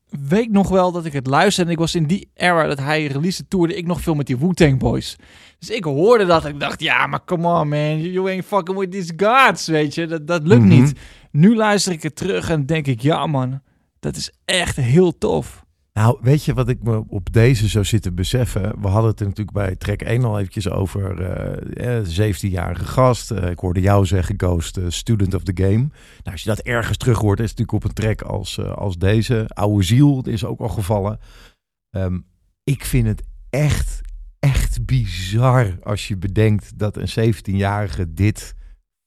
weet 0.10 0.52
nog 0.52 0.70
wel 0.70 0.92
dat 0.92 1.06
ik 1.06 1.14
het 1.14 1.28
luisterde. 1.28 1.70
En 1.70 1.76
ik 1.76 1.82
was 1.82 1.96
in 1.96 2.06
die 2.06 2.30
era 2.34 2.68
dat 2.68 2.80
hij 2.80 3.06
release 3.06 3.48
toerde 3.48 3.76
ik 3.76 3.86
nog 3.88 4.02
veel 4.02 4.16
met 4.16 4.28
die 4.28 4.38
Wu-Tang 4.38 4.80
Boys. 4.80 5.16
Dus 5.60 5.70
ik 5.70 5.84
hoorde 5.84 6.26
dat 6.26 6.46
en 6.46 6.54
ik 6.54 6.60
dacht, 6.60 6.82
ja, 6.82 7.08
maar 7.08 7.24
come 7.26 7.48
on 7.60 7.68
man. 7.70 8.02
You 8.02 8.30
ain't 8.30 8.46
fucking 8.46 8.78
with 8.78 8.92
these 8.92 9.14
gods, 9.18 9.68
weet 9.68 9.96
je. 9.96 10.06
Dat, 10.06 10.28
dat 10.28 10.48
lukt 10.48 10.62
Mhm. 10.64 10.82
niet. 10.82 11.00
Nu 11.32 11.56
luister 11.56 11.92
ik 11.92 12.04
het 12.04 12.16
terug 12.16 12.50
en 12.50 12.66
denk 12.66 12.88
ik, 12.88 13.02
ja 13.02 13.28
man, 13.28 13.62
dat 14.00 14.16
is 14.16 14.32
echt 14.46 14.76
heel 14.76 15.18
tof. 15.18 15.66
Nou, 15.98 16.18
weet 16.22 16.44
je 16.44 16.54
wat 16.54 16.70
ik 16.70 16.84
me 16.84 17.04
op 17.08 17.34
deze 17.34 17.68
zou 17.68 17.86
zitten 17.86 18.16
beseffen? 18.16 18.82
We 18.82 18.88
hadden 18.88 19.12
het 19.12 19.20
natuurlijk 19.20 19.52
bij 19.52 19.76
track 19.76 20.02
1 20.02 20.24
al 20.24 20.40
eventjes 20.40 20.70
over 20.70 21.22
eh, 21.22 21.98
eh, 21.98 22.34
17-jarige 22.34 22.86
gast. 22.86 23.32
Eh, 23.32 23.50
ik 23.50 23.60
hoorde 23.60 23.82
jou 23.82 24.06
zeggen, 24.06 24.36
Ghost, 24.38 24.78
eh, 24.78 24.86
student 24.88 25.34
of 25.34 25.44
the 25.44 25.64
game. 25.64 25.78
Nou, 25.78 25.92
als 26.24 26.44
je 26.44 26.50
dat 26.50 26.60
ergens 26.60 26.98
terug 26.98 27.18
hoort, 27.18 27.40
is 27.40 27.50
het 27.50 27.60
natuurlijk 27.60 27.86
op 27.86 27.90
een 27.90 28.04
track 28.04 28.22
als, 28.22 28.58
eh, 28.58 28.72
als 28.72 28.98
deze. 28.98 29.46
Oude 29.48 29.84
ziel, 29.84 30.22
is 30.26 30.46
ook 30.46 30.60
al 30.60 30.70
gevallen. 30.70 31.20
Ehm, 31.90 32.20
ik 32.64 32.86
vind 32.86 33.08
het 33.08 33.24
echt, 33.50 34.02
echt 34.40 34.86
bizar 34.86 35.78
als 35.84 36.08
je 36.08 36.18
bedenkt 36.18 36.80
dat 36.80 36.98
een 36.98 37.10
17-jarige 37.10 38.14
dit 38.14 38.56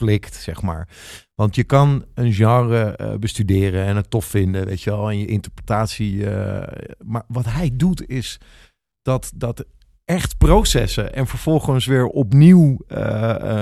flikt, 0.00 0.34
zeg 0.34 0.62
maar. 0.62 0.88
Want 1.34 1.54
je 1.54 1.64
kan 1.64 2.04
een 2.14 2.32
genre 2.32 2.96
eh, 2.96 3.14
bestuderen 3.14 3.84
en 3.84 3.96
het 3.96 4.10
tof 4.10 4.24
vinden, 4.24 4.66
weet 4.66 4.82
je 4.82 4.90
wel, 4.90 5.10
en 5.10 5.18
je 5.18 5.26
interpretatie. 5.26 6.30
eh, 6.30 6.94
maar 7.04 7.22
wat 7.28 7.44
hij 7.44 7.70
doet 7.74 8.08
is 8.08 8.38
dat, 9.02 9.32
dat 9.34 9.64
echt 10.04 10.38
processen 10.38 11.14
en 11.14 11.26
vervolgens 11.26 11.86
weer 11.86 12.06
opnieuw 12.06 12.78
eh, 12.86 12.98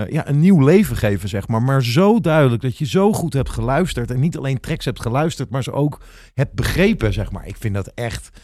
ja, 0.09 0.29
een 0.29 0.40
nieuw 0.40 0.64
leven 0.64 0.96
geven, 0.96 1.29
zeg 1.29 1.48
maar. 1.48 1.62
Maar 1.62 1.85
zo 1.85 2.20
duidelijk 2.20 2.62
dat 2.62 2.77
je 2.77 2.87
zo 2.87 3.12
goed 3.12 3.33
hebt 3.33 3.51
geluisterd 3.51 4.11
en 4.11 4.20
niet 4.20 4.37
alleen 4.37 4.61
tracks 4.61 4.85
hebt 4.85 5.01
geluisterd, 5.01 5.51
maar 5.51 5.62
ze 5.62 5.72
ook 5.72 6.01
hebt 6.35 6.55
begrepen, 6.55 7.12
zeg 7.12 7.33
maar. 7.33 7.46
Ik 7.46 7.57
vind 7.57 7.74
dat 7.74 7.92
echt 7.94 8.40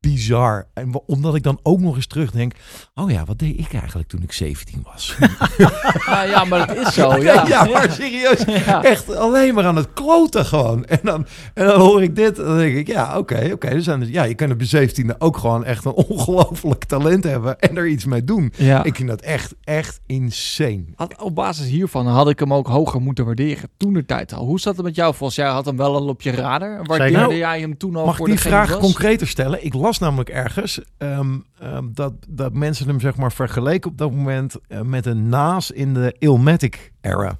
bizar. 0.00 0.66
En 0.74 1.02
omdat 1.06 1.34
ik 1.34 1.42
dan 1.42 1.58
ook 1.62 1.80
nog 1.80 1.94
eens 1.94 2.06
terugdenk, 2.06 2.52
oh 2.94 3.10
ja, 3.10 3.24
wat 3.24 3.38
deed 3.38 3.58
ik 3.58 3.72
eigenlijk 3.72 4.08
toen 4.08 4.22
ik 4.22 4.32
17 4.32 4.84
was? 4.92 5.16
Ja, 6.06 6.22
ja 6.22 6.44
maar 6.44 6.66
dat 6.66 6.76
is 6.86 6.94
zo. 6.94 7.16
Ja, 7.16 7.46
ja, 7.48 7.64
maar 7.64 7.90
serieus. 7.92 8.44
Ja. 8.66 8.82
Echt 8.84 9.14
alleen 9.16 9.54
maar 9.54 9.64
aan 9.64 9.76
het 9.76 9.92
kloten 9.92 10.44
gewoon. 10.44 10.84
En 10.84 10.98
dan, 11.02 11.26
en 11.54 11.66
dan 11.66 11.80
hoor 11.80 12.02
ik 12.02 12.16
dit 12.16 12.38
en 12.38 12.44
dan 12.44 12.56
denk 12.56 12.76
ik, 12.76 12.86
ja, 12.86 13.18
oké, 13.18 13.50
oké. 13.52 13.68
dus- 13.70 14.08
ja, 14.08 14.22
je 14.24 14.34
kan 14.34 14.50
op 14.50 14.60
je 14.60 14.88
17e 14.88 15.18
ook 15.18 15.36
gewoon 15.36 15.64
echt 15.64 15.84
een 15.84 15.92
ongelooflijk 16.08 16.84
talent 16.84 17.24
hebben 17.24 17.58
en 17.58 17.76
er 17.76 17.86
iets 17.88 18.04
mee 18.04 18.24
doen. 18.24 18.52
Ja. 18.56 18.84
Ik 18.84 18.94
vind 18.96 19.08
dat 19.08 19.20
echt, 19.20 19.54
echt 19.64 20.00
insane. 20.06 20.84
Had, 20.94 21.22
op 21.22 21.34
basis 21.34 21.66
hiervan 21.68 22.06
had 22.06 22.28
ik 22.28 22.38
hem 22.38 22.54
ook 22.54 22.66
hoger 22.66 23.00
moeten 23.00 23.24
waarderen. 23.24 23.68
Toen 23.76 23.92
de 23.92 24.04
tijd 24.04 24.32
al. 24.32 24.44
Hoe 24.44 24.60
zat 24.60 24.76
het 24.76 24.84
met 24.84 24.94
jou, 24.94 25.14
Vos? 25.14 25.34
Jij 25.34 25.48
had 25.48 25.64
hem 25.64 25.76
wel 25.76 25.94
al 25.94 26.08
op 26.08 26.22
je 26.22 26.30
radar. 26.30 26.84
Waardeerde 26.84 27.18
Zeker. 27.18 27.36
jij 27.36 27.60
hem 27.60 27.76
toen 27.76 27.96
al 27.96 28.04
Mag 28.06 28.18
ik 28.18 28.24
die 28.24 28.40
vraag 28.40 28.70
was? 28.70 28.78
concreter 28.78 29.26
stellen? 29.28 29.64
Ik 29.64 29.72
las 29.86 29.98
namelijk 29.98 30.28
ergens 30.28 30.80
ehm, 30.98 31.38
ehm, 31.58 31.84
dat, 31.92 32.12
dat 32.28 32.52
mensen 32.52 32.86
hem 32.86 33.00
zeg 33.00 33.16
maar 33.16 33.32
vergeleken 33.32 33.90
op 33.90 33.98
dat 33.98 34.10
moment 34.10 34.56
eh, 34.68 34.80
met 34.80 35.06
een 35.06 35.28
naas 35.28 35.70
in 35.70 35.94
de 35.94 36.14
Illmatic 36.18 36.92
era. 37.00 37.38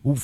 Hoe, 0.00 0.16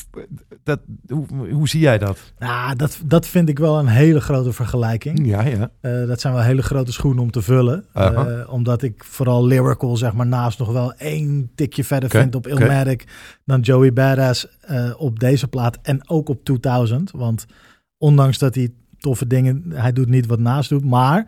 dat, 0.63 0.81
hoe, 1.09 1.27
hoe 1.51 1.69
zie 1.69 1.81
jij 1.81 1.99
dat? 1.99 2.19
Nou, 2.39 2.77
dat, 2.77 3.01
dat 3.05 3.27
vind 3.27 3.49
ik 3.49 3.59
wel 3.59 3.79
een 3.79 3.87
hele 3.87 4.21
grote 4.21 4.53
vergelijking. 4.53 5.27
Ja, 5.27 5.43
ja. 5.43 5.71
Eh, 5.81 6.07
dat 6.07 6.21
zijn 6.21 6.35
wel 6.35 6.43
hele 6.43 6.63
grote 6.63 6.93
schoenen 6.93 7.23
om 7.23 7.31
te 7.31 7.43
vullen. 7.43 7.85
Eh, 7.93 8.41
omdat 8.49 8.83
ik 8.83 9.05
vooral 9.05 9.47
lyrical, 9.47 9.97
zeg 9.97 10.13
maar, 10.13 10.27
naast 10.27 10.59
nog 10.59 10.73
wel 10.73 10.95
één 10.95 11.51
tikje 11.55 11.85
verder 11.85 12.09
Oké, 12.09 12.19
vind 12.21 12.35
op 12.35 12.47
oké. 12.47 12.61
Illmatic 12.61 13.07
dan 13.45 13.61
Joey 13.61 13.93
Badass 13.93 14.47
eh, 14.61 14.91
op 14.97 15.19
deze 15.19 15.49
plaat 15.49 15.79
en 15.83 16.09
ook 16.09 16.29
op 16.29 16.45
2000. 16.45 17.11
Want 17.11 17.47
ondanks 17.99 18.39
dat 18.39 18.55
hij 18.55 18.73
toffe 18.99 19.27
dingen, 19.27 19.65
hij 19.75 19.93
doet 19.93 20.09
niet 20.09 20.27
wat 20.27 20.39
naast 20.39 20.69
doet, 20.69 20.85
maar 20.85 21.27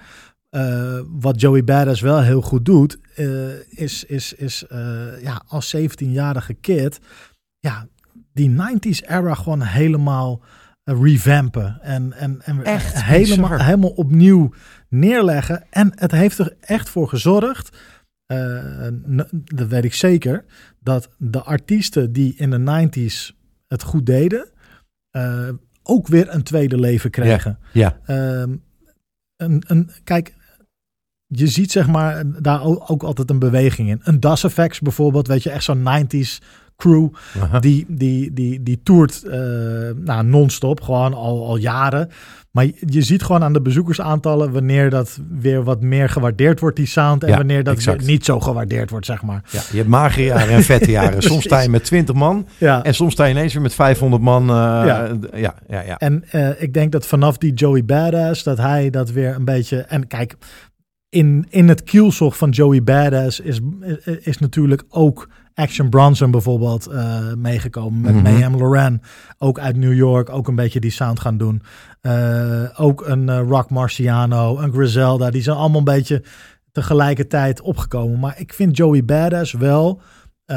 eh, 0.51 1.01
wat 1.09 1.41
Joey 1.41 1.65
Badass 1.65 2.01
wel 2.01 2.21
heel 2.23 2.41
goed 2.41 2.65
doet, 2.65 2.99
eh, 3.15 3.69
is, 3.69 4.05
is, 4.05 4.33
is 4.33 4.67
eh, 4.67 5.23
ja, 5.23 5.43
als 5.47 5.77
17-jarige 5.77 6.55
kid, 6.55 7.01
ja, 7.59 7.87
die 8.33 8.51
90s 8.51 9.07
era 9.09 9.35
gewoon 9.35 9.63
helemaal 9.63 10.43
revampen. 10.85 11.81
En, 11.83 12.13
en, 12.13 12.43
en 12.43 12.65
Echt 12.65 13.03
helemaal, 13.05 13.51
bizar. 13.51 13.65
helemaal 13.65 13.91
opnieuw 13.91 14.55
neerleggen. 14.89 15.65
En 15.71 15.93
het 15.95 16.11
heeft 16.11 16.39
er 16.39 16.57
echt 16.61 16.89
voor 16.89 17.09
gezorgd, 17.09 17.79
dat 19.45 19.69
weet 19.69 19.85
ik 19.85 19.95
zeker, 19.95 20.45
dat 20.81 21.11
de 21.19 21.43
artiesten 21.43 22.13
die 22.13 22.35
in 22.37 22.51
de 22.51 22.89
90s 22.89 23.37
het 23.69 23.83
goed 23.83 24.07
deden, 24.07 24.49
ook 25.83 26.07
weer 26.07 26.35
een 26.35 26.43
tweede 26.43 26.79
leven 26.79 27.11
kregen. 27.11 27.59
Ja, 27.73 27.99
Ehm, 28.07 28.57
een, 29.37 29.63
een, 29.67 29.91
kijk, 30.05 30.35
je 31.27 31.47
ziet 31.47 31.73
zeg 31.73 31.87
maar 31.87 32.43
daar 32.43 32.63
ook, 32.63 32.91
ook 32.91 33.03
altijd 33.03 33.31
een 33.31 33.39
beweging 33.39 33.89
in. 33.89 34.01
Een 34.03 34.21
Das 34.21 34.45
Effects 34.45 34.81
bijvoorbeeld, 34.81 35.27
weet 35.27 35.43
je, 35.43 35.51
echt 35.51 35.65
zo'n 35.65 36.07
90s 36.07 36.39
crew. 36.81 37.09
Aha. 37.43 37.59
Die, 37.59 37.85
die, 37.89 38.33
die, 38.33 38.63
die 38.63 38.81
toert 38.83 39.23
eh, 39.25 39.39
nou, 39.97 40.25
non-stop, 40.25 40.81
gewoon 40.81 41.15
al, 41.15 41.47
al 41.47 41.57
jaren. 41.57 42.09
Maar 42.51 42.65
je, 42.87 43.03
ziet 43.03 43.23
gewoon 43.23 43.43
aan 43.43 43.53
de 43.53 43.61
bezoekersaantallen 43.63 44.53
wanneer 44.53 44.91
dat 44.91 45.19
weer 45.39 45.63
wat 45.65 45.81
meer 45.81 46.09
gewaardeerd 46.09 46.61
wordt, 46.61 46.77
die 46.77 46.87
sound. 46.87 47.23
En 47.23 47.29
Ja, 47.29 47.37
wanneer 47.37 47.65
dat 47.65 47.75
exact. 47.75 47.99
weer 47.99 48.07
niet 48.11 48.25
zo 48.25 48.41
gewaardeerd 48.41 48.91
wordt, 48.91 49.07
zeg 49.07 49.23
maar. 49.23 49.43
Ja, 49.51 49.61
je 49.71 49.77
hebt 49.77 49.89
magere 49.89 50.25
jaren 50.25 50.55
en 50.55 50.63
vette 50.63 50.91
jaren. 50.91 51.23
Soms 51.31 51.45
sta 51.45 51.61
je 51.61 51.69
met 51.69 51.85
20 51.85 52.15
man 52.15 52.47
Ja. 52.59 52.83
en 52.85 52.95
soms 52.95 53.13
sta 53.13 53.25
je 53.25 53.31
ineens 53.35 53.53
weer 53.53 53.63
met 53.63 53.75
500 53.75 54.23
man. 54.23 54.43
eh, 54.43 54.57
Ja. 54.57 55.09
ja, 55.35 55.55
ja, 55.69 55.81
ja. 55.81 55.99
En 55.99 56.25
eh, 56.31 56.63
ik 56.63 56.73
denk 56.75 56.93
dat 56.93 57.07
vanaf 57.07 57.39
die 57.39 57.53
Joey 57.53 57.85
Badass, 57.85 58.43
dat 58.43 58.59
hij 58.59 58.91
dat 58.91 59.11
weer 59.11 59.35
een 59.35 59.45
beetje... 59.45 59.77
En 59.81 60.07
kijk, 60.07 60.35
in, 61.09 61.47
in 61.49 61.69
het 61.69 61.83
kielzog 61.83 62.37
van 62.37 62.51
Joey 62.51 62.83
Badass 62.83 63.41
is, 63.41 63.61
is 64.21 64.39
natuurlijk 64.39 64.83
ook 64.89 65.29
Action 65.61 65.89
Bronson 65.91 66.31
bijvoorbeeld 66.31 66.87
eh, 66.87 67.33
meegekomen. 67.37 68.01
Met 68.01 68.15
Mhm. 68.15 68.23
Mayhem 68.23 68.57
Loren, 68.57 69.03
ook 69.39 69.59
uit 69.59 69.77
New 69.77 69.95
York, 69.95 70.31
ook 70.31 70.49
een 70.49 70.55
beetje 70.55 70.81
die 70.81 70.91
sound 70.91 71.21
gaan 71.21 71.37
doen. 71.39 71.63
Eh, 72.01 72.63
ook 72.77 73.07
een 73.07 73.29
eh, 73.29 73.41
Rock 73.49 73.71
Marciano, 73.71 74.59
een 74.59 74.73
Griselda, 74.73 75.31
die 75.31 75.43
zijn 75.43 75.57
allemaal 75.57 75.79
een 75.79 75.85
beetje 75.85 76.23
tegelijkertijd 76.73 77.61
opgekomen. 77.61 78.19
Maar 78.19 78.35
ik 78.39 78.53
vind 78.55 78.77
Joey 78.77 79.05
Badass 79.05 79.53
wel... 79.53 80.01
eh, 80.45 80.57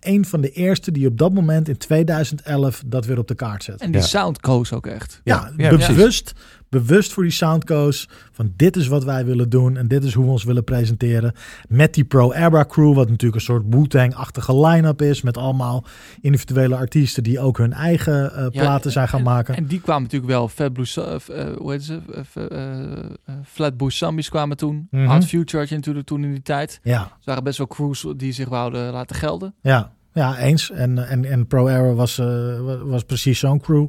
een 0.00 0.24
van 0.24 0.40
de 0.40 0.50
eerste 0.50 0.92
die 0.92 1.06
op 1.08 1.18
dat 1.18 1.32
moment 1.32 1.68
in 1.68 1.76
2011 1.76 2.82
dat 2.86 3.06
weer 3.06 3.18
op 3.18 3.28
de 3.28 3.34
kaart 3.34 3.64
zet. 3.64 3.80
En 3.80 3.90
die 3.90 4.00
Ja. 4.00 4.06
sound 4.06 4.40
koos 4.40 4.72
ook 4.72 4.86
echt. 4.86 5.20
Ja, 5.24 5.50
Ja, 5.56 5.76
bewust, 5.76 6.32
bewust 6.68 7.12
voor 7.12 7.22
die 7.22 7.32
soundco's 7.32 8.08
van 8.32 8.52
dit 8.56 8.76
is 8.76 8.86
wat 8.86 9.04
wij 9.04 9.24
willen 9.24 9.48
doen 9.50 9.76
en 9.76 9.88
dit 9.88 10.04
is 10.04 10.14
hoe 10.14 10.24
we 10.24 10.30
ons 10.30 10.44
willen 10.44 10.64
presenteren. 10.64 11.32
Met 11.68 11.94
die 11.94 12.04
Pro 12.04 12.32
Era 12.32 12.64
crew, 12.64 12.94
wat 12.94 13.08
natuurlijk 13.08 13.34
een 13.34 13.40
soort 13.46 13.64
Wu-Tang-achtige 13.70 14.60
line-up 14.66 15.02
is, 15.02 15.22
met 15.22 15.36
allemaal 15.36 15.84
individuele 16.20 16.76
artiesten 16.76 17.22
die 17.22 17.40
ook 17.40 17.58
hun 17.58 17.72
eigen 17.72 18.32
eh, 18.34 18.42
Ja, 18.50 18.60
platen 18.60 18.90
zijn 18.92 19.08
gaan 19.08 19.18
en- 19.18 19.24
maken. 19.24 19.56
En 19.56 19.66
die 19.66 19.80
kwamen 19.80 20.02
natuurlijk 20.02 20.32
wel. 20.32 20.48
Fat 20.48 20.72
Blue, 20.72 20.86
eh, 20.94 21.46
hoe 21.58 21.70
heet 21.72 21.82
ze? 21.84 22.00
Flatbush 23.44 23.96
Zombies 23.98 24.28
kwamen 24.28 24.56
toen. 24.56 24.88
Mhm. 24.90 25.06
Hard 25.06 25.24
Future 25.26 25.58
had 25.58 25.68
je 25.68 25.74
natuurlijk 25.74 26.06
toen 26.06 26.24
in 26.24 26.30
die 26.30 26.42
tijd. 26.42 26.80
ja, 26.82 27.10
waren 27.24 27.44
best 27.44 27.58
wel 27.58 27.66
crews 27.66 28.06
die 28.16 28.32
zich 28.32 28.48
wouden 28.48 28.92
laten 28.92 29.16
gelden. 29.16 29.54
ja, 29.60 29.92
ja, 30.12 30.38
eens. 30.38 30.70
En, 30.70 31.08
en, 31.08 31.24
en 31.24 31.46
Pro 31.46 31.66
Era 31.68 31.92
was, 31.92 32.16
wa- 32.16 32.84
was 32.84 33.02
precies 33.04 33.38
zo'n 33.38 33.60
crew. 33.60 33.86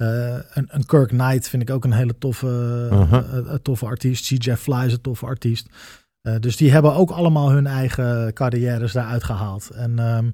Eh, 0.00 0.36
een, 0.52 0.66
een 0.68 0.86
Kirk 0.86 1.08
Knight 1.08 1.48
vind 1.48 1.62
ik 1.62 1.70
ook 1.70 1.84
een 1.84 1.92
hele 1.92 2.18
toffe, 2.18 2.46
Mhm. 2.90 3.14
eh, 3.14 3.38
eh, 3.38 3.54
toffe 3.62 3.86
artiest. 3.86 4.26
CJ 4.26 4.54
Fly 4.56 4.84
is 4.86 4.92
een 4.92 5.00
toffe 5.00 5.26
artiest. 5.26 5.68
Eh, 6.22 6.34
dus 6.40 6.56
die 6.56 6.72
hebben 6.72 6.94
ook 6.94 7.10
allemaal 7.10 7.50
hun 7.50 7.66
eigen 7.66 8.32
carrières 8.32 8.92
daaruit 8.92 9.24
gehaald. 9.24 9.70
En, 9.70 9.98
ehm, 9.98 10.30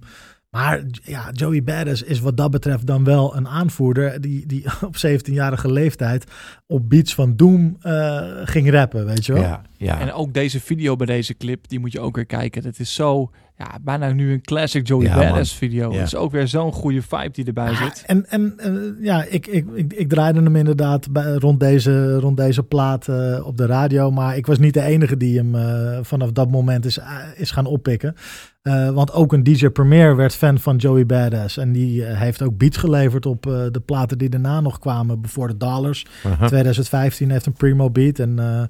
Maar 0.50 0.82
ja, 1.02 1.30
Joey 1.32 1.62
Badass 1.62 2.02
is 2.02 2.20
wat 2.20 2.36
dat 2.36 2.50
betreft 2.50 2.86
dan 2.86 3.04
wel 3.04 3.36
een 3.36 3.48
aanvoerder 3.48 4.20
die, 4.20 4.46
die 4.46 4.64
op 4.86 4.96
17-jarige 4.96 5.72
leeftijd 5.72 6.24
op 6.66 6.88
beats 6.88 7.14
van 7.14 7.36
Doom 7.36 7.76
eh, 7.80 8.22
ging 8.44 8.70
rappen, 8.70 9.06
weet 9.06 9.26
je 9.26 9.32
wel? 9.32 9.42
Ja, 9.42 9.62
ja. 9.76 10.00
En 10.00 10.12
ook 10.12 10.34
deze 10.34 10.60
video 10.60 10.96
bij 10.96 11.06
deze 11.06 11.36
clip, 11.36 11.68
die 11.68 11.78
moet 11.78 11.92
je 11.92 12.00
ook 12.00 12.16
weer 12.16 12.26
kijken. 12.26 12.62
Dat 12.62 12.78
is 12.78 12.94
zo, 12.94 13.30
ja, 13.58 13.78
bijna 13.82 14.12
nu 14.12 14.32
een 14.32 14.40
classic 14.42 14.86
Joey 14.86 15.04
Ja, 15.06 15.14
Badass 15.14 15.50
man. 15.50 15.70
video. 15.70 15.90
Ja. 15.92 15.96
Het 15.98 16.06
is 16.06 16.14
ook 16.16 16.32
weer 16.32 16.48
zo'n 16.48 16.72
goede 16.72 17.02
vibe 17.02 17.30
die 17.32 17.44
erbij 17.44 17.70
Ja, 17.70 17.76
zit. 17.84 18.02
en 18.06 18.26
en 18.28 18.56
ja, 19.00 19.24
ik, 19.28 19.46
ik, 19.46 19.66
ik, 19.74 19.92
ik 19.92 20.08
draaide 20.08 20.42
hem 20.42 20.56
inderdaad 20.56 21.12
bij, 21.12 21.32
rond, 21.34 21.60
deze, 21.60 22.18
rond 22.18 22.36
deze 22.36 22.62
plaat 22.62 23.08
eh, 23.08 23.46
op 23.46 23.56
de 23.56 23.66
radio. 23.66 24.10
Maar 24.10 24.36
ik 24.36 24.46
was 24.46 24.58
niet 24.58 24.74
de 24.74 24.82
enige 24.82 25.16
die 25.16 25.36
hem 25.38 25.54
eh, 25.54 25.98
vanaf 26.02 26.32
dat 26.32 26.50
moment 26.50 26.84
is, 26.84 26.98
eh, 26.98 27.06
is 27.36 27.50
gaan 27.50 27.66
oppikken. 27.66 28.14
Eh, 28.62 28.90
want 28.90 29.12
ook 29.12 29.32
een 29.32 29.42
DJ 29.42 29.68
Premier 29.68 30.16
werd 30.16 30.34
fan 30.34 30.58
van 30.58 30.76
Joey 30.76 31.06
Badass. 31.06 31.56
En 31.56 31.72
die 31.72 32.02
heeft 32.04 32.42
ook 32.42 32.56
beats 32.58 32.76
geleverd 32.76 33.26
op 33.26 33.46
eh, 33.46 33.52
de 33.70 33.80
platen 33.84 34.18
die 34.18 34.28
daarna 34.28 34.60
nog 34.60 34.78
kwamen. 34.78 35.20
Before 35.20 35.48
the 35.50 35.56
Dollars. 35.56 36.06
Aha. 36.24 36.46
2015 36.46 37.30
heeft 37.30 37.46
een 37.46 37.52
Primo 37.52 37.90
beat. 37.90 38.18
En 38.18 38.38
eh, 38.38 38.62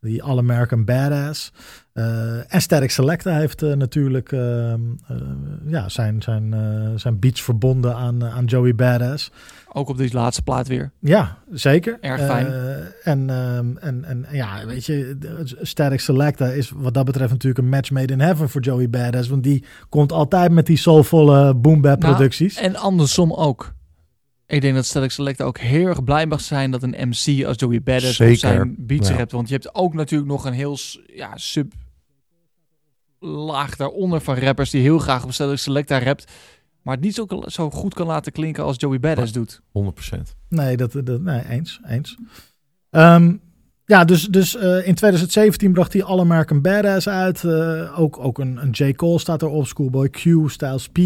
die 0.00 0.22
All 0.22 0.38
American 0.38 0.84
Badass. 0.84 1.52
Eh, 1.92 2.54
en 2.54 2.60
Static 2.62 2.90
Selecta 2.90 3.36
heeft 3.36 3.62
eh, 3.62 3.72
natuurlijk 3.72 4.32
eh, 4.32 4.72
eh, 4.72 4.78
ja, 5.66 5.88
zijn, 5.88 6.22
zijn, 6.22 6.54
eh, 6.54 6.90
zijn 6.96 7.18
beats 7.18 7.42
verbonden 7.42 7.94
aan, 7.96 8.22
eh, 8.24 8.36
aan 8.36 8.44
Joey 8.44 8.74
Badass. 8.74 9.30
Ook 9.72 9.88
op 9.88 9.96
deze 9.96 10.14
laatste 10.14 10.42
plaat 10.42 10.68
weer. 10.68 10.90
Ja, 10.98 11.38
zeker. 11.50 11.98
Erg 12.00 12.24
fijn. 12.24 12.46
Eh, 12.46 12.72
en, 13.04 13.30
ehm, 13.30 13.76
en, 13.76 14.04
en 14.04 14.26
ja, 14.30 14.66
weet 14.66 14.86
je, 14.86 15.18
Static 15.60 16.00
Selecta 16.00 16.46
is 16.46 16.72
wat 16.76 16.94
dat 16.94 17.04
betreft 17.04 17.32
natuurlijk 17.32 17.58
een 17.64 17.68
match 17.68 17.90
made 17.90 18.12
in 18.12 18.20
heaven 18.20 18.48
voor 18.48 18.60
Joey 18.60 18.90
Badass. 18.90 19.28
Want 19.28 19.42
die 19.42 19.64
komt 19.88 20.12
altijd 20.12 20.52
met 20.52 20.66
die 20.66 20.76
soulvolle 20.76 21.54
boom 21.54 21.80
bap 21.80 22.00
Nou, 22.00 22.14
producties. 22.14 22.56
En 22.56 22.76
andersom 22.76 23.32
ook. 23.32 23.76
Ik 24.48 24.60
denk 24.60 24.74
dat 24.74 24.86
Static 24.86 25.10
Select 25.10 25.42
ook 25.42 25.58
heel 25.58 25.86
erg 25.86 26.04
blij 26.04 26.26
mag 26.26 26.40
zijn 26.40 26.70
dat 26.70 26.82
een 26.82 27.08
MC 27.08 27.44
als 27.44 27.56
Joey 27.56 27.82
Badass 27.82 28.16
Zeker, 28.16 28.32
op 28.32 28.38
zijn 28.38 28.74
beats 28.78 29.08
ja. 29.08 29.16
rapt. 29.16 29.32
Want 29.32 29.48
je 29.48 29.54
hebt 29.54 29.74
ook 29.74 29.94
natuurlijk 29.94 30.30
nog 30.30 30.44
een 30.44 30.52
heel 30.52 30.76
ja, 31.06 31.36
sub 31.36 31.72
laag 33.18 33.76
daaronder 33.76 34.20
van 34.20 34.34
rappers 34.34 34.70
die 34.70 34.82
heel 34.82 34.98
graag 34.98 35.24
op 35.24 35.32
Static 35.32 35.58
Selecta 35.58 35.98
rapt. 35.98 36.32
Maar 36.82 36.94
het 36.94 37.04
niet 37.04 37.14
zo, 37.14 37.26
zo 37.46 37.70
goed 37.70 37.94
kan 37.94 38.06
laten 38.06 38.32
klinken 38.32 38.64
als 38.64 38.76
Joey 38.78 39.00
Badass 39.00 39.32
doet. 39.32 39.60
100%. 39.60 40.18
Nee, 40.48 40.76
dat, 40.76 40.92
dat, 40.92 41.20
nee 41.20 41.44
eens. 41.48 41.80
eens. 41.86 42.16
Ehm, 42.90 43.36
ja, 43.88 44.04
dus, 44.04 44.22
dus 44.26 44.56
eh, 44.56 44.86
in 44.86 44.94
2017 44.94 45.72
bracht 45.72 45.92
hij 45.92 46.02
All 46.02 46.18
American 46.20 46.60
Badass 46.60 47.08
uit. 47.08 47.44
Eh, 47.44 47.98
ook, 48.00 48.18
ook 48.18 48.38
een, 48.38 48.56
een 48.62 48.70
J. 48.70 48.92
Cole 48.92 49.18
staat 49.18 49.42
erop. 49.42 49.66
Schoolboy 49.66 50.08
Q, 50.10 50.20
Styles 50.46 50.88
P. 50.88 50.98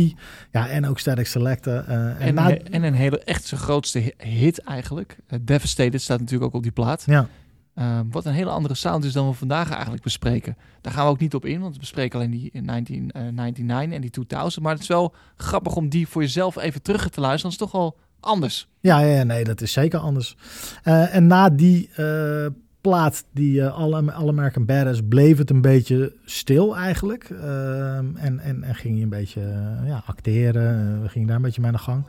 Ja, 0.50 0.68
en 0.68 0.86
ook 0.86 0.98
Static 0.98 1.26
Selecta. 1.26 1.84
eh, 1.86 1.94
en 1.96 2.16
En, 2.18 2.34
na- 2.34 2.56
en 2.58 2.82
een 2.82 2.94
hele, 2.94 3.18
echt 3.18 3.44
zijn 3.44 3.60
grootste 3.60 3.98
hi- 3.98 4.10
hit 4.28 4.58
eigenlijk. 4.58 5.16
Devastated 5.42 6.02
staat 6.02 6.18
natuurlijk 6.20 6.44
ook 6.50 6.54
op 6.56 6.62
die 6.62 6.72
plaat. 6.72 7.02
ja, 7.06 7.26
Eh, 7.74 8.00
wat 8.10 8.24
een 8.24 8.32
hele 8.32 8.50
andere 8.50 8.74
sound 8.74 9.04
is 9.04 9.12
dan 9.12 9.28
we 9.28 9.34
vandaag 9.34 9.70
eigenlijk 9.70 10.02
bespreken. 10.02 10.56
Daar 10.80 10.92
gaan 10.92 11.04
we 11.04 11.10
ook 11.10 11.18
niet 11.20 11.34
op 11.34 11.44
in, 11.44 11.60
want 11.60 11.74
we 11.74 11.80
bespreken 11.80 12.18
alleen 12.18 12.30
die 12.30 12.50
in 12.52 12.64
1999 12.66 13.94
en 13.94 14.00
die 14.00 14.10
2000. 14.10 14.64
Maar 14.64 14.72
het 14.72 14.82
is 14.82 14.88
wel 14.88 15.14
grappig 15.36 15.76
om 15.76 15.88
die 15.88 16.08
voor 16.08 16.22
jezelf 16.22 16.56
even 16.56 16.82
terug 16.82 17.08
te 17.10 17.20
luisteren. 17.20 17.56
Dat 17.56 17.66
is 17.66 17.72
toch 17.72 17.80
wel 17.80 17.96
anders. 18.20 18.68
ja, 18.80 18.98
ja, 19.00 19.22
nee, 19.22 19.44
dat 19.44 19.60
is 19.60 19.72
zeker 19.72 19.98
anders. 19.98 20.36
En 20.82 21.26
na 21.26 21.50
die 21.50 21.90
eh, 21.94 22.46
plaat, 22.82 23.24
die 23.32 23.62
eh, 23.62 23.78
All, 23.78 23.92
All 24.08 24.28
American 24.28 24.64
Badass, 24.64 25.00
bleef 25.08 25.38
het 25.38 25.50
een 25.50 25.60
beetje 25.60 26.12
stil 26.24 26.76
eigenlijk. 26.76 27.30
Ehm, 27.30 28.16
en, 28.16 28.38
en, 28.38 28.62
en 28.62 28.74
ging 28.74 28.94
hij 28.94 29.02
een 29.02 29.08
beetje 29.08 29.40
eh, 29.40 29.88
ja, 29.88 30.02
acteren. 30.06 30.94
Eh, 30.96 31.02
we 31.02 31.08
gingen 31.08 31.26
daar 31.26 31.36
een 31.36 31.42
beetje 31.42 31.60
mee 31.60 31.72
de 31.72 31.78
gang. 31.78 32.04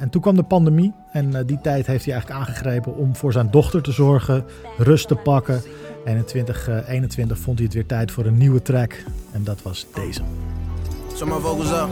En 0.00 0.10
toen 0.10 0.20
kwam 0.20 0.36
de 0.36 0.42
pandemie. 0.42 0.92
En 1.12 1.46
die 1.46 1.60
tijd 1.60 1.86
heeft 1.86 2.04
hij 2.04 2.14
eigenlijk 2.14 2.40
aangegrepen 2.40 2.96
om 2.96 3.16
voor 3.16 3.32
zijn 3.32 3.50
dochter 3.50 3.82
te 3.82 3.92
zorgen, 3.92 4.44
rust 4.78 5.08
te 5.08 5.14
pakken. 5.14 5.62
En 6.04 6.16
in 6.16 6.24
2021 6.24 7.38
vond 7.38 7.56
hij 7.56 7.66
het 7.66 7.74
weer 7.74 7.86
tijd 7.86 8.10
voor 8.10 8.26
een 8.26 8.38
nieuwe 8.38 8.62
track. 8.62 9.04
En 9.32 9.44
dat 9.44 9.62
was 9.62 9.86
deze. 9.94 10.22
Turn 11.16 11.30
my 11.30 11.40
vocals 11.40 11.70
up. 11.70 11.88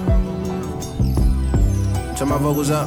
Turn 2.14 2.28
my 2.28 2.36
vocals 2.36 2.70
up. 2.70 2.86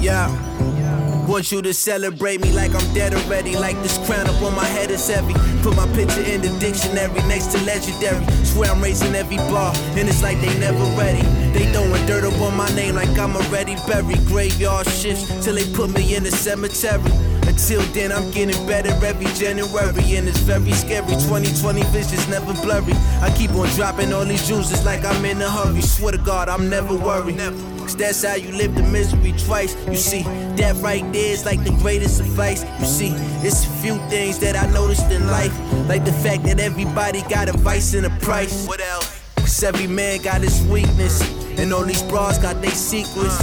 Yeah. 0.00 1.09
Want 1.30 1.52
you 1.52 1.62
to 1.62 1.72
celebrate 1.72 2.40
me 2.40 2.50
like 2.50 2.74
I'm 2.74 2.92
dead 2.92 3.14
already. 3.14 3.56
Like 3.56 3.80
this 3.82 3.98
crown 4.04 4.26
up 4.26 4.42
on 4.42 4.52
my 4.56 4.64
head 4.64 4.90
is 4.90 5.06
heavy. 5.06 5.32
Put 5.62 5.76
my 5.76 5.86
picture 5.94 6.22
in 6.22 6.40
the 6.40 6.48
dictionary 6.58 7.22
next 7.28 7.52
to 7.52 7.64
legendary. 7.64 8.26
Swear 8.44 8.72
I'm 8.72 8.82
raising 8.82 9.14
every 9.14 9.36
bar, 9.36 9.72
and 9.94 10.08
it's 10.08 10.24
like 10.24 10.40
they 10.40 10.58
never 10.58 10.82
ready. 10.98 11.22
They 11.56 11.72
throwing 11.72 12.04
dirt 12.06 12.24
up 12.24 12.40
on 12.40 12.56
my 12.56 12.68
name 12.74 12.96
like 12.96 13.16
I'm 13.16 13.36
already 13.36 13.76
buried. 13.86 14.26
Graveyard 14.26 14.88
shifts 14.88 15.44
till 15.44 15.54
they 15.54 15.72
put 15.72 15.90
me 15.90 16.16
in 16.16 16.24
the 16.24 16.32
cemetery. 16.32 17.12
Until 17.46 17.80
then, 17.94 18.10
I'm 18.10 18.28
getting 18.32 18.66
better 18.66 18.90
every 19.06 19.26
January, 19.38 20.16
and 20.16 20.26
it's 20.26 20.40
very 20.40 20.72
scary. 20.72 21.14
2020 21.14 21.82
vision's 21.94 22.26
never 22.26 22.54
blurry. 22.54 22.94
I 23.22 23.32
keep 23.38 23.52
on 23.52 23.68
dropping 23.76 24.12
all 24.12 24.24
these 24.24 24.48
juices 24.48 24.84
like 24.84 25.04
I'm 25.04 25.24
in 25.24 25.40
a 25.40 25.48
hurry. 25.48 25.80
Swear 25.80 26.10
to 26.10 26.18
God, 26.18 26.48
I'm 26.48 26.68
never 26.68 26.96
worried. 26.96 27.38
Cause 27.38 27.96
that's 27.96 28.24
how 28.24 28.34
you 28.34 28.52
live 28.52 28.74
the 28.74 28.82
misery 28.82 29.32
twice. 29.38 29.76
You 29.86 29.96
see, 29.96 30.22
that 30.60 30.76
right 30.76 31.02
there 31.12 31.32
is 31.32 31.44
like 31.44 31.62
the 31.64 31.72
greatest 31.82 32.20
advice. 32.20 32.64
You 32.78 32.86
see, 32.86 33.12
it's 33.46 33.64
a 33.64 33.68
few 33.82 33.96
things 34.08 34.38
that 34.40 34.56
I 34.56 34.70
noticed 34.72 35.10
in 35.10 35.26
life. 35.26 35.52
Like 35.88 36.04
the 36.04 36.12
fact 36.12 36.44
that 36.44 36.60
everybody 36.60 37.22
got 37.22 37.48
a 37.48 37.52
vice 37.52 37.94
and 37.94 38.06
a 38.06 38.10
price. 38.20 38.66
What 38.66 38.80
else? 38.80 39.20
Cause 39.36 39.62
every 39.62 39.86
man 39.86 40.22
got 40.22 40.42
his 40.42 40.62
weakness. 40.66 41.20
And 41.58 41.72
all 41.72 41.84
these 41.84 42.02
bras 42.02 42.38
got 42.38 42.60
their 42.62 42.70
secrets. 42.70 43.38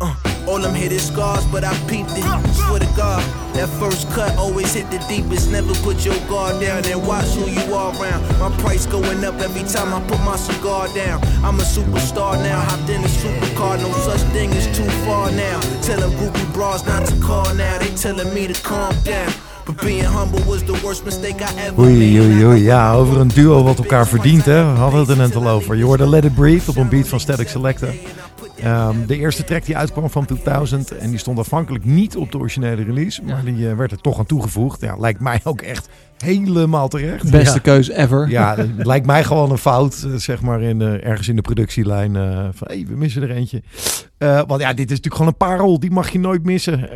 Uh, 0.00 0.14
all 0.48 0.58
them 0.58 0.74
hit 0.74 0.92
is 0.92 1.06
scars, 1.06 1.44
but 1.46 1.64
I 1.64 1.72
peeped 1.88 2.10
it. 2.12 2.24
Swear 2.54 2.80
to 2.80 2.92
God, 2.96 3.22
that 3.54 3.68
first 3.80 4.10
cut 4.10 4.36
always 4.36 4.74
hit 4.74 4.90
the 4.90 4.98
deepest. 5.08 5.50
Never 5.50 5.74
put 5.82 6.04
your 6.04 6.18
guard 6.28 6.60
down 6.60 6.84
and 6.84 7.06
watch 7.06 7.28
who 7.36 7.48
you 7.50 7.74
are 7.74 7.92
around. 7.96 8.22
My 8.38 8.50
price 8.62 8.86
going 8.86 9.24
up 9.24 9.40
every 9.40 9.64
time 9.68 9.92
I 9.92 10.00
put 10.08 10.20
my 10.20 10.36
cigar 10.36 10.88
down. 10.94 11.22
I'm 11.44 11.58
a 11.60 11.64
superstar 11.64 12.34
now, 12.42 12.60
hopped 12.60 12.88
in 12.88 13.02
a 13.02 13.08
supercar. 13.08 13.78
No 13.78 13.90
such 14.08 14.22
thing 14.32 14.50
as 14.52 14.66
too 14.76 14.88
far 15.04 15.30
now. 15.32 15.60
Tell 15.82 16.00
them 16.00 16.10
groupie 16.12 16.52
bras 16.52 16.86
not 16.86 17.06
to 17.06 17.16
call 17.20 17.54
now. 17.54 17.78
They 17.78 17.94
telling 17.94 18.32
me 18.34 18.46
to 18.46 18.62
calm 18.62 18.94
down. 19.04 19.32
But 19.64 19.80
being 19.80 20.04
humble 20.04 20.40
was 20.44 20.64
the 20.64 20.80
worst 20.84 21.04
mistake 21.04 21.40
I 21.40 21.66
ever 21.66 21.82
Oei, 21.82 22.20
oei, 22.20 22.44
oei. 22.44 22.62
Ja, 22.62 22.94
over 22.94 23.20
een 23.20 23.28
duo 23.28 23.62
wat 23.62 23.78
elkaar 23.78 24.06
verdient, 24.06 24.44
hè. 24.44 24.72
We 24.72 24.78
hadden 24.78 25.00
het 25.00 25.08
er 25.08 25.16
net 25.16 25.36
al 25.36 25.48
over. 25.48 25.76
Je 25.76 25.84
hoorde 25.84 26.08
Let 26.08 26.24
It 26.24 26.34
Breathe 26.34 26.70
op 26.70 26.76
een 26.76 26.88
beat 26.88 27.08
van 27.08 27.20
Static 27.20 27.48
Selecta. 27.48 27.86
Ehm, 28.62 29.06
de 29.06 29.16
eerste 29.18 29.44
track 29.44 29.64
die 29.64 29.76
uitkwam 29.76 30.10
van 30.10 30.24
2000 30.26 30.90
en 30.96 31.10
die 31.10 31.18
stond 31.18 31.38
afhankelijk 31.38 31.84
niet 31.84 32.16
op 32.16 32.32
de 32.32 32.38
originele 32.38 32.82
release, 32.82 33.22
maar 33.22 33.44
die 33.44 33.68
eh, 33.68 33.76
werd 33.76 33.90
er 33.92 34.00
toch 34.00 34.18
aan 34.18 34.26
toegevoegd. 34.26 34.80
Ja, 34.80 34.96
lijkt 34.96 35.20
mij 35.20 35.40
ook 35.44 35.60
echt 35.62 35.88
helemaal 36.18 36.88
terecht. 36.88 37.30
Beste 37.30 37.54
Ja. 37.54 37.60
keuze 37.60 37.96
ever. 37.98 38.28
Ja, 38.28 38.56
het 38.76 38.86
lijkt 38.86 39.06
mij 39.06 39.24
gewoon 39.24 39.50
een 39.50 39.58
fout, 39.58 40.02
eh, 40.06 40.14
zeg 40.14 40.42
maar, 40.42 40.62
in, 40.62 40.80
eh, 40.82 41.06
ergens 41.06 41.28
in 41.28 41.36
de 41.36 41.42
productielijn. 41.42 42.16
eh, 42.16 42.48
van, 42.52 42.68
hé, 42.70 42.84
we 42.86 42.96
missen 42.96 43.22
er 43.22 43.30
eentje. 43.30 43.62
Eh, 44.18 44.42
want 44.46 44.60
ja, 44.60 44.68
dit 44.72 44.90
is 44.90 44.96
natuurlijk 44.96 45.14
gewoon 45.14 45.28
een 45.30 45.36
parel. 45.36 45.80
Die 45.80 45.90
mag 45.90 46.10
je 46.10 46.18
nooit 46.18 46.44
missen. 46.44 46.88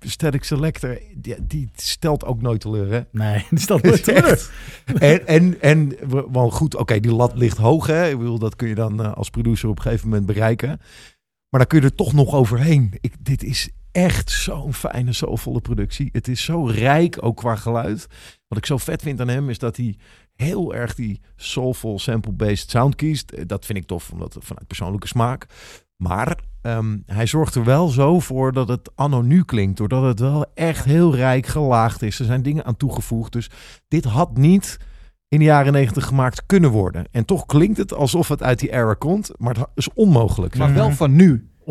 Static 0.00 0.44
Selector, 0.44 0.98
die, 1.16 1.34
die 1.46 1.70
stelt 1.76 2.24
ook 2.24 2.42
nooit 2.42 2.60
teleur, 2.60 2.90
hè? 2.92 3.00
Nee, 3.10 3.44
die 3.50 3.64
Het 3.66 3.82
nooit 3.82 4.08
echt. 4.08 4.50
En, 4.98 5.26
en, 5.26 5.60
en 5.60 5.88
we- 6.08 6.26
wel 6.32 6.50
goed, 6.50 6.76
oké, 6.76 7.00
die 7.00 7.12
lat 7.14 7.32
ligt 7.34 7.56
hoog, 7.58 7.86
hè? 7.86 8.08
Ik 8.10 8.18
bedoel, 8.18 8.38
dat 8.38 8.56
kun 8.56 8.68
je 8.68 8.74
dan 8.74 9.02
eh, 9.04 9.12
als 9.12 9.30
producer 9.30 9.68
op 9.68 9.76
een 9.76 9.82
gegeven 9.82 10.08
moment 10.08 10.26
bereiken. 10.26 10.80
Maar 11.54 11.62
dan 11.62 11.72
kun 11.72 11.80
je 11.88 11.94
er 11.94 12.04
toch 12.04 12.12
nog 12.12 12.34
overheen. 12.34 12.92
Ik, 13.00 13.14
dit 13.18 13.42
is 13.42 13.70
echt 13.92 14.30
zo'n 14.30 14.74
fijne, 14.74 15.12
zovolle 15.12 15.60
productie. 15.60 16.08
Het 16.12 16.28
is 16.28 16.44
zo 16.44 16.64
rijk, 16.64 17.16
ook 17.20 17.36
qua 17.36 17.56
geluid. 17.56 18.06
Wat 18.48 18.58
ik 18.58 18.66
zo 18.66 18.76
vet 18.76 19.02
vind 19.02 19.20
aan 19.20 19.28
hem, 19.28 19.50
is 19.50 19.58
dat 19.58 19.76
hij 19.76 19.96
heel 20.34 20.74
erg 20.74 20.94
die 20.94 21.20
soulful, 21.36 21.98
sample-based 21.98 22.70
sound 22.70 22.94
kiest. 22.94 23.30
Eh, 23.30 23.44
Dat 23.46 23.64
vind 23.64 23.78
ik 23.78 23.86
tof, 23.86 24.10
omdat 24.10 24.36
vanuit 24.40 24.66
persoonlijke 24.66 25.06
smaak. 25.06 25.46
Maar 25.96 26.38
ehm, 26.60 26.98
hij 27.06 27.26
zorgt 27.26 27.54
er 27.54 27.64
wel 27.64 27.88
zo 27.88 28.20
voor 28.20 28.52
dat 28.52 28.68
het 28.68 28.90
anno 28.94 29.22
nu 29.22 29.44
klinkt. 29.44 29.76
Doordat 29.76 30.02
het 30.04 30.20
wel 30.20 30.46
echt 30.54 30.84
heel 30.84 31.14
rijk 31.14 31.46
gelaagd 31.46 32.02
is. 32.02 32.18
Er 32.18 32.24
zijn 32.24 32.42
dingen 32.42 32.64
aan 32.64 32.76
toegevoegd. 32.76 33.32
Dus 33.32 33.50
dit 33.88 34.04
had 34.04 34.36
niet 34.36 34.78
in 35.34 35.40
de 35.40 35.44
jaren 35.46 35.72
negentig 35.72 36.04
gemaakt 36.06 36.42
kunnen 36.46 36.70
worden. 36.70 37.04
En 37.10 37.24
toch 37.24 37.46
klinkt 37.46 37.78
het 37.78 37.92
alsof 37.94 38.28
het 38.28 38.42
uit 38.42 38.58
die 38.58 38.72
era 38.72 38.94
komt. 38.94 39.30
Maar 39.36 39.54
het 39.54 39.66
is 39.74 39.88
onmogelijk. 39.94 40.56
Maar 40.56 40.74
wel 40.74 40.90
van 40.90 41.14
nu 41.16 41.48
100%. 41.60 41.64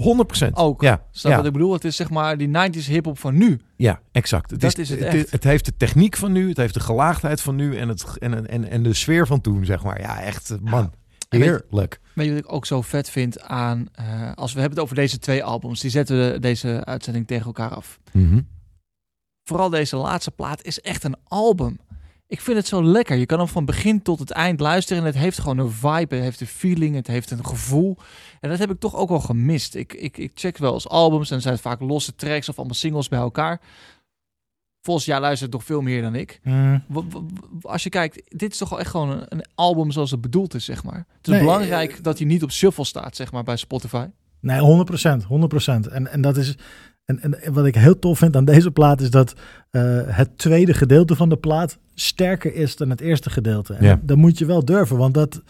ook. 0.53 0.81
Ja, 0.81 1.05
Snap 1.11 1.31
ja. 1.31 1.37
wat 1.37 1.47
ik 1.47 1.53
bedoel? 1.53 1.73
Het 1.73 1.83
is 1.83 1.95
zeg 1.95 2.09
maar 2.09 2.37
die 2.37 2.47
90s 2.47 2.85
hip-hop 2.87 3.19
van 3.19 3.37
nu. 3.37 3.59
Ja, 3.75 3.99
exact. 4.11 4.51
Het 4.51 4.61
Dat 4.61 4.77
is 4.77 4.89
het 4.89 4.99
het, 4.99 5.13
echt. 5.13 5.31
het 5.31 5.43
heeft 5.43 5.65
de 5.65 5.77
techniek 5.77 6.17
van 6.17 6.31
nu, 6.31 6.47
het 6.47 6.57
heeft 6.57 6.73
de 6.73 6.79
gelaagdheid 6.79 7.41
van 7.41 7.55
nu 7.55 7.77
en, 7.77 7.87
het, 7.87 8.17
en, 8.17 8.47
en, 8.49 8.69
en 8.69 8.83
de 8.83 8.93
sfeer 8.93 9.27
van 9.27 9.41
toen, 9.41 9.65
zeg 9.65 9.83
maar. 9.83 10.01
Ja, 10.01 10.21
echt, 10.21 10.49
eh, 10.49 10.57
man. 10.61 10.91
Je- 11.29 11.37
Heerlijk. 11.39 11.99
Weet 12.13 12.25
je 12.25 12.33
wat 12.33 12.43
ik 12.43 12.53
ook 12.53 12.65
zo 12.65 12.81
vet 12.81 13.09
vind 13.09 13.41
aan... 13.41 13.87
eh, 13.91 14.31
als 14.35 14.53
we 14.53 14.59
hebben 14.59 14.77
het 14.77 14.85
over 14.85 14.95
deze 14.95 15.19
twee 15.19 15.43
albums. 15.43 15.79
Die 15.81 15.89
zetten 15.91 16.17
we 16.31 16.39
deze 16.39 16.85
uitzending 16.85 17.27
tegen 17.27 17.45
elkaar 17.45 17.69
af. 17.75 17.99
Mhm. 18.11 18.39
Vooral 19.43 19.69
deze 19.69 19.95
laatste 19.95 20.31
plaat 20.31 20.63
is 20.63 20.81
echt 20.81 21.03
een 21.03 21.15
album. 21.23 21.79
Ik 22.33 22.41
vind 22.41 22.57
het 22.57 22.67
zo 22.67 22.83
lekker. 22.83 23.15
Je 23.15 23.25
kan 23.25 23.39
hem 23.39 23.47
van 23.47 23.65
begin 23.65 24.01
tot 24.01 24.19
het 24.19 24.31
eind 24.31 24.59
luisteren 24.59 25.01
en 25.01 25.07
het 25.07 25.17
heeft 25.17 25.39
gewoon 25.39 25.57
een 25.57 25.71
vibe, 25.71 26.15
het 26.15 26.23
heeft 26.23 26.41
een 26.41 26.47
feeling, 26.47 26.95
het 26.95 27.07
heeft 27.07 27.31
een 27.31 27.45
gevoel. 27.45 27.97
En 28.39 28.49
dat 28.49 28.59
heb 28.59 28.71
ik 28.71 28.79
toch 28.79 28.95
ook 28.95 29.09
wel 29.09 29.19
gemist. 29.19 29.75
Ik, 29.75 29.93
ik, 29.93 30.17
ik 30.17 30.31
check 30.35 30.57
wel 30.57 30.73
eens 30.73 30.89
albums 30.89 31.31
en 31.31 31.41
zijn 31.41 31.53
het 31.53 31.63
vaak 31.63 31.79
losse 31.79 32.15
tracks 32.15 32.49
of 32.49 32.57
allemaal 32.57 32.75
singles 32.75 33.07
bij 33.07 33.19
elkaar. 33.19 33.61
Volgens 34.81 35.05
jij 35.05 35.19
luistert 35.19 35.51
nog 35.51 35.63
veel 35.63 35.81
meer 35.81 36.01
dan 36.01 36.15
ik. 36.15 36.39
Mm. 36.43 36.83
Als 37.61 37.83
je 37.83 37.89
kijkt, 37.89 38.37
dit 38.37 38.51
is 38.51 38.57
toch 38.57 38.69
wel 38.69 38.79
echt 38.79 38.89
gewoon 38.89 39.09
een, 39.09 39.25
een 39.29 39.45
album 39.55 39.91
zoals 39.91 40.11
het 40.11 40.21
bedoeld 40.21 40.53
is, 40.53 40.65
zeg 40.65 40.83
maar. 40.83 41.05
Het 41.17 41.27
is 41.27 41.33
Nee, 41.33 41.39
belangrijk 41.39 42.03
dat 42.03 42.17
hij 42.17 42.27
niet 42.27 42.43
op 42.43 42.51
shuffle 42.51 42.85
staat, 42.85 43.15
zeg 43.15 43.31
maar, 43.31 43.43
bij 43.43 43.57
Spotify. 43.57 44.05
Nee, 44.39 44.59
100%. 44.59 45.23
100%. 45.87 45.91
En, 45.91 46.07
en 46.07 46.21
dat 46.21 46.37
is. 46.37 46.55
En, 47.05 47.21
en 47.41 47.53
wat 47.53 47.65
ik 47.65 47.75
heel 47.75 47.99
tof 47.99 48.17
vind 48.17 48.35
aan 48.35 48.45
deze 48.45 48.71
plaat 48.71 49.01
is 49.01 49.09
dat 49.09 49.33
eh, 49.69 49.81
het 50.05 50.37
tweede 50.37 50.73
gedeelte 50.73 51.15
van 51.15 51.29
de 51.29 51.37
plaat 51.37 51.77
sterker 51.93 52.55
is 52.55 52.75
dan 52.75 52.89
het 52.89 53.01
eerste 53.01 53.29
gedeelte. 53.29 53.73
En 53.73 53.85
Ja. 53.85 53.99
dat 54.03 54.17
moet 54.17 54.37
je 54.37 54.45
wel 54.45 54.65
durven, 54.65 54.97
want 54.97 55.13
dat. 55.13 55.41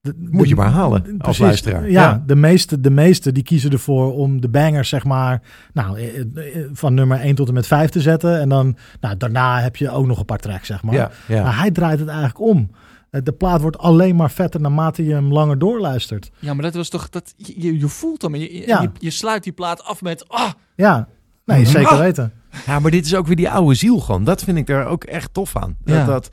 de- 0.00 0.14
Moet 0.18 0.42
de- 0.42 0.48
je 0.48 0.54
maar 0.54 0.70
halen 0.70 1.18
als 1.18 1.38
luisteraar. 1.38 1.82
Ja, 1.90 2.02
Ja. 2.02 2.22
De, 2.26 2.36
meeste, 2.36 2.80
de 2.80 2.90
meeste 2.90 3.32
die 3.32 3.42
kiezen 3.42 3.70
ervoor 3.70 4.14
om 4.14 4.40
de 4.40 4.48
bangers, 4.48 4.88
zeg 4.88 5.04
maar, 5.04 5.42
nou, 5.72 5.98
eh, 5.98 6.20
eh, 6.20 6.26
van 6.72 6.94
nummer 6.94 7.20
1 7.20 7.34
tot 7.34 7.48
en 7.48 7.54
met 7.54 7.66
5 7.66 7.90
te 7.90 8.00
zetten. 8.00 8.40
En 8.40 8.48
dan, 8.48 8.76
nou, 9.00 9.16
daarna 9.16 9.60
heb 9.60 9.76
je 9.76 9.90
ook 9.90 10.06
nog 10.06 10.18
een 10.18 10.24
paar 10.24 10.38
tracks, 10.38 10.66
zeg 10.66 10.82
maar. 10.82 10.94
Ja. 10.94 11.42
Maar 11.42 11.58
hij 11.58 11.70
draait 11.70 11.98
het 11.98 12.08
eigenlijk 12.08 12.40
om. 12.40 12.70
Eh, 13.14 13.20
De 13.22 13.32
plaat 13.32 13.60
wordt 13.60 13.78
alleen 13.78 14.16
maar 14.16 14.30
vetter 14.30 14.60
naarmate 14.60 15.04
je 15.04 15.12
hem 15.12 15.32
langer 15.32 15.58
doorluistert. 15.58 16.30
Ja, 16.38 16.54
maar 16.54 16.62
dat 16.62 16.74
was 16.74 16.88
toch, 16.88 17.08
dat, 17.08 17.34
je, 17.36 17.78
je 17.78 17.88
voelt 17.88 18.22
hem. 18.22 18.34
en 18.34 18.40
Je, 18.40 18.54
je, 18.54 18.66
Ja. 18.66 18.80
je, 18.80 18.90
je 18.98 19.10
sluit 19.10 19.42
die 19.42 19.52
plaat 19.52 19.84
af 19.84 20.02
met, 20.02 20.28
ah, 20.28 20.50
Ja, 20.76 21.08
nee, 21.44 21.60
Mhm. 21.60 21.70
zeker 21.70 21.88
Ah! 21.92 21.98
weten. 21.98 22.32
Ja, 22.66 22.78
maar 22.78 22.90
dit 22.90 23.04
is 23.06 23.14
ook 23.14 23.26
weer 23.26 23.36
die 23.36 23.50
oude 23.50 23.74
ziel 23.74 23.98
gewoon. 23.98 24.24
Dat 24.24 24.42
vind 24.42 24.58
ik 24.58 24.66
daar 24.66 24.86
ook 24.86 25.04
echt 25.04 25.34
tof 25.34 25.56
aan. 25.56 25.76
Dat, 25.84 25.94
Ja. 25.96 26.04
dat 26.06 26.30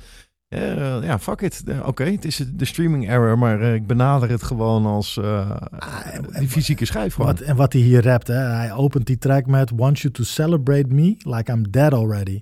eh, 0.47 1.03
ja, 1.03 1.19
fuck 1.19 1.41
it. 1.41 1.63
Eh, 1.65 1.87
Oké, 1.87 2.03
het 2.03 2.25
is 2.25 2.43
de 2.53 2.65
streaming 2.65 3.09
error, 3.09 3.37
maar 3.37 3.61
ik 3.61 3.87
benader 3.87 4.29
het 4.29 4.43
gewoon 4.43 4.85
als 4.85 5.17
eh, 5.17 5.51
die 6.39 6.47
fysieke 6.47 6.85
schijf 6.85 7.13
gewoon. 7.13 7.31
Wat, 7.31 7.39
en 7.41 7.55
wat 7.55 7.73
hij 7.73 7.81
hier 7.81 8.03
rapt, 8.03 8.27
hè? 8.27 8.33
hij 8.33 8.73
opent 8.73 9.05
die 9.05 9.17
track 9.17 9.45
met 9.45 9.71
Want 9.75 9.99
you 9.99 10.13
to 10.13 10.23
celebrate 10.23 10.87
me 10.87 11.15
like 11.19 11.51
I'm 11.51 11.71
dead 11.71 11.93
already. 11.93 12.41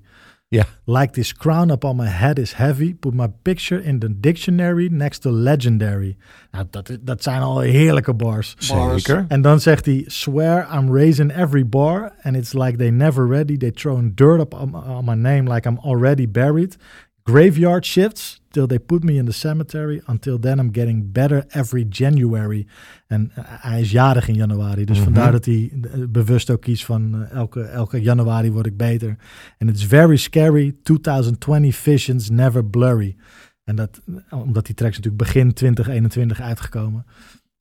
Ja. 0.51 0.65
Like 0.85 1.13
this 1.13 1.31
crown 1.31 1.69
upon 1.69 1.95
my 1.95 2.07
head 2.07 2.39
is 2.39 2.53
heavy. 2.53 2.93
Put 2.93 3.13
my 3.13 3.27
picture 3.43 3.83
in 3.83 3.99
the 3.99 4.19
dictionary 4.19 4.89
next 4.89 5.19
to 5.19 5.31
legendary. 5.31 6.17
Nou, 6.51 6.65
dat, 6.69 6.97
dat 7.01 7.23
zijn 7.23 7.41
al 7.41 7.59
heerlijke 7.59 8.13
bars. 8.13 8.55
Bars. 8.67 9.03
Zeker. 9.03 9.25
En 9.27 9.41
dan 9.41 9.59
zegt 9.59 9.85
hij, 9.85 10.03
swear 10.07 10.67
I'm 10.73 10.95
raising 10.95 11.31
every 11.31 11.67
bar. 11.67 12.13
And 12.21 12.35
it's 12.35 12.53
like 12.53 12.77
they 12.77 12.89
never 12.89 13.27
ready. 13.27 13.57
They 13.57 13.71
throwing 13.71 14.15
dirt 14.15 14.39
up 14.39 14.53
on, 14.53 14.73
on 14.75 15.05
my 15.05 15.15
name 15.15 15.53
like 15.53 15.69
I'm 15.69 15.77
already 15.77 16.27
buried. 16.27 16.77
Graveyard 17.23 17.85
shifts 17.85 18.38
till 18.49 18.65
they 18.67 18.79
put 18.79 19.03
me 19.03 19.13
in 19.13 19.25
the 19.25 19.31
cemetery. 19.31 20.01
Until 20.05 20.39
then 20.39 20.59
I'm 20.59 20.69
getting 20.73 21.11
better 21.11 21.43
every 21.47 21.85
January. 21.89 22.67
En 23.07 23.31
eh, 23.35 23.43
hij 23.47 23.81
is 23.81 23.91
jarig 23.91 24.27
in 24.27 24.33
januari. 24.35 24.85
Dus 24.85 24.95
Mhm. 24.95 25.05
vandaar 25.05 25.31
dat 25.31 25.45
hij 25.45 25.71
eh, 25.81 25.99
bewust 26.09 26.49
ook 26.49 26.61
kiest 26.61 26.85
van 26.85 27.13
eh, 27.23 27.31
elke, 27.31 27.61
elke 27.61 28.01
januari 28.01 28.51
word 28.51 28.65
ik 28.65 28.77
beter. 28.77 29.15
En 29.57 29.67
it's 29.69 29.85
very 29.85 30.15
scary. 30.17 30.75
2020 30.83 31.75
visions 31.75 32.29
never 32.29 32.65
blurry. 32.65 33.15
En 33.63 33.75
dat, 33.75 34.01
omdat 34.29 34.65
die 34.65 34.75
tracks 34.75 34.95
natuurlijk 34.97 35.23
begin 35.23 35.53
2021 35.53 36.41
uitgekomen. 36.41 37.05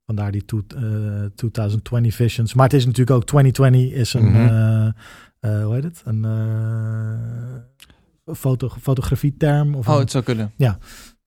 Vandaar 0.07 0.31
die 0.33 0.45
to, 0.45 0.63
eh, 0.77 0.83
2020 1.35 2.15
visions. 2.15 2.55
Maar 2.55 2.65
het 2.65 2.75
is 2.75 2.85
natuurlijk 2.87 3.17
ook 3.17 3.25
2020 3.27 3.93
is 3.93 4.15
een, 4.15 4.25
Mhm. 4.31 4.91
hoe 5.65 5.75
heet 5.75 5.85
het? 5.85 6.03
Een 6.05 6.25
foto, 8.35 8.69
fotografieterm. 8.83 9.75
Of 9.75 9.89
oh, 9.89 9.95
een- 9.95 10.01
het 10.01 10.11
zou 10.11 10.25
kunnen. 10.25 10.53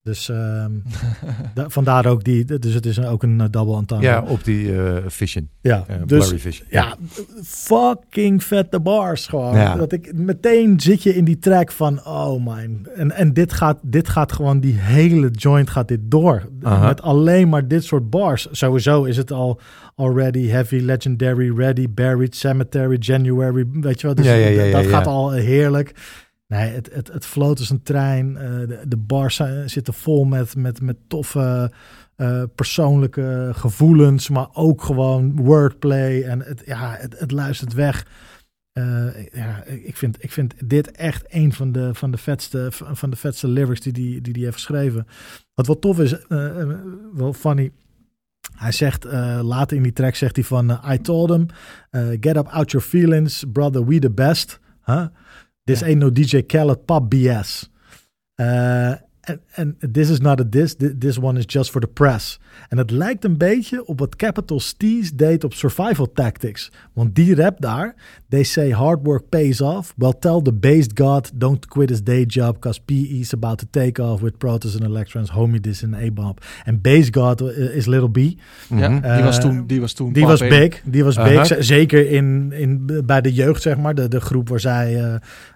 dus 0.02 0.28
ehm, 0.28 0.70
da- 1.54 1.68
vandaar 1.68 2.06
ook 2.06 2.24
die, 2.24 2.44
dus 2.58 2.74
het 2.74 2.86
is 2.86 3.00
ook 3.04 3.22
een 3.22 3.40
eh, 3.40 3.46
double 3.50 3.76
entendre. 3.76 4.06
Ja, 4.08 4.22
op 4.28 4.44
die 4.44 4.76
eh, 4.82 4.96
vision. 5.06 5.48
ja. 5.60 5.84
eh, 5.86 5.96
dus 6.06 6.18
blurry 6.26 6.38
vision. 6.38 6.66
ja, 6.70 6.96
fucking 7.44 8.44
vette 8.44 8.80
bars 8.80 9.26
gewoon. 9.26 9.54
Ja. 9.56 9.74
Dat 9.76 9.92
ik 9.92 10.12
meteen 10.14 10.80
zit 10.80 11.02
je 11.02 11.14
in 11.14 11.24
die 11.24 11.38
track 11.38 11.72
van 11.72 12.06
oh 12.06 12.44
man. 12.44 12.86
En, 12.94 13.10
en 13.12 13.32
dit, 13.32 13.52
gaat, 13.52 13.78
dit 13.82 14.08
gaat 14.08 14.32
gewoon 14.32 14.60
die 14.60 14.74
hele 14.78 15.30
joint 15.30 15.70
gaat 15.70 15.88
dit 15.88 16.00
door. 16.02 16.48
Met 16.80 17.02
alleen 17.02 17.48
maar 17.48 17.68
dit 17.68 17.84
soort 17.84 18.10
bars. 18.10 18.48
Sowieso 18.50 19.04
is 19.04 19.16
het 19.16 19.32
al 19.32 19.60
already 19.96 20.46
heavy, 20.46 20.76
legendary, 20.80 21.56
ready, 21.56 21.88
buried, 21.90 22.36
cemetery, 22.36 22.96
January. 22.98 23.66
Weet 23.72 24.00
je 24.00 24.06
wat? 24.06 24.16
Dus 24.16 24.26
Ja, 24.26 24.32
ja, 24.34 24.46
ja, 24.46 24.62
ja, 24.62 24.72
dat 24.72 24.84
ja. 24.84 24.90
gaat 24.90 25.06
al 25.06 25.30
heerlijk. 25.30 25.94
Nee, 26.52 26.72
het, 26.72 26.92
het, 26.92 27.12
het 27.12 27.26
floot 27.26 27.58
als 27.58 27.70
een 27.70 27.82
trein. 27.82 28.36
Eh, 28.36 28.50
de, 28.50 28.80
de 28.88 28.96
bars 28.96 29.34
zijn- 29.34 29.70
zitten 29.70 29.94
vol 29.94 30.24
met, 30.24 30.56
met, 30.56 30.80
met 30.80 30.96
toffe 31.08 31.72
eh, 32.16 32.42
persoonlijke 32.54 33.50
gevoelens, 33.52 34.28
maar 34.28 34.48
ook 34.52 34.82
gewoon 34.82 35.36
wordplay. 35.36 36.22
En 36.22 36.40
het, 36.40 36.62
ja, 36.66 36.96
het, 36.98 37.18
het 37.18 37.30
luistert 37.30 37.72
weg. 37.72 38.06
Eh, 38.72 39.24
ja, 39.32 39.64
ik 39.64 39.96
vind, 39.96 40.22
ik 40.22 40.32
vind 40.32 40.54
dit 40.68 40.90
echt 40.90 41.24
een 41.28 41.52
van 41.52 41.72
de, 41.72 41.94
van 41.94 42.10
de, 42.10 42.18
vetste, 42.18 42.66
van 42.70 43.10
de 43.10 43.16
vetste 43.16 43.48
lyrics 43.48 43.80
die 43.80 43.92
hij 43.92 44.20
die, 44.20 44.32
die, 44.32 44.44
heeft 44.44 44.56
geschreven. 44.56 45.06
Wat 45.54 45.66
wel 45.66 45.78
tof 45.78 46.00
is, 46.00 46.16
wel 47.12 47.32
funny. 47.32 47.72
Hij 48.56 48.72
zegt 48.72 49.04
later 49.42 49.76
in 49.76 49.82
die 49.82 49.92
track 49.92 50.14
zegt 50.14 50.36
hij 50.36 50.44
van 50.44 50.80
I 50.90 51.00
told 51.00 51.30
him 51.30 51.46
get 52.20 52.36
up 52.36 52.46
out 52.48 52.70
your 52.70 52.86
feelings 52.86 53.44
brother 53.52 53.86
we 53.86 53.98
the 53.98 54.10
best 54.10 54.60
huh? 54.84 55.06
This 55.66 55.82
ain't 55.82 56.00
no 56.00 56.10
DJ 56.10 56.42
Khaled 56.42 56.86
pop 56.86 57.04
BS 57.10 57.68
Eh, 58.38 58.96
en 59.52 59.76
this 59.92 60.10
is 60.10 60.20
not 60.20 60.40
a 60.40 60.44
diss 60.48 60.74
thi- 60.74 60.98
this 60.98 61.18
one 61.18 61.38
is 61.38 61.44
just 61.46 61.70
for 61.70 61.80
the 61.80 61.86
press 61.86 62.40
en 62.68 62.78
het 62.78 62.90
lijkt 62.90 63.24
een 63.24 63.38
beetje 63.38 63.86
op 63.86 63.98
wat 63.98 64.16
Capital 64.16 64.60
Steez 64.60 65.10
deed 65.10 65.44
op 65.44 65.54
Survival 65.54 66.12
Tactics 66.12 66.70
want 66.92 67.14
die 67.14 67.34
rap 67.34 67.60
daar 67.60 67.94
they 68.28 68.42
say 68.42 68.70
hard 68.70 68.98
work 69.02 69.28
pays 69.28 69.60
off 69.60 69.94
well 69.96 70.12
tell 70.18 70.40
the 70.42 70.52
based 70.52 70.90
god 70.98 71.30
don't 71.34 71.66
quit 71.66 71.88
his 71.88 72.02
day 72.02 72.24
job 72.24 72.58
cause 72.58 72.80
PE 72.84 72.94
is 72.94 73.32
about 73.34 73.58
to 73.58 73.66
take 73.70 74.02
off 74.02 74.20
with 74.20 74.36
Protoss 74.38 74.74
and 74.74 74.84
Electrons 74.84 75.30
homie 75.30 75.60
this 75.60 75.82
in 75.82 75.94
A-bomb 75.94 76.34
en 76.64 76.80
based 76.80 77.14
god 77.16 77.40
eh, 77.40 77.76
is 77.76 77.86
Little 77.86 78.10
B 78.10 78.18
Ja, 78.68 78.88
die, 79.14 79.22
was 79.22 79.36
Eh, 79.36 79.42
toen, 79.42 79.66
die 79.66 79.80
was 79.80 79.92
toen. 79.92 80.12
die 80.12 80.26
was 80.26 80.40
big. 80.40 80.80
Die 80.84 81.04
was 81.04 81.16
big. 81.16 81.46
Z- 81.46 81.58
Zeker 81.58 82.10
in, 82.10 82.52
in, 82.52 83.00
bij 83.06 83.20
de 83.20 83.32
jeugd, 83.32 83.62
zeg 83.62 83.76
maar. 83.78 83.94
De, 83.94 84.08
de 84.08 84.20
groep 84.20 84.48
waar 84.48 84.60
zij, 84.60 84.94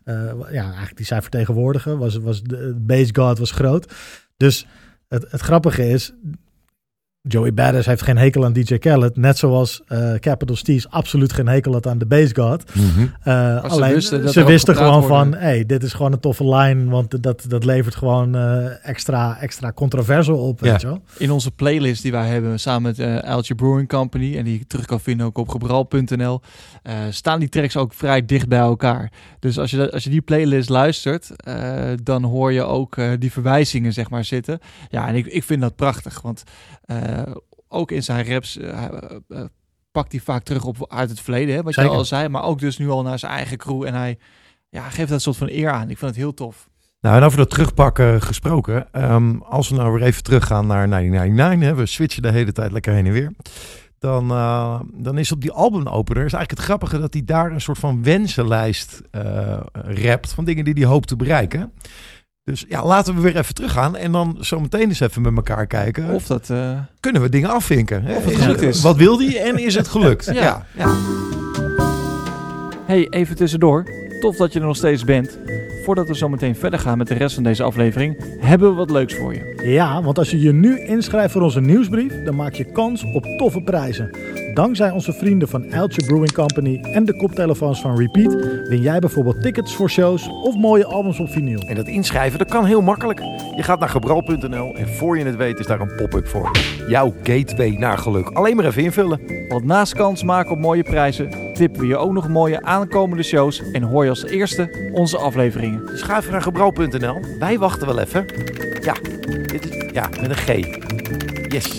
eh, 0.04 0.14
ja, 0.52 0.62
eigenlijk 0.64 0.96
die 0.96 1.06
zij 1.06 1.22
vertegenwoordigen. 1.22 1.98
Was, 1.98 2.16
was 2.16 2.42
de 2.42 2.74
base 2.80 3.10
god 3.14 3.38
was 3.38 3.50
groot. 3.56 3.92
Dus 4.36 4.66
het, 5.08 5.30
het 5.30 5.40
grappige 5.40 5.88
is, 5.88 6.12
Joey 7.28 7.54
Badass 7.54 7.86
heeft 7.86 8.02
geen 8.02 8.16
hekel 8.18 8.44
aan 8.44 8.52
DJ 8.52 8.78
Khaled. 8.78 9.16
Net 9.16 9.38
zoals 9.38 9.82
eh, 9.86 10.14
Capital 10.14 10.56
Steez 10.56 10.86
absoluut 10.88 11.32
geen 11.32 11.48
hekel 11.48 11.72
had 11.72 11.86
aan 11.86 11.98
de 11.98 12.06
base 12.06 12.34
god. 12.34 12.74
Mhm. 12.74 12.86
Eh, 13.00 13.06
ze 13.24 13.60
alleen 13.68 13.94
wisten 13.94 14.22
dat 14.22 14.32
ze 14.32 14.44
wisten 14.44 14.76
gewoon 14.76 15.00
worden. 15.00 15.08
van, 15.30 15.34
hey, 15.34 15.66
dit 15.66 15.82
is 15.82 15.92
gewoon 15.92 16.12
een 16.12 16.20
toffe 16.20 16.48
line, 16.48 16.90
want 16.90 17.22
dat, 17.22 17.44
dat 17.48 17.64
levert 17.64 17.94
gewoon 17.94 18.34
eh, 18.34 18.88
extra, 18.88 19.38
extra 19.40 19.72
controverse 19.72 20.32
op, 20.32 20.60
Ja. 20.60 20.70
weet 20.70 20.80
je 20.80 20.86
wel. 20.86 21.02
In 21.18 21.30
onze 21.30 21.50
playlist 21.50 22.02
die 22.02 22.12
wij 22.12 22.28
hebben 22.28 22.60
samen 22.60 22.82
met 22.82 22.98
eh 22.98 23.30
Altje 23.30 23.54
Brewing 23.54 23.88
Company 23.88 24.36
en 24.36 24.44
die 24.44 24.58
je 24.58 24.66
terug 24.66 24.84
kan 24.86 25.00
vinden 25.00 25.26
ook 25.26 25.38
op 25.38 25.48
gebral.nl, 25.48 26.40
eh, 26.82 26.94
staan 27.10 27.40
die 27.40 27.48
tracks 27.48 27.76
ook 27.76 27.94
vrij 27.94 28.24
dicht 28.26 28.48
bij 28.48 28.58
elkaar. 28.58 29.12
Dus 29.38 29.58
als 29.58 29.70
je, 29.70 29.76
dat- 29.76 29.92
als 29.92 30.04
je 30.04 30.10
die 30.10 30.20
playlist 30.20 30.68
luistert, 30.68 31.30
eh, 31.36 31.82
dan 32.02 32.24
hoor 32.24 32.52
je 32.52 32.62
ook 32.62 32.96
eh, 32.96 33.10
die 33.18 33.32
verwijzingen 33.32 33.92
zeg 33.92 34.10
maar 34.10 34.24
zitten. 34.24 34.58
Ja, 34.90 35.08
en 35.08 35.14
ik, 35.14 35.26
ik 35.26 35.44
vind 35.44 35.60
dat 35.60 35.76
prachtig, 35.76 36.20
want 36.22 36.42
eh, 36.84 36.96
ook 37.68 37.90
in 37.90 38.02
zijn 38.02 38.26
raps 38.26 38.56
eh, 38.56 38.84
eh, 38.84 38.92
eh, 39.28 39.44
pakt 39.90 40.12
hij 40.12 40.20
vaak 40.20 40.42
terug 40.42 40.64
op 40.64 40.92
uit 40.92 41.10
het 41.10 41.20
verleden, 41.20 41.54
hè, 41.54 41.62
wat 41.62 41.74
Zeker. 41.74 41.90
je 41.90 41.96
al 41.96 42.04
zei, 42.04 42.28
maar 42.28 42.44
ook 42.44 42.58
dus 42.58 42.78
nu 42.78 42.88
al 42.88 43.02
naar 43.02 43.18
zijn 43.18 43.32
eigen 43.32 43.56
crew 43.56 43.82
en 43.82 43.94
hij 43.94 44.18
ja, 44.68 44.88
geeft 44.88 45.08
dat 45.08 45.22
soort 45.22 45.36
van 45.36 45.48
eer 45.50 45.70
aan. 45.70 45.90
Ik 45.90 45.98
vind 45.98 46.10
het 46.10 46.20
heel 46.20 46.34
tof. 46.34 46.68
Nou, 47.00 47.16
en 47.16 47.22
over 47.22 47.38
dat 47.38 47.50
terugpakken 47.50 48.22
gesproken. 48.22 48.92
ehm, 48.92 49.36
als 49.38 49.68
we 49.68 49.76
nou 49.76 49.92
weer 49.92 50.02
even 50.02 50.22
teruggaan 50.22 50.66
naar 50.66 50.88
1999, 50.88 51.68
hè, 51.68 51.74
we 51.74 51.86
switchen 51.86 52.22
de 52.22 52.30
hele 52.30 52.52
tijd 52.52 52.72
lekker 52.72 52.92
heen 52.92 53.06
en 53.06 53.12
weer. 53.12 53.32
Dan, 53.98 54.30
eh, 54.30 54.80
dan 54.94 55.18
is 55.18 55.32
op 55.32 55.40
die 55.40 55.52
albumopener 55.52 56.24
is 56.24 56.32
eigenlijk 56.32 56.50
het 56.50 56.60
grappige 56.60 56.98
dat 56.98 57.12
hij 57.12 57.24
daar 57.24 57.52
een 57.52 57.60
soort 57.60 57.78
van 57.78 58.02
wensenlijst 58.02 59.02
eh 59.10 59.60
rapt 59.72 60.32
van 60.32 60.44
dingen 60.44 60.64
die 60.64 60.74
hij 60.74 60.84
hoopt 60.84 61.08
te 61.08 61.16
bereiken. 61.16 61.72
Dus 62.46 62.64
ja, 62.68 62.84
laten 62.84 63.14
we 63.14 63.20
weer 63.20 63.36
even 63.36 63.54
teruggaan 63.54 63.96
en 63.96 64.12
dan 64.12 64.36
zo 64.40 64.60
meteen 64.60 64.88
eens 64.88 65.00
even 65.00 65.22
met 65.22 65.36
elkaar 65.36 65.66
kijken. 65.66 66.10
Of 66.10 66.26
dat... 66.26 66.50
eh, 66.50 66.78
kunnen 67.00 67.22
we 67.22 67.28
dingen 67.28 67.50
afvinken? 67.50 68.02
hè? 68.02 68.16
Of 68.16 68.24
het 68.24 68.34
gelukt 68.36 68.62
is. 68.62 68.82
Wat 68.82 68.96
wil 68.96 69.18
hij 69.20 69.40
en 69.42 69.58
is 69.58 69.74
het 69.74 69.88
gelukt? 69.88 70.24
Ja. 70.32 70.42
ja. 70.42 70.64
ja. 70.72 70.94
Hey, 72.86 73.06
even 73.10 73.36
tussendoor. 73.36 73.84
Tof 74.20 74.36
dat 74.36 74.52
je 74.52 74.60
er 74.60 74.66
nog 74.66 74.76
steeds 74.76 75.04
bent. 75.04 75.38
Voordat 75.86 76.08
we 76.08 76.16
zo 76.16 76.28
meteen 76.28 76.56
verder 76.56 76.78
gaan 76.78 76.98
met 76.98 77.08
de 77.08 77.14
rest 77.14 77.34
van 77.34 77.42
deze 77.44 77.62
aflevering, 77.62 78.16
hebben 78.38 78.68
we 78.68 78.74
wat 78.74 78.90
leuks 78.90 79.14
voor 79.14 79.34
je. 79.34 79.62
Ja, 79.64 80.02
want 80.02 80.18
als 80.18 80.30
je 80.30 80.40
je 80.40 80.52
nu 80.52 80.80
inschrijft 80.80 81.32
voor 81.32 81.42
onze 81.42 81.60
nieuwsbrief, 81.60 82.22
dan 82.24 82.34
maak 82.34 82.52
je 82.52 82.64
kans 82.64 83.04
op 83.12 83.24
toffe 83.36 83.60
prijzen. 83.60 84.10
Dankzij 84.54 84.90
onze 84.90 85.12
vrienden 85.12 85.48
van 85.48 85.64
Eltje 85.64 86.04
Brewing 86.06 86.32
Company 86.32 86.80
en 86.80 87.04
de 87.04 87.16
koptelefoons 87.16 87.80
van 87.80 87.98
Repeat 87.98 88.34
win 88.68 88.80
jij 88.80 88.98
bijvoorbeeld 88.98 89.42
tickets 89.42 89.74
voor 89.74 89.90
shows 89.90 90.28
of 90.28 90.56
mooie 90.56 90.84
albums 90.84 91.20
op 91.20 91.30
vinyl. 91.30 91.60
En 91.60 91.74
dat 91.74 91.86
inschrijven, 91.86 92.38
dat 92.38 92.48
kan 92.48 92.64
heel 92.64 92.82
makkelijk. 92.82 93.20
Je 93.56 93.62
gaat 93.62 93.80
naar 93.80 93.88
gebral.nl 93.88 94.74
en 94.74 94.88
voor 94.88 95.18
je 95.18 95.24
het 95.24 95.36
weet 95.36 95.58
is 95.58 95.66
daar 95.66 95.80
een 95.80 95.96
pop-up 95.96 96.26
voor. 96.26 96.50
Jouw 96.88 97.14
gateway 97.22 97.70
naar 97.70 97.98
geluk. 97.98 98.28
Alleen 98.28 98.56
maar 98.56 98.64
even 98.64 98.82
invullen. 98.82 99.20
Want 99.48 99.64
naast 99.64 99.94
kans 99.94 100.22
maken 100.22 100.50
op 100.50 100.58
mooie 100.58 100.82
prijzen, 100.82 101.52
tippen 101.52 101.80
we 101.80 101.86
je 101.86 101.96
ook 101.96 102.12
nog 102.12 102.28
mooie 102.28 102.62
aankomende 102.62 103.22
shows 103.22 103.62
en 103.72 103.82
hoor 103.82 104.04
je 104.04 104.10
als 104.10 104.24
eerste 104.24 104.90
onze 104.92 105.18
afleveringen. 105.18 105.75
Dus 105.84 106.02
ga 106.02 106.18
even 106.18 106.32
naar 106.32 106.42
gebral.nl. 106.42 107.20
Wij 107.38 107.58
wachten 107.58 107.86
wel 107.86 107.98
even. 107.98 108.26
Ja, 108.80 108.94
dit 109.46 109.68
is, 109.68 109.90
ja, 109.92 110.08
met 110.20 110.30
een 110.30 110.36
G. 110.36 110.46
Yes. 111.52 111.74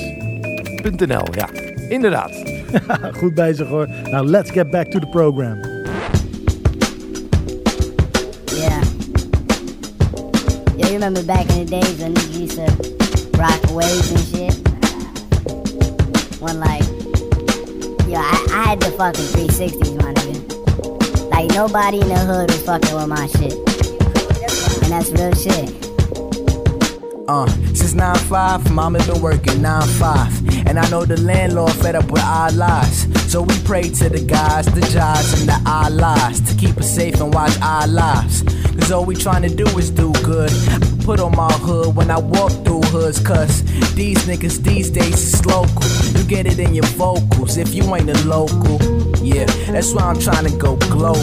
.nl, 1.08 1.26
ja. 1.32 1.50
Inderdaad. 1.90 2.32
Goed 3.20 3.34
bezig 3.34 3.68
hoor. 3.68 3.88
Nou, 4.12 4.26
let's 4.26 4.52
get 4.52 4.72
back 4.72 4.92
to 4.92 5.00
the 5.00 5.08
program. 5.08 5.62
Yeah. 8.46 8.82
Yeah, 10.76 10.88
you 10.88 10.94
remember 10.94 11.26
back 11.26 11.50
in 11.50 11.66
the 11.66 11.80
days 11.80 11.98
when 11.98 12.14
niggas 12.14 12.40
used 12.40 12.56
to 12.56 12.66
rock 13.38 13.62
waves 13.72 14.12
and 14.12 14.20
shit? 14.20 14.56
When 16.40 16.60
like, 16.60 16.86
yo, 18.08 18.20
I, 18.20 18.48
I 18.52 18.64
had 18.70 18.80
the 18.80 18.92
fucking 18.98 19.26
360s, 19.26 19.96
my 20.02 20.14
nigga. 20.14 21.32
Like 21.32 21.50
nobody 21.54 22.02
in 22.02 22.08
the 22.08 22.16
hood 22.16 22.50
was 22.50 22.62
fucking 22.64 22.96
with 22.96 23.08
my 23.08 23.28
shit. 23.28 23.67
And 24.88 24.94
that's 24.94 25.12
real 25.12 25.34
shit. 25.34 25.70
Uh, 27.28 27.46
since 27.74 27.94
9-5, 27.94 28.72
mama 28.72 29.00
been 29.00 29.22
working 29.22 29.56
9-5. 29.56 30.66
And 30.66 30.80
I 30.80 30.90
know 30.90 31.04
the 31.04 31.20
landlord 31.20 31.74
fed 31.74 31.98
up 31.98 32.10
with 32.10 32.24
our 32.24 32.50
lies. 32.54 33.06
So 33.30 33.42
we 33.42 33.54
pray 33.66 33.82
to 33.82 34.08
the 34.08 34.22
guys, 34.26 34.66
the 34.68 34.80
jobs, 34.94 35.42
and 35.42 35.50
the 35.50 35.62
Allahs 35.70 36.40
to 36.40 36.56
keep 36.56 36.78
us 36.78 36.90
safe 36.90 37.20
and 37.20 37.34
watch 37.34 37.52
our 37.62 37.86
lives. 37.86 38.44
Cause 38.80 38.90
all 38.94 39.04
we 39.04 39.16
trying 39.16 39.42
to 39.42 39.54
do 39.54 39.66
is 39.78 39.92
do 39.92 40.14
good. 40.24 40.54
Put 41.04 41.20
on 41.20 41.36
my 41.36 41.52
hood 41.52 41.94
when 41.94 42.10
I 42.10 42.20
walk 42.20 42.54
through 42.64 42.84
hoods, 42.84 43.20
cause 43.20 43.64
these 43.94 44.20
niggas 44.20 44.64
these 44.64 44.90
days 44.90 45.34
is 45.34 45.46
local. 45.46 45.84
You 46.18 46.26
get 46.26 46.46
it 46.46 46.60
in 46.60 46.74
your 46.74 46.86
vocals 46.96 47.58
if 47.58 47.76
you 47.76 47.94
ain't 47.94 48.10
a 48.10 48.26
local. 48.26 48.97
Yeah, 49.28 49.44
that's 49.74 49.94
why 49.94 50.04
I'm 50.04 50.18
trying 50.22 50.46
to 50.46 50.56
go 50.56 50.78
global. 50.88 51.20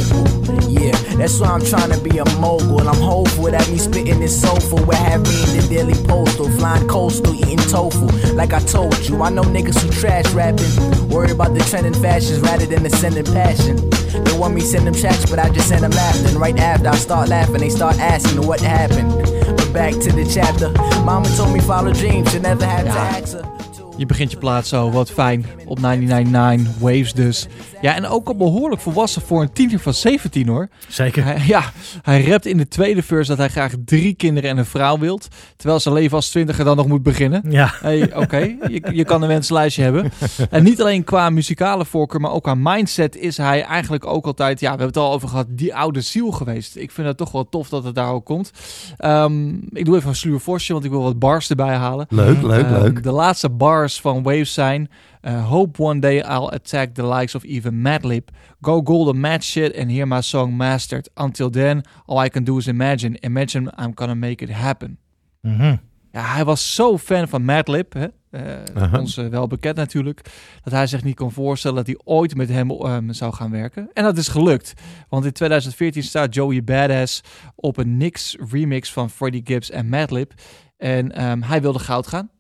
Yeah, 0.68 0.92
that's 1.16 1.40
why 1.40 1.48
I'm 1.48 1.64
trying 1.64 1.90
to 1.90 1.98
be 1.98 2.18
a 2.18 2.24
mogul. 2.38 2.80
And 2.80 2.88
I'm 2.88 3.00
hopeful 3.00 3.44
that 3.44 3.66
me 3.70 3.78
spitting 3.78 4.20
this 4.20 4.38
soulful 4.38 4.84
will 4.84 4.94
have 4.94 5.22
me 5.22 5.32
in 5.44 5.56
the 5.56 5.66
daily 5.70 5.94
postal, 6.06 6.50
flying 6.50 6.86
coastal, 6.86 7.34
eating 7.34 7.56
tofu. 7.56 8.04
Like 8.34 8.52
I 8.52 8.60
told 8.60 9.08
you, 9.08 9.22
I 9.22 9.30
know 9.30 9.40
niggas 9.42 9.80
who 9.80 9.88
trash 9.90 10.28
rapping, 10.32 11.08
worried 11.08 11.30
about 11.30 11.54
the 11.54 11.60
trending 11.60 11.94
fashions 11.94 12.40
rather 12.40 12.66
than 12.66 12.82
the 12.82 12.90
sending 12.90 13.24
passion. 13.24 13.76
They 14.22 14.36
want 14.36 14.54
me 14.54 14.60
send 14.60 14.86
them 14.86 14.94
checks, 14.94 15.24
but 15.30 15.38
I 15.38 15.48
just 15.48 15.68
send 15.68 15.82
them 15.82 15.92
laughing. 15.92 16.38
Right 16.38 16.58
after 16.58 16.90
I 16.90 16.96
start 16.96 17.30
laughing, 17.30 17.60
they 17.60 17.70
start 17.70 17.98
asking 17.98 18.46
what 18.46 18.60
happened. 18.60 19.12
But 19.56 19.72
back 19.72 19.92
to 19.94 20.12
the 20.12 20.30
chapter. 20.30 20.68
Mama 21.04 21.26
told 21.38 21.54
me 21.54 21.60
follow 21.60 21.94
dreams, 21.94 22.34
you 22.34 22.40
never 22.40 22.66
had 22.66 22.84
to 22.84 22.90
ask 22.90 23.32
her. 23.32 23.53
Je 23.96 24.06
begint 24.06 24.30
je 24.30 24.36
plaat 24.38 24.66
zo, 24.66 24.90
wat 24.90 25.10
fijn. 25.10 25.46
Op 25.66 25.80
999 25.80 26.72
Waves 26.80 27.12
dus. 27.12 27.46
Ja, 27.80 27.94
en 27.94 28.06
ook 28.06 28.28
al 28.28 28.36
behoorlijk 28.36 28.80
volwassen 28.80 29.22
voor 29.22 29.42
een 29.42 29.52
tiener 29.52 29.78
van 29.78 29.94
17 29.94 30.48
hoor. 30.48 30.68
Zeker. 30.88 31.24
Hij, 31.24 31.42
ja, 31.46 31.62
hij 32.02 32.24
rapt 32.24 32.46
in 32.46 32.56
de 32.56 32.68
tweede 32.68 33.02
verse 33.02 33.28
dat 33.30 33.38
hij 33.38 33.48
graag 33.48 33.72
drie 33.84 34.14
kinderen 34.14 34.50
en 34.50 34.58
een 34.58 34.64
vrouw 34.64 34.98
wilt. 34.98 35.28
Terwijl 35.56 35.80
zijn 35.80 35.94
leven 35.94 36.16
als 36.16 36.28
twintiger 36.30 36.64
dan 36.64 36.76
nog 36.76 36.86
moet 36.86 37.02
beginnen. 37.02 37.42
Ja. 37.48 37.74
Hey, 37.80 38.16
oké, 38.16 38.38
je, 38.38 38.82
je 38.92 39.04
kan 39.04 39.22
een 39.22 39.28
wenslijstje 39.28 39.82
hebben. 39.82 40.12
En 40.50 40.62
niet 40.64 40.80
alleen 40.80 41.04
qua 41.04 41.30
muzikale 41.30 41.84
voorkeur, 41.84 42.20
maar 42.20 42.32
ook 42.32 42.42
qua 42.42 42.54
mindset 42.54 43.16
is 43.16 43.36
hij 43.36 43.62
eigenlijk 43.62 44.06
ook 44.06 44.26
altijd, 44.26 44.60
ja, 44.60 44.64
we 44.64 44.78
hebben 44.82 44.86
het 44.86 44.96
al 44.96 45.12
over 45.12 45.28
gehad, 45.28 45.46
die 45.48 45.74
oude 45.74 46.00
ziel 46.00 46.30
geweest. 46.30 46.76
Ik 46.76 46.90
vind 46.90 47.06
het 47.06 47.16
toch 47.16 47.32
wel 47.32 47.48
tof 47.48 47.68
dat 47.68 47.84
het 47.84 47.94
daar 47.94 48.10
ook 48.10 48.24
komt. 48.24 48.50
Ehm, 48.96 49.48
ik 49.72 49.84
doe 49.84 49.96
even 49.96 50.08
een 50.08 50.16
sluwe 50.16 50.38
vosje, 50.38 50.72
want 50.72 50.84
ik 50.84 50.90
wil 50.90 51.02
wat 51.02 51.18
bars 51.18 51.50
erbij 51.50 51.74
halen. 51.74 52.06
Leuk, 52.08 52.42
leuk, 52.42 52.64
Ehm, 52.64 52.72
leuk. 52.82 53.02
De 53.02 53.10
laatste 53.12 53.48
van 53.92 54.22
Waves 54.22 54.54
zijn... 54.54 54.88
uh, 55.22 55.48
hope 55.48 55.82
one 55.82 56.00
day 56.00 56.16
I'll 56.18 56.48
attack 56.48 56.94
the 56.94 57.06
likes 57.06 57.34
of 57.34 57.44
even 57.44 57.80
Madlib. 57.80 58.30
Go 58.60 58.80
golden 58.84 59.20
mad 59.20 59.44
shit 59.44 59.78
and 59.78 59.90
hear 59.90 60.08
my 60.08 60.20
song 60.20 60.56
mastered. 60.56 61.10
Until 61.14 61.50
then, 61.50 61.84
all 62.06 62.24
I 62.24 62.28
can 62.28 62.44
do 62.44 62.56
is 62.56 62.66
imagine. 62.66 63.18
Imagine 63.20 63.72
I'm 63.78 63.92
gonna 63.94 64.14
make 64.14 64.44
it 64.44 64.50
happen. 64.50 64.98
Mhm. 65.40 65.76
Ja, 66.12 66.22
hij 66.22 66.44
was 66.44 66.74
zo 66.74 66.98
fan 66.98 67.28
van 67.28 67.44
Madlib, 67.44 67.92
hè? 67.92 68.06
eh, 68.34 68.82
Aha. 68.82 68.98
ons 68.98 69.16
eh, 69.16 69.26
wel 69.26 69.46
bekend 69.46 69.76
natuurlijk, 69.76 70.20
dat 70.62 70.72
hij 70.72 70.86
zich 70.86 71.04
niet 71.04 71.16
kon 71.16 71.32
voorstellen 71.32 71.76
dat 71.76 71.86
hij 71.86 71.98
ooit 72.04 72.34
met 72.36 72.48
hem 72.48 72.70
ehm, 72.70 73.12
zou 73.12 73.32
gaan 73.34 73.50
werken. 73.50 73.90
En 73.92 74.04
dat 74.04 74.16
is 74.16 74.28
gelukt, 74.28 74.74
want 75.08 75.24
in 75.24 75.32
2014 75.32 76.02
staat 76.02 76.34
Joey 76.34 76.64
Badass 76.64 77.20
op 77.54 77.76
een 77.76 77.96
Nix 77.96 78.36
remix 78.50 78.92
van 78.92 79.10
Freddie 79.10 79.42
Gibbs 79.44 79.70
en 79.70 79.88
Madlib. 79.88 80.32
En 80.76 81.12
ehm, 81.12 81.42
hij 81.42 81.60
wilde 81.60 81.78
goud 81.78 82.06
gaan, 82.06 82.30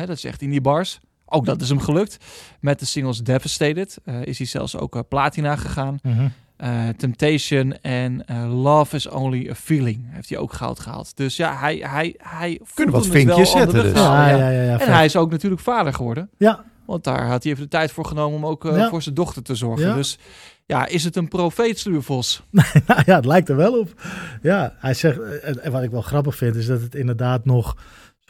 hè, 0.00 0.06
dat 0.06 0.18
zegt 0.18 0.36
hij 0.38 0.46
in 0.46 0.52
die 0.52 0.60
bars. 0.62 1.00
Ook 1.32 1.46
dat 1.46 1.60
is 1.60 1.68
hem 1.68 1.80
gelukt. 1.80 2.16
Met 2.60 2.78
de 2.78 2.86
singles 2.86 3.18
Devastated 3.22 3.98
eh, 4.04 4.22
is 4.24 4.38
hij 4.38 4.46
zelfs 4.46 4.76
ook 4.76 4.96
eh, 4.96 5.02
platina 5.08 5.56
gegaan. 5.56 5.98
Mhm. 6.02 6.28
Eh, 6.56 6.88
Temptation 6.96 7.78
en 7.82 8.26
eh, 8.26 8.62
Love 8.62 8.96
is 8.96 9.08
Only 9.08 9.48
a 9.50 9.54
Feeling 9.54 10.04
heeft 10.08 10.28
hij 10.28 10.38
ook 10.38 10.52
goud 10.52 10.80
gehaald. 10.80 11.16
Dus 11.16 11.36
ja, 11.36 11.56
hij, 11.58 11.76
hij, 11.76 12.14
hij 12.18 12.60
Kunnen 12.74 12.94
wat 12.94 13.06
vinkjes 13.06 13.50
zetten 13.50 13.82
dus. 13.82 13.92
halen, 13.92 14.28
Ja, 14.28 14.36
ja. 14.36 14.50
ja, 14.50 14.50
ja. 14.50 14.62
ja, 14.62 14.72
En 14.72 14.78
vet. 14.78 14.88
hij 14.88 15.04
is 15.04 15.16
ook 15.16 15.30
natuurlijk 15.30 15.62
vader 15.62 15.94
geworden. 15.94 16.30
Ja, 16.38 16.64
Want 16.86 17.04
daar 17.04 17.26
had 17.26 17.42
hij 17.42 17.52
even 17.52 17.64
de 17.64 17.70
tijd 17.70 17.92
voor 17.92 18.04
genomen 18.06 18.36
om 18.38 18.46
ook 18.46 18.64
eh, 18.64 18.76
Ja. 18.76 18.88
voor 18.88 19.02
zijn 19.02 19.14
dochter 19.14 19.42
te 19.42 19.54
zorgen. 19.54 19.86
Ja. 19.86 19.94
Dus 19.94 20.18
ja, 20.66 20.86
is 20.86 21.04
het 21.04 21.16
een 21.16 21.28
profeet, 21.28 21.78
Sluurvos? 21.78 22.42
Nou 22.86 23.02
ja, 23.06 23.16
het 23.16 23.24
lijkt 23.26 23.48
er 23.48 23.56
wel 23.56 23.78
op. 23.78 24.02
Ja, 24.42 24.74
hij 24.78 24.94
zegt, 24.94 25.18
en 25.40 25.72
wat 25.72 25.82
ik 25.82 25.90
wel 25.90 26.02
grappig 26.02 26.36
vind, 26.36 26.54
is 26.56 26.66
dat 26.66 26.80
het 26.80 26.94
inderdaad 26.94 27.44
nog 27.44 27.76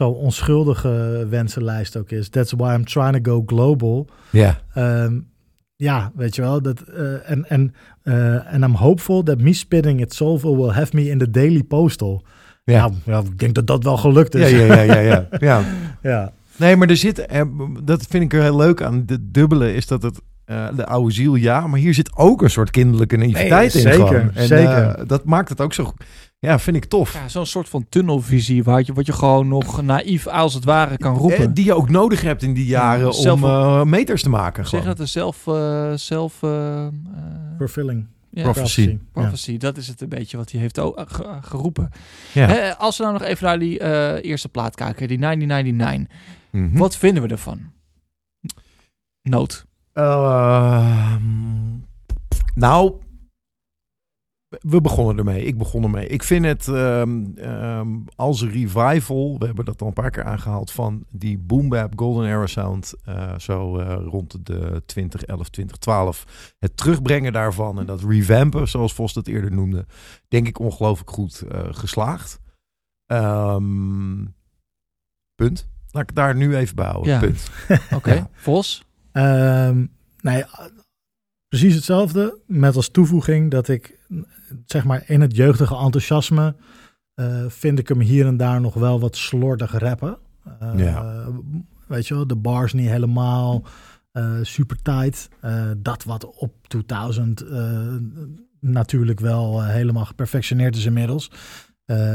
zo'n 0.01 0.15
onschuldige 0.15 1.27
wensenlijst 1.29 1.97
ook 1.97 2.09
is. 2.11 2.29
That's 2.29 2.53
why 2.57 2.73
I'm 2.73 2.85
trying 2.85 3.23
to 3.23 3.31
go 3.31 3.43
global. 3.45 4.07
Ja. 4.29 4.59
Ehm, 4.73 5.19
ja, 5.75 6.11
weet 6.15 6.35
je 6.35 6.41
wel. 6.41 6.61
Dat, 6.61 6.81
eh, 6.81 7.29
en 7.29 7.49
en 7.49 7.73
eh, 8.03 8.53
and 8.53 8.63
I'm 8.63 8.75
hopeful 8.75 9.23
that 9.23 9.41
me 9.41 9.53
spitting 9.53 10.01
it 10.01 10.13
soulful 10.13 10.57
will 10.57 10.71
have 10.71 10.95
me 10.95 11.09
in 11.09 11.17
the 11.17 11.29
daily 11.29 11.63
postal. 11.63 12.23
Ja. 12.63 12.79
Nou, 12.79 12.93
ja, 13.05 13.19
ik 13.19 13.39
denk 13.39 13.55
dat 13.55 13.67
dat 13.67 13.83
wel 13.83 13.97
gelukt 13.97 14.35
is. 14.35 14.51
ja, 14.51 14.57
ja, 14.57 14.81
ja, 14.81 14.99
ja. 14.99 15.27
ja. 15.39 15.63
ja. 16.11 16.31
Nee, 16.55 16.75
maar 16.75 16.89
er 16.89 16.97
zit, 16.97 17.25
eh, 17.25 17.41
dat 17.83 18.05
vind 18.09 18.23
ik 18.23 18.33
er 18.33 18.41
heel 18.41 18.57
leuk 18.57 18.81
aan. 18.81 19.05
De 19.05 19.31
dubbele 19.31 19.73
is 19.73 19.87
dat 19.87 20.01
het 20.01 20.21
de 20.75 20.85
oude 20.85 21.13
ziel, 21.13 21.35
ja, 21.35 21.67
maar 21.67 21.79
hier 21.79 21.93
zit 21.93 22.17
ook 22.17 22.41
een 22.41 22.49
soort 22.49 22.69
kinderlijke 22.69 23.17
naïviteit 23.17 23.73
Nee, 23.73 23.83
in. 23.83 23.91
zeker, 23.91 24.07
gewoon. 24.07 24.31
En, 24.33 24.47
zeker. 24.47 25.07
dat 25.07 25.25
maakt 25.25 25.49
het 25.49 25.61
ook 25.61 25.73
zo, 25.73 25.93
ja, 26.47 26.59
vind 26.59 26.75
ik 26.75 26.85
tof. 26.85 27.13
Ja, 27.13 27.27
zo'n 27.29 27.45
soort 27.45 27.69
van 27.69 27.85
tunnelvisie 27.89 28.63
waar 28.63 28.81
je, 28.85 28.93
wat 28.93 29.05
je 29.05 29.13
gewoon 29.13 29.47
nog 29.47 29.81
naïef 29.81 30.27
als 30.27 30.53
het 30.53 30.63
ware 30.63 30.97
kan 30.97 31.15
roepen. 31.17 31.37
Eh, 31.37 31.47
die 31.53 31.65
je 31.65 31.73
ook 31.73 31.89
nodig 31.89 32.21
hebt 32.21 32.43
in 32.43 32.53
die 32.53 32.65
jaren 32.65 33.13
Zelf- 33.13 33.41
om 33.43 33.49
eh, 33.49 33.83
meters 33.83 34.21
te 34.23 34.29
maken. 34.29 34.67
zeg 34.67 34.83
dat 34.83 34.99
er 34.99 35.07
zelf, 35.07 35.47
eh, 35.47 35.93
zelf 35.93 36.43
eh, 36.43 36.85
eh, 36.85 36.91
Fulfilling. 37.57 38.07
ja, 38.29 38.43
Prophecy. 38.43 38.81
Ja. 38.81 38.97
prophecy, 39.11 39.57
dat 39.57 39.77
is 39.77 39.87
het 39.87 40.01
een 40.01 40.09
beetje 40.09 40.37
wat 40.37 40.51
hij 40.51 40.61
heeft 40.61 40.79
geroepen. 41.41 41.89
Ja. 42.33 42.47
Hè, 42.47 42.77
als 42.77 42.97
we 42.97 43.03
nou 43.03 43.17
nog 43.17 43.27
even 43.27 43.45
naar 43.45 43.59
die 43.59 43.79
eh, 43.79 44.29
eerste 44.29 44.49
plaat 44.49 44.75
kijken, 44.75 45.07
die 45.07 45.17
1999. 45.19 46.17
Mhm. 46.49 46.77
Wat 46.77 46.97
vinden 46.97 47.23
we 47.23 47.29
ervan? 47.29 47.59
Noot. 49.21 49.65
Ehm, 49.93 51.21
nou, 52.55 52.93
we 54.59 54.81
begonnen 54.81 55.17
ermee. 55.17 55.45
Ik 55.45 55.57
begon 55.57 55.83
ermee. 55.83 56.07
Ik 56.07 56.23
vind 56.23 56.45
het 56.45 56.67
ehm, 56.67 57.25
ehm, 57.35 57.87
als 58.15 58.43
revival, 58.43 59.35
we 59.39 59.45
hebben 59.45 59.65
dat 59.65 59.81
al 59.81 59.87
een 59.87 59.93
paar 59.93 60.11
keer 60.11 60.23
aangehaald, 60.23 60.71
van 60.71 61.05
die 61.09 61.37
boom 61.37 61.69
bap 61.69 61.93
golden 61.95 62.27
era 62.27 62.47
sound, 62.47 62.93
eh, 63.03 63.37
zo 63.37 63.77
eh, 63.77 64.03
rond 64.05 64.45
de 64.45 64.83
2011, 64.85 65.49
2012. 65.49 66.53
Het 66.59 66.77
terugbrengen 66.77 67.33
daarvan 67.33 67.79
en 67.79 67.85
dat 67.85 68.03
revampen, 68.03 68.67
zoals 68.67 68.93
Vos 68.93 69.13
dat 69.13 69.27
eerder 69.27 69.51
noemde, 69.51 69.85
denk 70.27 70.47
ik 70.47 70.59
ongelooflijk 70.59 71.09
goed 71.09 71.41
eh, 71.41 71.67
geslaagd. 71.71 72.39
Ehm, 73.05 74.25
punt. 75.35 75.69
Laat 75.91 76.01
ik 76.03 76.09
het 76.09 76.17
daar 76.17 76.35
nu 76.35 76.55
even 76.55 76.75
bij 76.75 76.85
houden. 76.85 77.11
Ja. 77.13 77.19
Punt. 77.19 77.49
Oké, 77.95 78.13
Ja. 78.13 78.29
Vos? 78.33 78.85
Ehm, 79.11 79.85
nee, 80.21 80.43
precies 81.47 81.75
hetzelfde. 81.75 82.39
Met 82.45 82.75
als 82.75 82.89
toevoeging 82.89 83.51
dat 83.51 83.67
ik, 83.67 83.99
zeg 84.65 84.83
maar, 84.83 85.03
in 85.05 85.21
het 85.21 85.35
jeugdige 85.35 85.75
enthousiasme 85.75 86.55
eh, 87.13 87.45
vind 87.47 87.79
ik 87.79 87.87
hem 87.87 87.99
hier 87.99 88.25
en 88.25 88.37
daar 88.37 88.61
nog 88.61 88.73
wel 88.73 88.99
wat 88.99 89.15
slordig 89.15 89.77
rappen. 89.77 90.17
Eh, 90.59 90.71
Ja. 90.75 91.25
Weet 91.87 92.07
je 92.07 92.13
wel, 92.13 92.27
de 92.27 92.35
bars 92.35 92.73
niet 92.73 92.89
helemaal 92.89 93.63
eh, 94.11 94.33
super 94.41 94.81
tight. 94.81 95.29
Dat 95.77 96.03
wat 96.03 96.25
op 96.25 96.67
2000 96.67 97.41
eh, 97.41 97.59
natuurlijk 98.59 99.19
wel 99.19 99.63
helemaal 99.63 100.05
geperfectioneerd 100.05 100.75
is 100.75 100.85
inmiddels. 100.85 101.31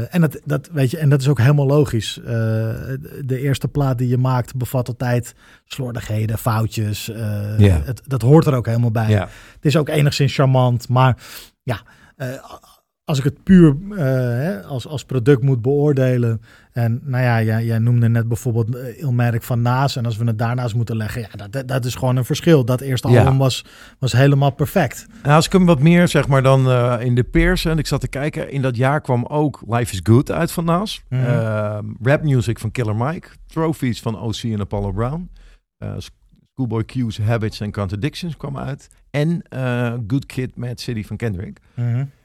En, 0.09 0.21
dat, 0.21 0.39
dat, 0.45 0.69
weet 0.71 0.91
je, 0.91 0.97
en 0.97 1.09
dat 1.09 1.21
is 1.21 1.27
ook 1.27 1.39
helemaal 1.39 1.65
logisch. 1.65 2.19
De 2.23 3.39
eerste 3.39 3.67
plaat 3.67 3.97
die 3.97 4.07
je 4.07 4.17
maakt 4.17 4.55
bevat 4.55 4.87
altijd 4.87 5.35
slordigheden, 5.65 6.37
foutjes. 6.37 7.05
Ja. 7.57 7.81
het, 7.83 8.01
dat 8.05 8.21
hoort 8.21 8.45
er 8.45 8.53
ook 8.53 8.65
helemaal 8.65 8.91
bij. 8.91 9.09
Ja. 9.09 9.29
Het 9.53 9.65
is 9.65 9.77
ook 9.77 9.89
enigszins 9.89 10.35
charmant, 10.35 10.89
maar 10.89 11.17
ja, 11.67 11.81
eh, 12.15 12.27
als 13.03 13.17
ik 13.17 13.23
het 13.23 13.43
puur 13.43 13.75
eh, 13.91 13.97
hè, 13.97 14.63
als, 14.63 14.87
als 14.87 15.03
product 15.05 15.41
moet 15.43 15.61
beoordelen. 15.61 16.41
En 16.71 17.01
nou 17.03 17.23
ja, 17.23 17.41
jij, 17.43 17.65
jij 17.65 17.79
noemde 17.79 18.09
net 18.09 18.27
bijvoorbeeld 18.27 18.75
eh, 18.75 18.99
Ilmerk 19.01 19.43
van 19.43 19.61
Naas. 19.61 19.95
En 19.95 20.05
als 20.05 20.17
we 20.17 20.25
het 20.25 20.39
daarnaast 20.39 20.75
moeten 20.75 20.97
leggen, 20.97 21.21
ja, 21.21 21.47
dat- 21.47 21.67
dat, 21.67 21.85
is 21.85 21.95
gewoon 21.95 22.15
een 22.15 22.25
verschil. 22.25 22.65
Dat 22.65 22.81
eerste 22.81 23.09
Ja. 23.09 23.19
album 23.19 23.37
was, 23.37 23.65
was 23.99 24.11
helemaal 24.11 24.51
perfect. 24.51 25.07
Nou, 25.23 25.35
als 25.35 25.45
ik 25.45 25.51
hem 25.51 25.65
wat 25.65 25.79
meer 25.79 26.07
zeg 26.07 26.27
maar 26.27 26.43
dan 26.43 26.69
eh, 26.69 26.95
in 26.99 27.15
de 27.15 27.23
peers 27.23 27.65
en 27.65 27.77
ik 27.77 27.87
zat 27.87 28.01
te 28.01 28.07
kijken, 28.07 28.51
in 28.51 28.61
dat 28.61 28.75
jaar 28.75 29.01
kwam 29.01 29.25
ook 29.25 29.61
Life 29.67 29.93
is 29.93 29.99
Good 30.03 30.31
uit 30.31 30.51
van 30.51 30.65
Nas, 30.65 31.01
Mhm. 31.09 31.23
Eh, 31.25 31.79
rap 32.01 32.23
music 32.23 32.59
van 32.59 32.71
Killer 32.71 32.95
Mike, 32.95 33.27
trophies 33.47 34.01
van 34.01 34.19
OC 34.19 34.35
en 34.43 34.59
Apollo 34.59 34.91
Brown, 34.91 35.29
eh, 35.77 35.93
Schoolboy 36.53 36.83
Q's 36.85 37.17
Habits 37.17 37.61
and 37.61 37.73
Contradictions 37.73 38.37
kwam 38.37 38.57
uit 38.57 38.89
en 39.11 39.41
eh, 39.49 39.93
Good 40.07 40.25
Kid, 40.25 40.55
Mad 40.55 40.79
City 40.79 41.03
van 41.03 41.17
Kendrick. 41.17 41.59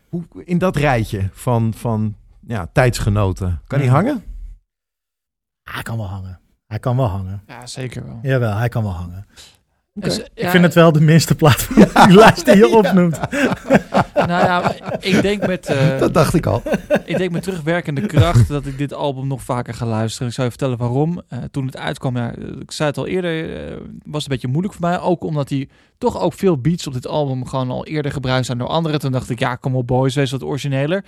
Hoe 0.09 0.25
in 0.45 0.59
dat 0.59 0.77
rijtje 0.77 1.29
van, 1.33 1.75
van 1.75 2.17
ja, 2.47 2.67
tijdsgenoten 2.73 3.61
kan 3.67 3.79
hij 3.79 3.89
Mhm. 3.89 3.97
hangen? 3.97 4.23
Hij 5.71 5.83
kan 5.83 5.97
wel 5.97 6.07
hangen. 6.09 6.41
Hij 6.67 6.79
kan 6.79 6.97
wel 6.97 7.07
hangen. 7.07 7.43
Ja, 7.47 7.67
zeker 7.67 8.07
wel. 8.07 8.19
Jawel, 8.23 8.57
hij 8.57 8.69
kan 8.69 8.83
wel 8.83 8.93
hangen. 8.93 9.27
Dus, 9.95 10.19
ik 10.35 10.49
vind 10.49 10.65
het 10.65 10.75
wel 10.75 10.93
de 10.93 11.01
minste 11.01 11.35
plaat 11.35 11.63
van 11.63 12.07
die 12.07 12.17
lijst 12.17 12.45
die 12.45 12.57
je 12.57 12.69
opnoemt. 12.83 13.19
Nou 14.27 14.45
ja, 14.45 14.75
ik 15.01 15.23
denk 15.23 15.47
met, 15.47 15.67
eh, 15.67 15.99
Dat 15.99 16.15
dacht 16.15 16.35
ik 16.35 16.47
al. 16.47 16.63
ik 17.05 17.17
denk 17.17 17.31
met 17.31 17.43
terugwerkende 17.43 18.07
kracht 18.07 18.49
dat 18.49 18.67
ik 18.67 18.79
dit 18.79 18.95
album 18.95 19.27
nog 19.27 19.43
vaker 19.43 19.75
ga 19.75 19.87
luisteren. 19.87 20.29
Ik 20.29 20.35
zou 20.35 20.47
je 20.47 20.53
vertellen 20.53 20.79
waarom. 20.79 21.23
Eh, 21.29 21.39
toen 21.51 21.67
het 21.67 21.77
uitkwam, 21.77 22.17
ja, 22.17 22.35
ik 22.61 22.71
zei 22.71 22.89
het 22.89 22.99
al 22.99 23.07
eerder, 23.07 23.57
eh, 23.57 23.77
was 24.05 24.23
het 24.23 24.23
een 24.23 24.23
beetje 24.29 24.49
moeilijk 24.49 24.75
voor 24.75 24.89
mij. 24.89 25.01
Ook 25.01 25.25
omdat 25.25 25.49
hij 25.49 25.69
toch 25.99 26.21
ook 26.21 26.33
veel 26.33 26.59
beats 26.59 26.87
op 26.87 26.93
dit 26.93 27.07
album 27.07 27.47
gewoon 27.47 27.71
al 27.71 27.87
eerder 27.87 28.13
gebruikt 28.13 28.47
zijn 28.47 28.59
door 28.59 28.69
anderen. 28.69 29.01
Toen 29.01 29.13
dacht 29.13 29.31
ik, 29.31 29.39
ja, 29.39 29.57
kom 29.57 29.77
op 29.77 29.87
boys, 29.87 30.15
wees 30.15 30.31
wat 30.31 30.43
origineler. 30.43 31.05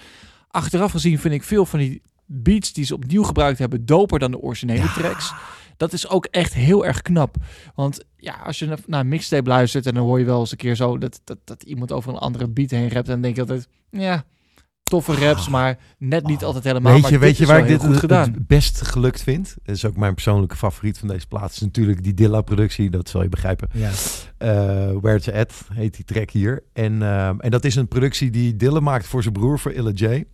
Achteraf 0.51 0.91
gezien 0.91 1.19
vind 1.19 1.35
ik 1.35 1.43
veel 1.43 1.67
van 1.67 1.79
die 1.79 2.03
beats 2.27 2.73
die 2.73 2.85
ze 2.85 2.95
opnieuw 2.95 3.23
gebruikt 3.23 3.59
hebben 3.59 3.87
doper 3.87 4.19
dan 4.19 4.31
de 4.31 4.41
originele 4.41 4.93
tracks. 4.93 5.33
Dat 5.77 5.93
is 5.93 6.09
ook 6.09 6.25
echt 6.25 6.55
heel 6.55 6.87
erg 6.87 7.03
knap. 7.03 7.37
Want 7.75 8.05
ja, 8.17 8.35
als 8.45 8.59
je 8.59 8.67
na- 8.67 8.77
naar 8.87 9.01
een 9.01 9.09
mixtape 9.09 9.49
luistert 9.49 9.87
en 9.87 9.95
dan 9.95 10.05
hoor 10.05 10.19
je 10.19 10.25
wel 10.25 10.41
eens 10.41 10.51
een 10.51 10.57
keer 10.57 10.75
zo 10.77 10.99
dat, 10.99 11.21
dat, 11.25 11.39
dat 11.45 11.63
iemand 11.63 11.93
over 11.93 12.13
een 12.13 12.19
andere 12.19 12.49
beat 12.49 12.71
heen 12.71 12.91
rapt. 12.91 13.07
En 13.07 13.13
dan 13.13 13.21
denk 13.21 13.35
je 13.35 13.41
altijd, 13.41 13.69
ja, 13.91 14.25
toffe 14.83 15.15
raps, 15.15 15.49
maar 15.49 15.79
net 15.99 16.27
niet 16.27 16.45
altijd 16.45 16.65
helemaal. 16.65 16.93
Weet 16.93 17.09
je, 17.09 17.19
weet 17.19 17.37
je 17.37 17.47
waar 17.47 17.59
ik 17.59 17.67
dit 17.67 17.81
goed 17.81 17.91
het, 17.91 17.99
gedaan. 17.99 18.33
het 18.33 18.47
best 18.47 18.81
gelukt 18.81 19.23
vind? 19.23 19.57
Dat 19.63 19.75
is 19.75 19.85
ook 19.85 19.97
mijn 19.97 20.15
persoonlijke 20.15 20.57
favoriet 20.57 20.99
van 20.99 21.09
deze 21.09 21.27
plaats. 21.27 21.55
is 21.55 21.61
natuurlijk 21.61 22.03
die 22.03 22.15
Dilla-productie, 22.15 22.91
dat 22.91 23.09
zal 23.09 23.23
je 23.23 23.29
begrijpen. 23.29 23.69
Ja. 23.73 23.91
Eh 24.39 24.49
Where 25.01 25.17
It's 25.17 25.29
At 25.29 25.53
heet 25.73 25.95
die 25.95 26.05
track 26.05 26.31
hier. 26.31 26.63
En, 26.73 27.03
ehm, 27.03 27.39
en 27.41 27.51
dat 27.51 27.65
is 27.65 27.75
een 27.75 27.89
productie 27.89 28.31
die 28.31 28.57
Dilla 28.57 28.81
maakt 28.81 29.07
voor 29.07 29.23
zijn 29.23 29.35
broer, 29.35 29.59
voor 29.59 29.73
Illa 29.73 29.91
J. 29.95 30.25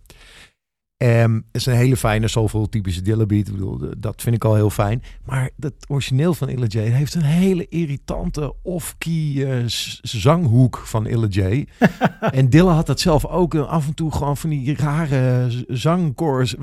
Ehm, 1.01 1.33
het 1.33 1.43
is 1.51 1.65
een 1.65 1.73
hele 1.75 1.97
fijne, 1.97 2.27
soulful 2.27 2.69
typische 2.69 3.01
Dilla 3.01 3.25
beat. 3.25 3.47
Ik 3.47 3.53
bedoel, 3.53 3.81
dat 3.97 4.21
vind 4.21 4.35
ik 4.35 4.43
al 4.45 4.55
heel 4.55 4.69
fijn. 4.69 5.03
Maar 5.25 5.49
dat 5.55 5.73
origineel 5.87 6.33
van 6.33 6.49
Illa 6.49 6.65
J 6.67 6.77
heeft 6.79 7.13
een 7.13 7.21
hele 7.21 7.65
irritante 7.69 8.53
off-key 8.63 9.45
eh, 9.47 9.63
zanghoek 10.01 10.81
van 10.85 11.07
Illa 11.07 11.27
J. 11.29 11.65
en 12.31 12.49
Dilla 12.49 12.71
had 12.73 12.85
dat 12.85 12.99
zelf 12.99 13.25
ook 13.25 13.53
eh, 13.53 13.67
af 13.69 13.87
en 13.87 13.93
toe 13.93 14.11
gewoon 14.11 14.37
van 14.37 14.49
die 14.49 14.75
rare 14.75 15.45
z- 15.51 15.63
zangkoors. 15.67 16.55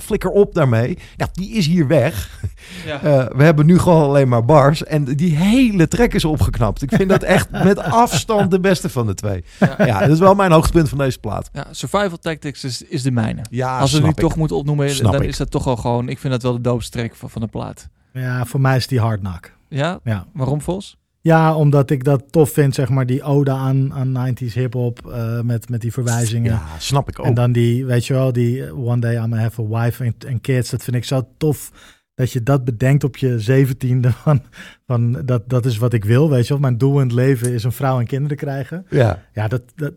Flikker 0.00 0.30
op 0.30 0.54
daarmee. 0.54 0.98
Ja, 1.16 1.28
die 1.32 1.50
is 1.52 1.66
hier 1.66 1.86
weg. 1.86 2.12
Ja. 2.86 3.02
Eh, 3.02 3.36
we 3.36 3.42
hebben 3.42 3.66
nu 3.66 3.78
gewoon 3.78 4.02
alleen 4.02 4.28
maar 4.28 4.44
bars. 4.44 4.84
En 4.84 5.04
die 5.04 5.36
hele 5.36 5.88
track 5.88 6.12
is 6.14 6.24
opgeknapt. 6.24 6.82
Ik 6.82 6.90
vind 6.94 7.08
dat 7.08 7.22
echt 7.22 7.50
met 7.64 7.78
afstand 7.78 8.50
de 8.50 8.60
beste 8.60 8.88
van 8.88 9.06
de 9.06 9.14
twee. 9.14 9.44
Ja. 9.60 9.74
Ja, 9.86 10.00
dat 10.00 10.08
is 10.10 10.18
wel 10.18 10.34
mijn 10.34 10.52
hoogtepunt 10.52 10.88
van 10.88 10.98
deze 10.98 11.18
plaat. 11.18 11.50
Ja, 11.52 11.66
Survival 11.70 12.18
Tactics 12.18 12.64
is, 12.64 12.82
is 12.82 13.02
de 13.02 13.10
mijne. 13.10 13.42
Ja, 13.50 13.83
Als 13.84 13.92
we 14.00 14.00
nu 14.00 14.08
ik. 14.08 14.14
toch 14.14 14.36
moeten 14.36 14.56
opnoemen, 14.56 14.90
Snap 14.90 15.12
dan 15.12 15.22
ik. 15.22 15.28
is 15.28 15.36
dat 15.36 15.50
toch 15.50 15.66
al 15.66 15.76
gewoon... 15.76 16.08
Ik 16.08 16.18
vind 16.18 16.32
dat 16.32 16.42
wel 16.42 16.52
de 16.52 16.60
doopste 16.60 16.98
track 16.98 17.14
van, 17.14 17.30
van 17.30 17.40
de 17.40 17.46
plaat. 17.48 17.88
ja, 18.12 18.44
voor 18.44 18.60
mij 18.60 18.76
is 18.76 18.86
die 18.86 19.00
hard 19.00 19.20
knock. 19.20 19.50
Ja? 19.68 20.00
Ja. 20.04 20.26
Waarom, 20.32 20.60
Vos? 20.60 20.96
ja, 21.20 21.54
omdat 21.56 21.90
ik 21.90 22.04
dat 22.04 22.22
tof 22.30 22.50
vind, 22.50 22.74
zeg 22.74 22.88
maar, 22.88 23.06
die 23.06 23.22
ode 23.22 23.50
aan, 23.50 23.92
aan 23.92 24.34
90s 24.34 24.52
hip-hop 24.52 25.06
eh, 25.06 25.40
met, 25.40 25.68
met 25.68 25.80
die 25.80 25.92
verwijzingen. 25.92 26.52
Ja, 26.52 26.62
snap 26.78 27.08
ik 27.08 27.18
ook. 27.18 27.26
En 27.26 27.34
dan 27.34 27.52
die, 27.52 27.86
weet 27.86 28.06
je 28.06 28.12
wel, 28.14 28.32
die 28.32 28.64
eh, 28.66 28.78
One 28.78 29.00
Day 29.00 29.14
I'm 29.14 29.20
gonna 29.20 29.36
have 29.38 29.62
a 29.62 29.66
wife 29.82 30.04
and, 30.04 30.26
and 30.26 30.40
kids. 30.40 30.70
Dat 30.70 30.84
vind 30.84 30.96
ik 30.96 31.04
zo 31.04 31.28
tof 31.38 31.70
dat 32.14 32.32
je 32.32 32.42
dat 32.42 32.64
bedenkt 32.64 33.04
op 33.04 33.16
je 33.16 33.40
zeventiende. 33.40 34.10
Van, 34.22 34.42
van 34.86 35.12
dat, 35.24 35.48
dat 35.48 35.66
is 35.66 35.78
wat 35.78 35.92
ik 35.92 36.04
wil, 36.04 36.30
weet 36.30 36.42
je 36.46 36.52
wel. 36.52 36.62
Mijn 36.62 36.78
doel 36.78 37.00
in 37.00 37.06
het 37.06 37.12
leven 37.12 37.52
is 37.52 37.64
een 37.64 37.72
vrouw 37.72 37.98
en 37.98 38.06
kinderen 38.06 38.36
krijgen. 38.36 38.86
Ja, 38.90 39.22
Ja, 39.32 39.48
dat, 39.48 39.62
dat, 39.74 39.92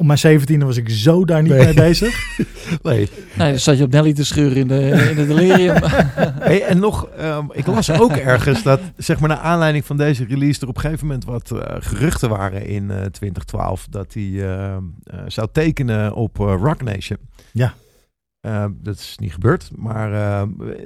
op 0.00 0.06
mijn 0.06 0.18
zeventiende 0.18 0.64
was 0.64 0.76
ik 0.76 0.88
zo 0.88 1.24
daar 1.24 1.42
niet 1.42 1.52
Nee. 1.52 1.64
mee 1.64 1.74
bezig. 1.74 2.38
nee. 2.82 3.08
Nee, 3.36 3.50
dan 3.50 3.58
zat 3.58 3.78
je 3.78 3.84
op 3.84 3.90
Nelly 3.90 4.12
te 4.12 4.24
scheuren 4.24 4.56
in 4.56 4.68
de, 4.68 4.80
in 5.10 5.16
de 5.16 5.26
delirium. 5.26 5.76
Hey, 6.38 6.62
en 6.64 6.78
nog, 6.78 7.06
ehm, 7.08 7.44
ik 7.52 7.66
las 7.66 7.90
ook 7.90 8.12
ergens 8.12 8.62
dat, 8.62 8.80
zeg 8.96 9.20
maar, 9.20 9.28
naar 9.28 9.38
aanleiding 9.38 9.84
van 9.84 9.96
deze 9.96 10.24
release, 10.24 10.60
er 10.60 10.68
op 10.68 10.74
een 10.76 10.80
gegeven 10.80 11.06
moment 11.06 11.24
wat 11.24 11.50
eh, 11.50 11.76
geruchten 11.78 12.28
waren 12.28 12.66
in 12.66 12.90
eh, 12.90 12.96
2012 12.96 13.86
dat 13.90 14.14
hij 14.14 14.22
eh, 14.22 14.74
eh, 14.74 14.80
zou 15.26 15.48
tekenen 15.52 16.14
op 16.14 16.40
eh, 16.40 16.54
Rock 16.62 16.82
Nation. 16.82 17.18
Ja. 17.52 17.74
Eh, 18.40 18.64
dat 18.82 18.94
is 18.96 19.14
niet 19.20 19.32
gebeurd, 19.32 19.70
maar 19.76 20.12
eh, 20.12 20.42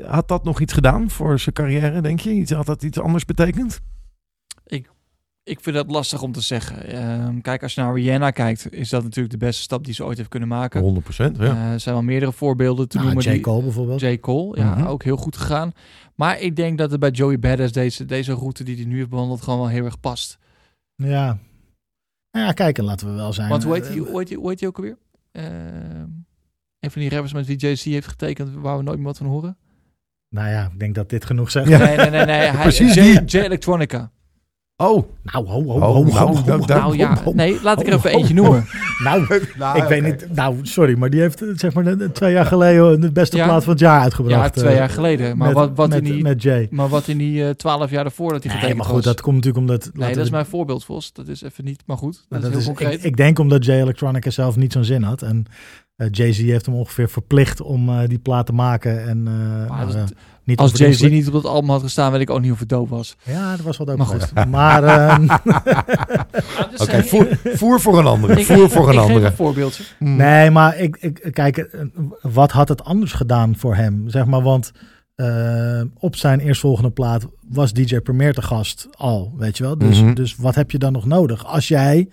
had 0.06 0.28
dat 0.28 0.44
nog 0.44 0.60
iets 0.60 0.72
gedaan 0.72 1.10
voor 1.10 1.38
zijn 1.38 1.54
carrière, 1.54 2.00
denk 2.00 2.20
je? 2.20 2.30
Iets, 2.30 2.50
had 2.52 2.66
dat 2.66 2.82
iets 2.82 3.00
anders 3.00 3.24
betekend? 3.24 3.80
Ik 5.44 5.60
vind 5.60 5.76
dat 5.76 5.90
lastig 5.90 6.22
om 6.22 6.32
te 6.32 6.40
zeggen. 6.40 6.86
Ehm, 6.86 7.40
kijk, 7.40 7.62
als 7.62 7.74
je 7.74 7.80
naar 7.80 7.94
Rihanna 7.94 8.30
kijkt, 8.30 8.72
is 8.72 8.88
dat 8.88 9.02
natuurlijk 9.02 9.30
de 9.34 9.46
beste 9.46 9.62
stap 9.62 9.84
die 9.84 9.94
ze 9.94 10.04
ooit 10.04 10.16
heeft 10.16 10.28
kunnen 10.28 10.48
maken. 10.48 10.80
100 10.80 11.04
procent, 11.04 11.36
ja. 11.36 11.44
Eh, 11.44 11.72
er 11.72 11.80
zijn 11.80 11.94
wel 11.94 12.04
meerdere 12.04 12.32
voorbeelden 12.32 12.88
te 12.88 12.96
Nou, 12.96 13.08
noemen. 13.08 13.24
J. 13.26 13.30
die- 13.32 13.40
Cole 13.40 13.62
bijvoorbeeld. 13.62 14.00
J. 14.00 14.18
Cole, 14.18 14.58
ja, 14.60 14.74
Mhm. 14.74 14.86
ook 14.86 15.02
heel 15.02 15.16
goed 15.16 15.36
gegaan. 15.36 15.72
Maar 16.14 16.40
ik 16.40 16.56
denk 16.56 16.78
dat 16.78 16.90
het 16.90 17.00
bij 17.00 17.10
Joey 17.10 17.38
Badass 17.38 17.72
deze, 17.72 18.04
deze 18.04 18.32
route 18.32 18.64
die 18.64 18.76
hij 18.76 18.84
nu 18.84 18.96
heeft 18.96 19.08
bewandeld 19.08 19.42
gewoon 19.42 19.58
wel 19.58 19.68
heel 19.68 19.84
erg 19.84 20.00
past. 20.00 20.38
Ja. 20.96 21.38
Nou 22.30 22.46
ja, 22.46 22.52
kijk, 22.52 22.78
en 22.78 22.84
laten 22.84 23.06
we 23.08 23.12
wel 23.14 23.32
zijn. 23.32 23.48
Want 23.48 23.64
hoe 23.64 23.74
heet 23.74 23.82
eh, 23.82 23.88
hij 23.90 23.98
hoe 23.98 24.18
heet 24.18 24.28
die- 24.28 24.36
hoe 24.38 24.48
heet 24.48 24.58
die 24.58 24.68
ook 24.68 24.76
alweer? 24.76 24.98
Ehm, 25.32 26.06
een 26.80 26.90
van 26.90 27.00
die 27.00 27.10
rappers 27.10 27.32
met 27.32 27.46
wie 27.46 27.56
JC 27.56 27.78
heeft 27.80 28.06
getekend, 28.06 28.54
waar 28.54 28.76
we 28.76 28.82
nooit 28.82 28.96
meer 28.96 29.06
wat 29.06 29.16
van 29.16 29.26
horen. 29.26 29.56
Nou 30.28 30.48
ja, 30.48 30.64
ik 30.72 30.78
denk 30.78 30.94
dat 30.94 31.08
dit 31.10 31.24
genoeg 31.24 31.50
zegt. 31.50 31.68
Ja. 31.68 31.78
Nee, 31.78 31.96
nee, 31.96 32.10
nee. 32.10 32.24
nee. 32.24 32.36
Hij, 32.50 32.60
Precies 32.62 32.94
J, 32.94 33.00
die. 33.00 33.24
J 33.24 33.36
Electronica. 33.38 34.10
Oh, 34.76 35.04
Nou, 35.22 35.46
ho, 35.46 35.62
ho, 35.64 35.72
Oh, 35.74 35.82
ho, 35.82 35.92
ho, 35.92 36.02
nou, 36.04 36.36
ho, 36.36 36.44
nou, 36.46 36.66
Nou 36.66 36.96
ja, 36.96 37.14
ho, 37.16 37.22
ho. 37.24 37.32
nee, 37.34 37.62
laat 37.62 37.80
ik 37.80 37.86
er 37.86 37.92
Oh, 37.94 37.98
even 37.98 38.10
oh, 38.14 38.16
eentje 38.16 38.34
oh. 38.34 38.40
noemen. 38.42 38.66
Nou, 39.04 39.26
nou, 39.58 39.78
ik 39.78 39.84
weet 39.84 40.02
niet. 40.02 40.26
Nou, 40.34 40.56
sorry, 40.62 40.98
maar 40.98 41.10
die 41.10 41.20
heeft 41.20 41.42
eh, 41.42 41.48
zeg 41.54 41.74
maar 41.74 41.96
twee 42.12 42.32
jaar 42.32 42.46
geleden 42.46 43.00
de 43.00 43.12
beste 43.12 43.36
Ja. 43.36 43.44
plaat 43.44 43.62
van 43.64 43.72
het 43.72 43.80
jaar 43.80 44.00
uitgebracht. 44.00 44.54
Ja, 44.54 44.60
twee 44.60 44.72
eh, 44.72 44.76
jaar 44.78 44.88
geleden. 44.88 45.36
Maar 45.36 45.46
met, 45.48 45.56
wat, 45.56 45.70
wat 45.74 45.88
met, 45.88 45.98
in 45.98 46.04
die, 46.04 46.22
met 46.22 46.42
Jay. 46.42 46.68
maar 46.70 46.88
wat 46.88 47.08
in 47.08 47.18
die 47.18 47.44
eh, 47.44 47.50
twaalf 47.50 47.90
jaar 47.90 48.02
daarvoor 48.02 48.32
dat 48.32 48.42
hij 48.42 48.46
Nee, 48.52 48.54
getekend 48.60 48.76
maar 48.78 48.86
goed, 48.94 49.04
was. 49.04 49.14
dat 49.14 49.20
komt 49.20 49.34
natuurlijk 49.36 49.64
omdat... 49.66 49.90
nee, 49.94 50.14
dat 50.14 50.24
is 50.24 50.30
mijn 50.30 50.46
voorbeeld, 50.46 50.84
Vos. 50.84 51.12
Dat 51.12 51.28
is 51.28 51.42
even 51.42 51.64
niet, 51.64 51.82
maar 51.86 51.96
goed. 51.96 52.12
Dat, 52.14 52.24
maar 52.28 52.40
is 52.40 52.48
heel 52.48 52.58
is- 52.58 52.64
concreet. 52.64 52.92
ik, 52.94 53.02
ik 53.02 53.16
denk 53.16 53.38
omdat 53.38 53.64
Jay 53.64 53.80
Electronica 53.80 54.30
zelf 54.30 54.56
niet 54.56 54.72
zo'n 54.72 54.84
zin 54.84 55.02
had. 55.02 55.22
En 55.22 55.44
eh, 55.96 56.08
Jay-Z 56.10 56.38
heeft 56.40 56.66
hem 56.66 56.74
ongeveer 56.74 57.08
verplicht 57.08 57.60
om 57.60 57.88
eh, 57.88 58.08
die 58.08 58.18
plaat 58.18 58.46
te 58.46 58.52
maken. 58.52 59.08
En, 59.08 59.28
eh, 60.46 60.52
eh, 60.52 60.58
niet 60.58 60.58
als 60.58 60.72
Jay-Z 60.72 61.00
niet 61.02 61.26
op 61.26 61.32
dat 61.32 61.44
album 61.44 61.70
had 61.70 61.82
gestaan, 61.82 62.12
weet 62.12 62.20
ik 62.20 62.30
ook 62.30 62.40
niet 62.40 62.52
of 62.52 62.58
het 62.58 62.68
doop 62.68 62.88
was. 62.88 63.16
Ja, 63.22 63.50
dat 63.56 63.60
was 63.60 63.76
wel 63.76 63.86
dope 63.86 63.98
Maar 63.98 64.06
goed. 64.06 64.48
Maar 64.48 64.84
ehm, 64.84 65.28
Oké, 66.76 67.02
voer, 67.04 67.28
voer 67.44 67.80
voor 67.80 67.98
een 67.98 68.06
andere. 68.06 68.32
Ik- 68.40 68.46
Voer 68.46 68.70
voor 68.70 68.82
een 68.88 68.92
ik 68.94 68.98
geef 69.00 69.08
andere. 69.08 69.26
een 69.26 69.32
voorbeeldje. 69.32 69.84
Nee, 69.98 70.50
maar 70.50 70.78
ik, 70.78 70.96
ik 70.96 71.28
kijk, 71.32 71.56
eh, 71.58 71.80
wat 72.22 72.50
had 72.50 72.68
het 72.68 72.84
anders 72.84 73.12
gedaan 73.12 73.56
voor 73.56 73.74
hem? 73.74 74.04
Zeg 74.08 74.24
maar, 74.26 74.42
want 74.42 74.72
eh, 75.14 75.80
op 75.98 76.16
zijn 76.16 76.40
eerstvolgende 76.40 76.90
plaat 76.90 77.26
was 77.48 77.72
DJ 77.72 77.98
Premier 78.00 78.32
te 78.34 78.42
gast 78.42 78.88
al, 78.92 79.32
weet 79.36 79.56
je 79.56 79.62
wel. 79.64 79.78
Dus, 79.78 80.00
Mhm. 80.02 80.14
dus 80.14 80.36
wat 80.36 80.54
heb 80.54 80.70
je 80.70 80.78
dan 80.78 80.92
nog 80.92 81.06
nodig? 81.06 81.46
Als 81.46 81.68
jij 81.68 82.08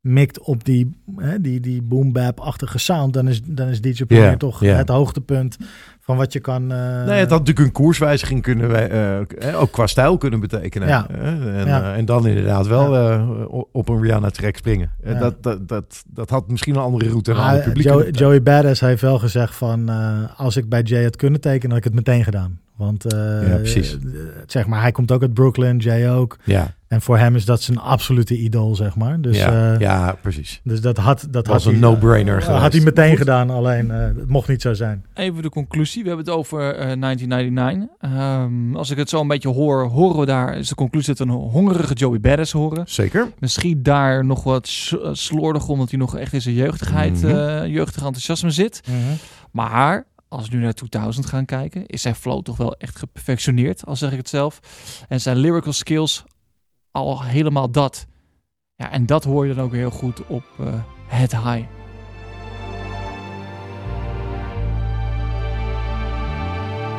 mikt 0.00 0.40
op 0.40 0.64
die, 0.64 1.00
hè, 1.16 1.40
die, 1.40 1.60
die 1.60 1.82
boom 1.82 2.12
bap-achtige 2.12 2.78
sound, 2.78 3.12
dan 3.12 3.28
is, 3.28 3.40
dan 3.44 3.68
is 3.68 3.80
DJ 3.80 4.04
Premier 4.04 4.36
toch 4.36 4.60
het 4.60 4.88
hoogtepunt 4.88 5.56
van 6.04 6.16
wat 6.16 6.32
je 6.32 6.40
kan. 6.40 6.72
eh, 6.72 7.04
Nee, 7.04 7.18
het 7.20 7.30
had 7.30 7.38
natuurlijk 7.38 7.66
een 7.66 7.72
koerswijziging 7.72 8.42
kunnen 8.42 8.68
wij, 8.68 8.88
eh, 8.90 9.18
eh, 9.48 9.60
ook 9.60 9.70
qua 9.72 9.86
stijl 9.86 10.16
kunnen 10.18 10.40
betekenen. 10.40 10.88
Ja. 10.88 11.08
En, 11.08 11.66
Ja. 11.66 11.94
en 11.94 12.04
dan 12.04 12.26
inderdaad 12.26 12.66
wel 12.66 13.18
op 13.72 13.88
een 13.88 14.02
Rihanna 14.02 14.30
track 14.30 14.56
springen. 14.56 14.90
Dat, 15.18 15.42
dat, 15.42 15.68
dat, 15.68 16.02
dat 16.06 16.30
had 16.30 16.48
misschien 16.48 16.74
een 16.74 16.80
andere 16.80 17.08
route 17.08 17.30
en 17.30 17.36
een 17.36 17.42
ander 17.42 17.62
publiek. 17.62 17.86
Joey, 17.86 18.10
Joey 18.10 18.42
Badass 18.42 18.80
heeft 18.80 19.02
wel 19.02 19.18
gezegd 19.18 19.54
van 19.54 19.88
als 20.36 20.56
ik 20.56 20.68
bij 20.68 20.82
Jay 20.82 21.02
had 21.02 21.16
kunnen 21.16 21.40
tekenen, 21.40 21.68
had 21.70 21.78
ik 21.78 21.84
het 21.84 21.94
meteen 21.94 22.24
gedaan. 22.24 22.60
Want 22.76 23.04
Ja, 23.08 23.56
precies. 23.56 23.98
zeg 24.46 24.66
maar, 24.66 24.80
hij 24.80 24.92
komt 24.92 25.12
ook 25.12 25.22
uit 25.22 25.34
Brooklyn, 25.34 25.76
Jay 25.78 26.10
ook. 26.10 26.36
Ja. 26.44 26.74
En 26.92 27.00
voor 27.02 27.18
hem 27.18 27.34
is 27.36 27.44
dat 27.44 27.62
zijn 27.62 27.78
absolute 27.78 28.36
idool, 28.38 28.74
zeg 28.74 28.96
maar. 28.96 29.20
Dus, 29.20 29.36
ja, 29.36 29.72
eh, 29.72 29.78
ja, 29.80 30.16
precies. 30.22 30.60
dus 30.64 30.80
dat 30.80 30.96
had, 30.96 31.26
dat 31.30 31.46
Was 31.46 31.64
had 31.64 31.72
een 31.72 31.80
hij, 31.80 31.90
no-brainer 31.90 32.36
eh, 32.36 32.42
geweest. 32.44 32.62
had 32.62 32.72
hij 32.72 32.82
meteen 32.82 33.16
gedaan, 33.16 33.50
alleen 33.50 33.90
eh, 33.90 33.98
het 33.98 34.28
mocht 34.28 34.48
niet 34.48 34.62
zo 34.62 34.74
zijn. 34.74 35.04
Even 35.14 35.42
de 35.42 35.48
conclusie. 35.48 36.02
We 36.02 36.08
hebben 36.08 36.26
het 36.26 36.34
over 36.34 36.60
eh, 36.74 37.00
1999. 37.00 37.88
Ehm, 37.98 38.76
als 38.76 38.90
ik 38.90 38.96
het 38.96 39.08
zo 39.08 39.20
een 39.20 39.28
beetje 39.28 39.48
hoor, 39.48 39.84
horen 39.84 40.20
we 40.20 40.26
daar... 40.26 40.56
is 40.58 40.68
de 40.68 40.74
conclusie 40.74 41.14
dat 41.14 41.26
we 41.26 41.32
een 41.32 41.38
hongerige 41.40 41.94
Joey 41.94 42.20
Badass 42.20 42.52
horen. 42.52 42.84
Zeker. 42.88 43.28
Misschien 43.38 43.82
daar 43.82 44.24
nog 44.24 44.42
wat 44.42 44.92
eh, 45.02 45.08
slordig, 45.12 45.68
omdat 45.68 45.90
hij 45.90 45.98
nog 45.98 46.16
echt 46.16 46.32
in 46.32 46.42
zijn 46.42 46.54
jeugdigheid, 46.54 47.22
Mhm. 47.22 47.26
eh, 47.36 47.66
jeugdig 47.66 48.02
enthousiasme 48.04 48.50
zit. 48.50 48.80
Maar 49.50 50.04
als 50.28 50.48
we 50.48 50.56
nu 50.56 50.62
naar 50.62 50.72
2000 50.74 51.26
gaan 51.26 51.44
kijken, 51.44 51.86
is 51.86 52.02
zijn 52.02 52.14
flow 52.14 52.42
toch 52.42 52.56
wel 52.56 52.74
echt 52.76 52.96
geperfectioneerd, 52.98 53.86
al 53.86 53.96
zeg 53.96 54.10
ik 54.10 54.16
het 54.16 54.28
zelf. 54.28 54.60
En 55.08 55.20
zijn 55.20 55.36
lyrical 55.36 55.72
skills 55.72 56.24
al 56.92 57.22
helemaal 57.22 57.70
dat. 57.70 58.06
Ja, 58.76 58.90
en 58.90 59.06
dat 59.06 59.24
hoor 59.24 59.46
je 59.46 59.54
dan 59.54 59.64
ook 59.64 59.72
heel 59.72 59.90
goed 59.90 60.26
op 60.26 60.44
eh 60.58 60.74
Head 61.06 61.32
High. 61.32 61.66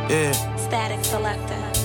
Yeah. 0.07 0.33
Static 0.57 1.03
selector. 1.03 1.82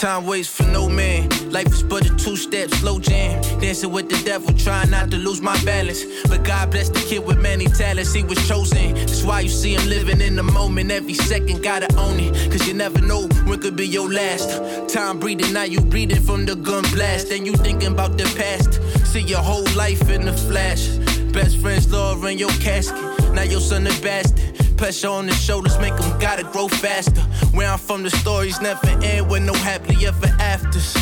Time 0.00 0.26
waits 0.26 0.48
for 0.48 0.62
no 0.62 0.88
man. 0.88 1.28
Life 1.50 1.72
is 1.72 1.82
but 1.82 2.08
a 2.08 2.14
two-step 2.14 2.70
slow 2.70 3.00
jam. 3.00 3.42
Dancing 3.60 3.90
with 3.90 4.08
the 4.08 4.16
devil, 4.24 4.54
trying 4.56 4.90
not 4.90 5.10
to 5.10 5.16
lose 5.16 5.40
my 5.40 5.60
balance. 5.64 6.04
But 6.28 6.44
God 6.44 6.70
bless 6.70 6.88
the 6.88 7.00
kid 7.00 7.26
with 7.26 7.40
many 7.40 7.66
talents. 7.66 8.12
He 8.12 8.22
was 8.22 8.38
chosen. 8.46 8.94
That's 8.94 9.24
why 9.24 9.40
you 9.40 9.48
see 9.48 9.74
him 9.74 9.88
living 9.88 10.20
in 10.20 10.36
the 10.36 10.44
moment. 10.44 10.92
Every 10.92 11.14
second, 11.14 11.64
gotta 11.64 11.92
own 11.96 12.20
it. 12.20 12.52
Cause 12.52 12.68
you 12.68 12.74
never 12.74 13.00
know 13.00 13.26
when 13.44 13.60
could 13.60 13.74
be 13.74 13.88
your 13.88 14.08
last. 14.08 14.60
Time 14.88 15.18
breathing, 15.18 15.52
now 15.52 15.64
you 15.64 15.80
breathing 15.80 16.22
from 16.22 16.46
the 16.46 16.54
gun 16.54 16.84
blast. 16.92 17.32
And 17.32 17.44
you 17.44 17.54
thinking 17.54 17.90
about 17.90 18.16
the 18.16 18.32
past. 18.36 18.80
See 19.04 19.22
your 19.22 19.42
whole 19.42 19.66
life 19.74 20.08
in 20.10 20.26
the 20.26 20.32
flash. 20.32 20.86
Best 21.32 21.58
friends, 21.58 21.90
love 21.90 22.24
in 22.24 22.38
your 22.38 22.50
casket. 22.60 23.02
Now 23.34 23.42
your 23.42 23.60
son 23.60 23.84
a 23.88 23.90
bastard. 24.00 24.47
Pressure 24.78 25.08
on 25.08 25.26
the 25.26 25.32
shoulders 25.32 25.76
make 25.80 25.96
them 25.96 26.18
gotta 26.20 26.44
grow 26.44 26.68
faster. 26.68 27.20
Where 27.52 27.68
I'm 27.68 27.78
from, 27.78 28.04
the 28.04 28.10
stories 28.10 28.60
never 28.60 28.86
end 29.02 29.28
with 29.28 29.42
no 29.42 29.52
happily 29.52 30.06
ever 30.06 30.28
afters. 30.38 30.94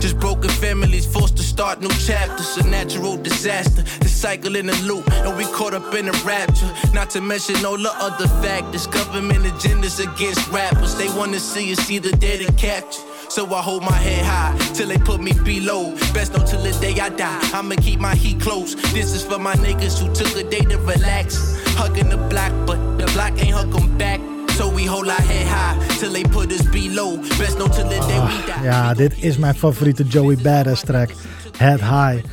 Just 0.00 0.18
broken 0.18 0.48
families 0.48 1.04
forced 1.04 1.36
to 1.36 1.42
start 1.42 1.80
new 1.82 1.90
chapters. 1.90 2.56
A 2.56 2.66
natural 2.66 3.18
disaster, 3.18 3.82
the 4.00 4.08
cycle 4.08 4.56
in 4.56 4.70
a 4.70 4.76
loop, 4.82 5.06
and 5.12 5.36
we 5.36 5.44
caught 5.44 5.74
up 5.74 5.94
in 5.94 6.08
a 6.08 6.12
rapture. 6.24 6.72
Not 6.94 7.10
to 7.10 7.20
mention 7.20 7.64
all 7.66 7.76
the 7.76 7.92
other 8.00 8.26
factors. 8.42 8.86
Government 8.86 9.44
agendas 9.44 10.00
against 10.00 10.48
rappers. 10.50 10.96
They 10.96 11.08
wanna 11.18 11.38
see 11.38 11.70
us 11.72 11.90
either 11.90 12.12
dead 12.12 12.40
or 12.40 12.52
captured. 12.52 13.04
So 13.28 13.46
I 13.54 13.60
hold 13.60 13.82
my 13.82 13.92
head 13.92 14.24
high 14.24 14.56
till 14.74 14.88
they 14.88 14.98
put 14.98 15.20
me 15.20 15.32
below. 15.44 15.94
Best 16.14 16.32
know 16.32 16.44
till 16.44 16.62
the 16.62 16.72
day 16.80 16.98
I 16.98 17.10
die. 17.10 17.38
I'ma 17.52 17.76
keep 17.76 18.00
my 18.00 18.14
heat 18.14 18.40
close. 18.40 18.74
This 18.92 19.12
is 19.12 19.22
for 19.22 19.38
my 19.38 19.54
niggas 19.56 20.00
who 20.00 20.12
took 20.14 20.34
a 20.34 20.48
day 20.48 20.62
to 20.62 20.78
relax. 20.78 21.56
Hugging 21.76 22.08
the 22.08 22.16
block, 22.16 22.52
but 22.66 22.78
the 22.98 23.06
block 23.12 23.32
ain't 23.38 23.54
hug 23.54 23.74
'em 23.76 23.98
back. 23.98 24.20
So 24.56 24.74
we 24.74 24.84
hold 24.86 25.08
our 25.08 25.22
head 25.22 25.46
high 25.46 25.98
till 25.98 26.12
they 26.12 26.22
put 26.22 26.52
us 26.52 26.62
below. 26.70 27.16
Best 27.16 27.56
know 27.56 27.68
till 27.68 27.88
the 27.88 27.98
day 28.06 28.20
we 28.26 28.42
die. 28.46 28.62
Ja, 28.62 28.94
dit 28.94 29.22
is 29.22 29.36
mijn 29.36 29.54
favoriete 29.54 30.04
Joey 30.04 30.36
Badass 30.36 30.82
track. 30.82 31.10
Head 31.56 31.80
High. 31.80 32.24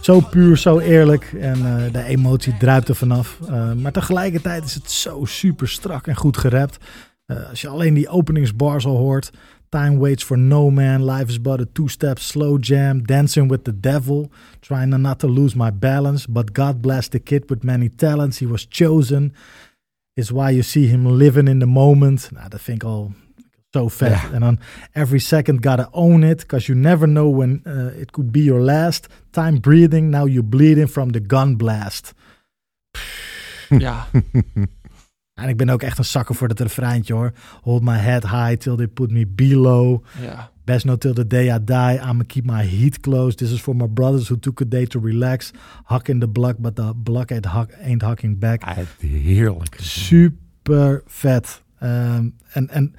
Zo 0.00 0.20
puur, 0.20 0.56
zo 0.56 0.78
eerlijk. 0.78 1.32
En 1.40 1.54
eh, 1.54 1.92
de 1.92 2.02
emotie 2.02 2.56
druipt 2.56 2.88
er 2.88 2.94
vanaf. 2.94 3.38
Eh, 3.48 3.72
maar 3.72 3.92
tegelijkertijd 3.92 4.64
is 4.64 4.74
het 4.74 4.90
zo 4.90 5.24
super 5.24 5.68
strak 5.68 6.06
en 6.06 6.16
goed 6.16 6.36
gerapt. 6.36 6.78
Eh, 7.26 7.48
als 7.48 7.60
je 7.60 7.68
alleen 7.68 7.94
die 7.94 8.08
openingsbars 8.08 8.86
al 8.86 8.96
hoort. 8.96 9.30
Time 9.68 9.98
waits 9.98 10.24
for 10.24 10.38
no 10.38 10.70
man. 10.70 11.04
Life 11.10 11.26
is 11.26 11.40
but 11.40 11.60
a 11.60 11.64
two-step 11.72 12.18
slow 12.18 12.64
jam. 12.64 13.06
Dancing 13.06 13.50
with 13.50 13.64
the 13.64 13.80
devil. 13.80 14.30
Trying 14.60 14.96
not 14.96 15.18
to 15.18 15.28
lose 15.28 15.56
my 15.56 15.72
balance. 15.72 16.26
But 16.30 16.56
God 16.56 16.80
bless 16.80 17.08
the 17.08 17.18
kid 17.18 17.42
with 17.46 17.62
many 17.62 17.90
talents. 17.96 18.38
He 18.38 18.48
was 18.48 18.66
chosen. 18.68 19.34
Is 20.18 20.30
why 20.30 20.50
you 20.50 20.62
see 20.62 20.86
him 20.86 21.06
living 21.06 21.48
in 21.48 21.58
the 21.58 21.66
moment. 21.66 22.30
Nou, 22.32 22.48
dat 22.48 22.60
vind 22.60 22.82
ik 22.82 22.88
al 22.88 23.12
zo 23.70 23.88
vet. 23.88 24.10
Ja. 24.10 24.32
En 24.32 24.40
dan 24.40 24.58
every 24.92 25.18
second 25.18 25.66
gotta 25.66 25.88
own 25.90 26.22
it. 26.22 26.36
Because 26.36 26.66
you 26.66 26.78
never 26.78 27.08
know 27.08 27.36
when 27.36 27.60
uh, 27.64 28.00
it 28.00 28.10
could 28.10 28.30
be 28.32 28.42
your 28.42 28.60
last. 28.60 29.06
Time 29.30 29.60
breathing. 29.60 30.10
Now 30.10 30.26
you're 30.28 30.48
bleeding 30.48 30.88
from 30.88 31.12
the 31.12 31.22
gun 31.26 31.56
blast. 31.56 32.12
Ja, 33.78 34.06
En 35.34 35.48
ik 35.48 35.56
ben 35.56 35.68
ook 35.68 35.82
echt 35.82 35.98
een 35.98 36.04
zakker 36.04 36.34
voor 36.34 36.48
dat 36.48 36.60
refreintje 36.60 37.14
hoor. 37.14 37.32
Hold 37.62 37.82
my 37.82 37.96
head 37.96 38.22
high 38.22 38.52
till 38.52 38.76
they 38.76 38.86
put 38.86 39.10
me 39.10 39.26
below. 39.26 40.04
ja. 40.20 40.50
Best 40.68 40.84
not 40.84 41.00
till 41.00 41.14
the 41.14 41.24
day 41.24 41.48
I 41.50 41.58
die. 41.58 41.96
I'ma 41.96 42.24
keep 42.26 42.44
my 42.44 42.62
heat 42.62 43.00
close. 43.00 43.36
This 43.36 43.50
is 43.50 43.60
for 43.60 43.74
my 43.74 43.86
brothers 43.86 44.28
who 44.28 44.38
took 44.38 44.60
a 44.60 44.64
day 44.64 44.84
to 44.86 45.00
relax. 45.00 45.52
Huck 45.84 46.08
in 46.08 46.20
the 46.20 46.28
block, 46.28 46.56
but 46.58 46.76
the 46.76 46.92
block 46.94 47.32
ain't, 47.32 47.46
huck, 47.46 47.70
ain't 47.80 48.02
hucking 48.02 48.38
back. 48.38 48.62
Heerlijk. 48.98 49.76
Super 49.80 51.02
vet. 51.06 51.62
Ehm, 51.78 52.28
en 52.52 52.68
en 52.68 52.94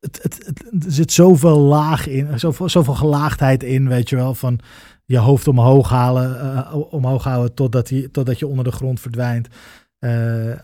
het, 0.00 0.18
het, 0.22 0.46
het, 0.46 0.84
er 0.84 0.92
zit 0.92 1.12
zoveel 1.12 1.58
laag 1.58 2.06
in, 2.06 2.38
zoveel, 2.38 2.68
zoveel 2.68 2.94
gelaagdheid 2.94 3.62
in, 3.62 3.88
weet 3.88 4.08
je 4.08 4.16
wel. 4.16 4.34
Van 4.34 4.60
je 5.04 5.18
hoofd 5.18 5.48
omhoog 5.48 5.88
halen, 5.88 6.40
eh, 6.40 6.76
omhoog 6.90 7.24
houden 7.24 7.54
totdat, 7.54 7.86
die, 7.86 8.10
totdat 8.10 8.38
je 8.38 8.46
onder 8.46 8.64
de 8.64 8.72
grond 8.72 9.00
verdwijnt. 9.00 9.48
Eh, 9.98 10.10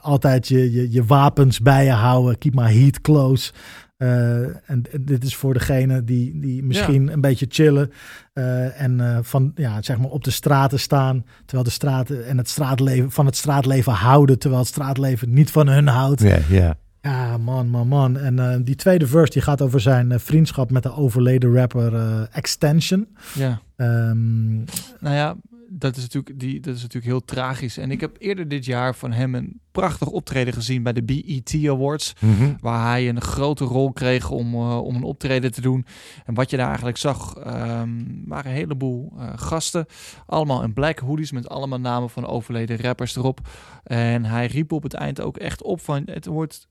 altijd 0.00 0.48
je, 0.48 0.72
je, 0.72 0.90
je 0.90 1.04
wapens 1.04 1.60
bij 1.60 1.84
je 1.84 1.92
houden. 1.92 2.38
Keep 2.38 2.54
my 2.54 2.72
heat 2.72 3.00
close. 3.00 3.52
Eh, 4.00 4.40
en, 4.70 4.82
dit 5.00 5.24
is 5.24 5.36
voor 5.36 5.52
degene 5.52 6.04
die, 6.04 6.38
die 6.40 6.62
misschien 6.62 7.12
een 7.12 7.20
beetje 7.20 7.46
chillen. 7.48 7.92
eh, 8.32 8.80
en 8.80 9.00
eh, 9.00 9.18
van, 9.22 9.52
ja, 9.54 9.82
zeg 9.82 9.98
maar 9.98 10.10
op 10.10 10.24
de 10.24 10.30
straten 10.30 10.80
staan. 10.80 11.24
Terwijl 11.44 11.64
de 11.64 11.70
straten 11.70 12.26
en 12.26 12.38
het 12.38 12.48
straatleven 12.48 13.10
van 13.10 13.26
het 13.26 13.36
straatleven 13.36 13.92
houden. 13.92 14.38
Terwijl 14.38 14.62
het 14.62 14.70
straatleven 14.70 15.32
niet 15.32 15.50
van 15.50 15.68
hun 15.68 15.86
houdt. 15.86 16.22
Ja, 16.22 16.38
ja. 16.48 16.76
Ja, 17.00 17.38
man, 17.38 17.68
man, 17.68 17.88
man. 17.88 18.16
En 18.16 18.64
die 18.64 18.74
tweede 18.74 19.06
verse 19.06 19.32
die 19.32 19.42
gaat 19.42 19.62
over 19.62 19.80
zijn 19.80 20.20
vriendschap 20.20 20.70
met 20.70 20.82
de 20.82 20.94
overleden 20.94 21.54
rapper 21.54 21.92
Extension. 22.32 23.08
ja. 23.34 23.60
Ehm, 23.76 24.54
Nou 25.00 25.14
ja, 25.14 25.36
dat 25.80 25.96
is, 25.96 26.02
natuurlijk, 26.02 26.40
die, 26.40 26.60
dat 26.60 26.74
is 26.74 26.82
natuurlijk 26.82 27.12
heel 27.12 27.24
tragisch. 27.24 27.76
En 27.76 27.90
ik 27.90 28.00
heb 28.00 28.16
eerder 28.18 28.48
dit 28.48 28.64
jaar 28.64 28.94
van 28.94 29.12
hem 29.12 29.34
een 29.34 29.60
prachtig 29.72 30.08
optreden 30.08 30.52
gezien 30.52 30.82
bij 30.82 30.92
de 30.92 31.02
BET 31.02 31.56
Awards. 31.68 32.12
Mhm. 32.20 32.52
Waar 32.60 32.86
hij 32.86 33.08
een 33.08 33.20
grote 33.20 33.64
rol 33.64 33.92
kreeg 33.92 34.30
om, 34.30 34.54
eh, 34.54 34.84
om 34.84 34.96
een 34.96 35.02
optreden 35.02 35.52
te 35.52 35.60
doen. 35.60 35.86
En 36.24 36.34
wat 36.34 36.50
je 36.50 36.56
daar 36.56 36.66
eigenlijk 36.66 36.96
zag, 36.96 37.36
ehm, 37.36 37.90
waren 38.24 38.50
een 38.50 38.56
heleboel 38.56 39.12
eh, 39.18 39.28
gasten. 39.34 39.86
Allemaal 40.26 40.62
in 40.62 40.72
black 40.72 40.98
hoodies 40.98 41.32
met 41.32 41.48
allemaal 41.48 41.80
namen 41.80 42.10
van 42.10 42.26
overleden 42.26 42.80
rappers 42.80 43.16
erop. 43.16 43.40
En 43.84 44.24
hij 44.24 44.46
riep 44.46 44.72
op 44.72 44.82
het 44.82 44.94
eind 44.94 45.20
ook 45.20 45.36
echt 45.36 45.62
op 45.62 45.80
van 45.80 46.02
het 46.04 46.26
wordt... 46.26 46.68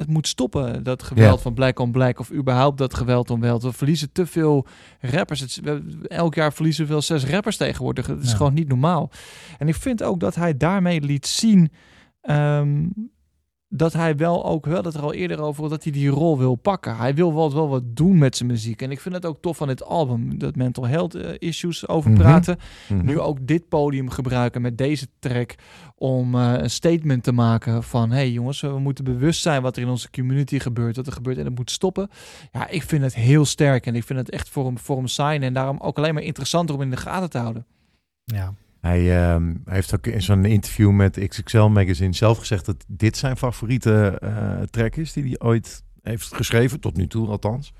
Het 0.00 0.08
moet 0.08 0.26
stoppen, 0.28 0.82
dat 0.82 1.02
geweld 1.02 1.36
Ja. 1.36 1.42
van 1.42 1.54
black 1.54 1.78
on 1.78 1.90
black. 1.92 2.18
Of 2.18 2.32
überhaupt 2.32 2.78
dat 2.78 2.94
geweld 2.94 3.30
on 3.30 3.40
geweld. 3.40 3.62
We 3.62 3.72
verliezen 3.72 4.12
te 4.12 4.26
veel 4.26 4.66
rappers. 5.00 5.40
Het, 5.40 5.60
elk 6.08 6.34
jaar 6.34 6.52
verliezen 6.52 6.84
we 6.86 6.90
wel 6.90 7.02
zes 7.02 7.24
rappers 7.26 7.56
tegenwoordig. 7.56 8.06
Het 8.06 8.22
is 8.22 8.30
Ja. 8.30 8.36
gewoon 8.36 8.54
niet 8.54 8.68
normaal. 8.68 9.10
En 9.58 9.68
ik 9.68 9.74
vind 9.74 10.02
ook 10.02 10.20
dat 10.20 10.34
hij 10.34 10.56
daarmee 10.56 11.00
liet 11.00 11.26
zien... 11.26 11.70
ehm, 12.20 12.86
dat 13.72 13.92
hij 13.92 14.16
wel 14.16 14.44
ook 14.44 14.66
wel 14.66 14.82
dat 14.82 14.94
er 14.94 15.02
al 15.02 15.12
eerder 15.14 15.40
over 15.40 15.68
dat 15.68 15.82
hij 15.82 15.92
die 15.92 16.08
rol 16.08 16.38
wil 16.38 16.54
pakken. 16.54 16.96
Hij 16.96 17.14
wil 17.14 17.34
wel, 17.34 17.52
wel 17.54 17.68
wat 17.68 17.82
doen 17.96 18.18
met 18.18 18.36
zijn 18.36 18.48
muziek. 18.48 18.82
En 18.82 18.90
ik 18.90 19.00
vind 19.00 19.14
het 19.14 19.26
ook 19.26 19.40
tof 19.40 19.56
van 19.56 19.68
dit 19.68 19.84
album. 19.84 20.38
Dat 20.38 20.56
mental 20.56 20.86
health 20.86 21.14
eh, 21.14 21.30
issues 21.38 21.88
over 21.88 22.10
Mhm. 22.10 22.20
praten. 22.20 22.58
Mhm. 22.88 23.04
Nu 23.04 23.18
ook 23.20 23.46
dit 23.46 23.68
podium 23.68 24.10
gebruiken 24.10 24.62
met 24.62 24.78
deze 24.78 25.06
track. 25.18 25.54
Om 25.94 26.34
eh, 26.34 26.52
een 26.56 26.70
statement 26.70 27.22
te 27.22 27.32
maken 27.32 27.82
van... 27.82 28.10
hey 28.10 28.30
jongens, 28.30 28.60
we 28.60 28.78
moeten 28.78 29.04
bewust 29.04 29.42
zijn 29.42 29.62
wat 29.62 29.76
er 29.76 29.82
in 29.82 29.88
onze 29.88 30.10
community 30.10 30.58
gebeurt. 30.58 30.96
Wat 30.96 31.06
er 31.06 31.12
gebeurt 31.12 31.38
en 31.38 31.44
het 31.44 31.56
moet 31.58 31.70
stoppen. 31.70 32.08
Ja, 32.52 32.68
ik 32.68 32.82
vind 32.82 33.02
het 33.02 33.14
heel 33.14 33.44
sterk. 33.44 33.86
En 33.86 33.94
ik 33.94 34.04
vind 34.04 34.18
het 34.18 34.30
echt 34.30 34.48
voor 34.48 34.64
hem, 34.64 34.78
voor 34.78 34.96
hem 34.96 35.06
sign. 35.06 35.42
En 35.42 35.52
daarom 35.52 35.78
ook 35.80 35.98
alleen 35.98 36.14
maar 36.14 36.22
interessanter 36.22 36.74
om 36.74 36.82
in 36.82 36.90
de 36.90 36.96
gaten 36.96 37.30
te 37.30 37.38
houden. 37.38 37.66
ja. 38.24 38.54
Hij 38.80 39.22
ehm, 39.22 39.54
heeft 39.64 39.94
ook 39.94 40.06
in 40.06 40.22
zo'n 40.22 40.44
interview 40.44 40.90
met 40.90 41.28
XXL 41.28 41.62
Magazine 41.62 42.12
zelf 42.12 42.38
gezegd 42.38 42.66
dat 42.66 42.84
dit 42.88 43.16
zijn 43.16 43.36
favoriete 43.36 44.18
eh, 44.20 44.60
track 44.70 44.96
is 44.96 45.12
die 45.12 45.24
hij 45.24 45.38
ooit 45.38 45.82
heeft 46.02 46.34
geschreven, 46.34 46.80
tot 46.80 46.96
nu 46.96 47.06
toe 47.06 47.28
althans. 47.28 47.72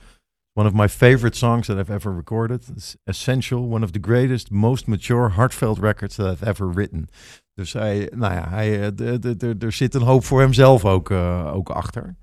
One 0.52 0.68
of 0.68 0.74
my 0.74 0.88
favorite 0.88 1.36
songs 1.36 1.66
that 1.66 1.78
I've 1.78 1.92
ever 1.92 2.14
recorded. 2.14 2.96
Essential, 3.04 3.70
one 3.70 3.84
of 3.84 3.90
the 3.90 4.02
greatest, 4.02 4.50
most 4.50 4.86
mature, 4.86 5.30
heartfelt 5.30 5.78
records 5.78 6.14
that 6.14 6.32
I've 6.32 6.46
ever 6.46 6.72
written. 6.72 7.08
Dus 7.54 7.72
hij, 7.72 8.12
nou 8.14 8.34
ja, 8.34 8.48
hij, 8.48 8.92
eh, 8.92 9.62
er 9.62 9.72
zit 9.72 9.94
een 9.94 10.02
hoop 10.02 10.24
voor 10.24 10.40
hemzelf 10.40 10.84
ook, 10.84 11.10
eh, 11.10 11.54
ook 11.54 11.68
achter. 11.70 12.16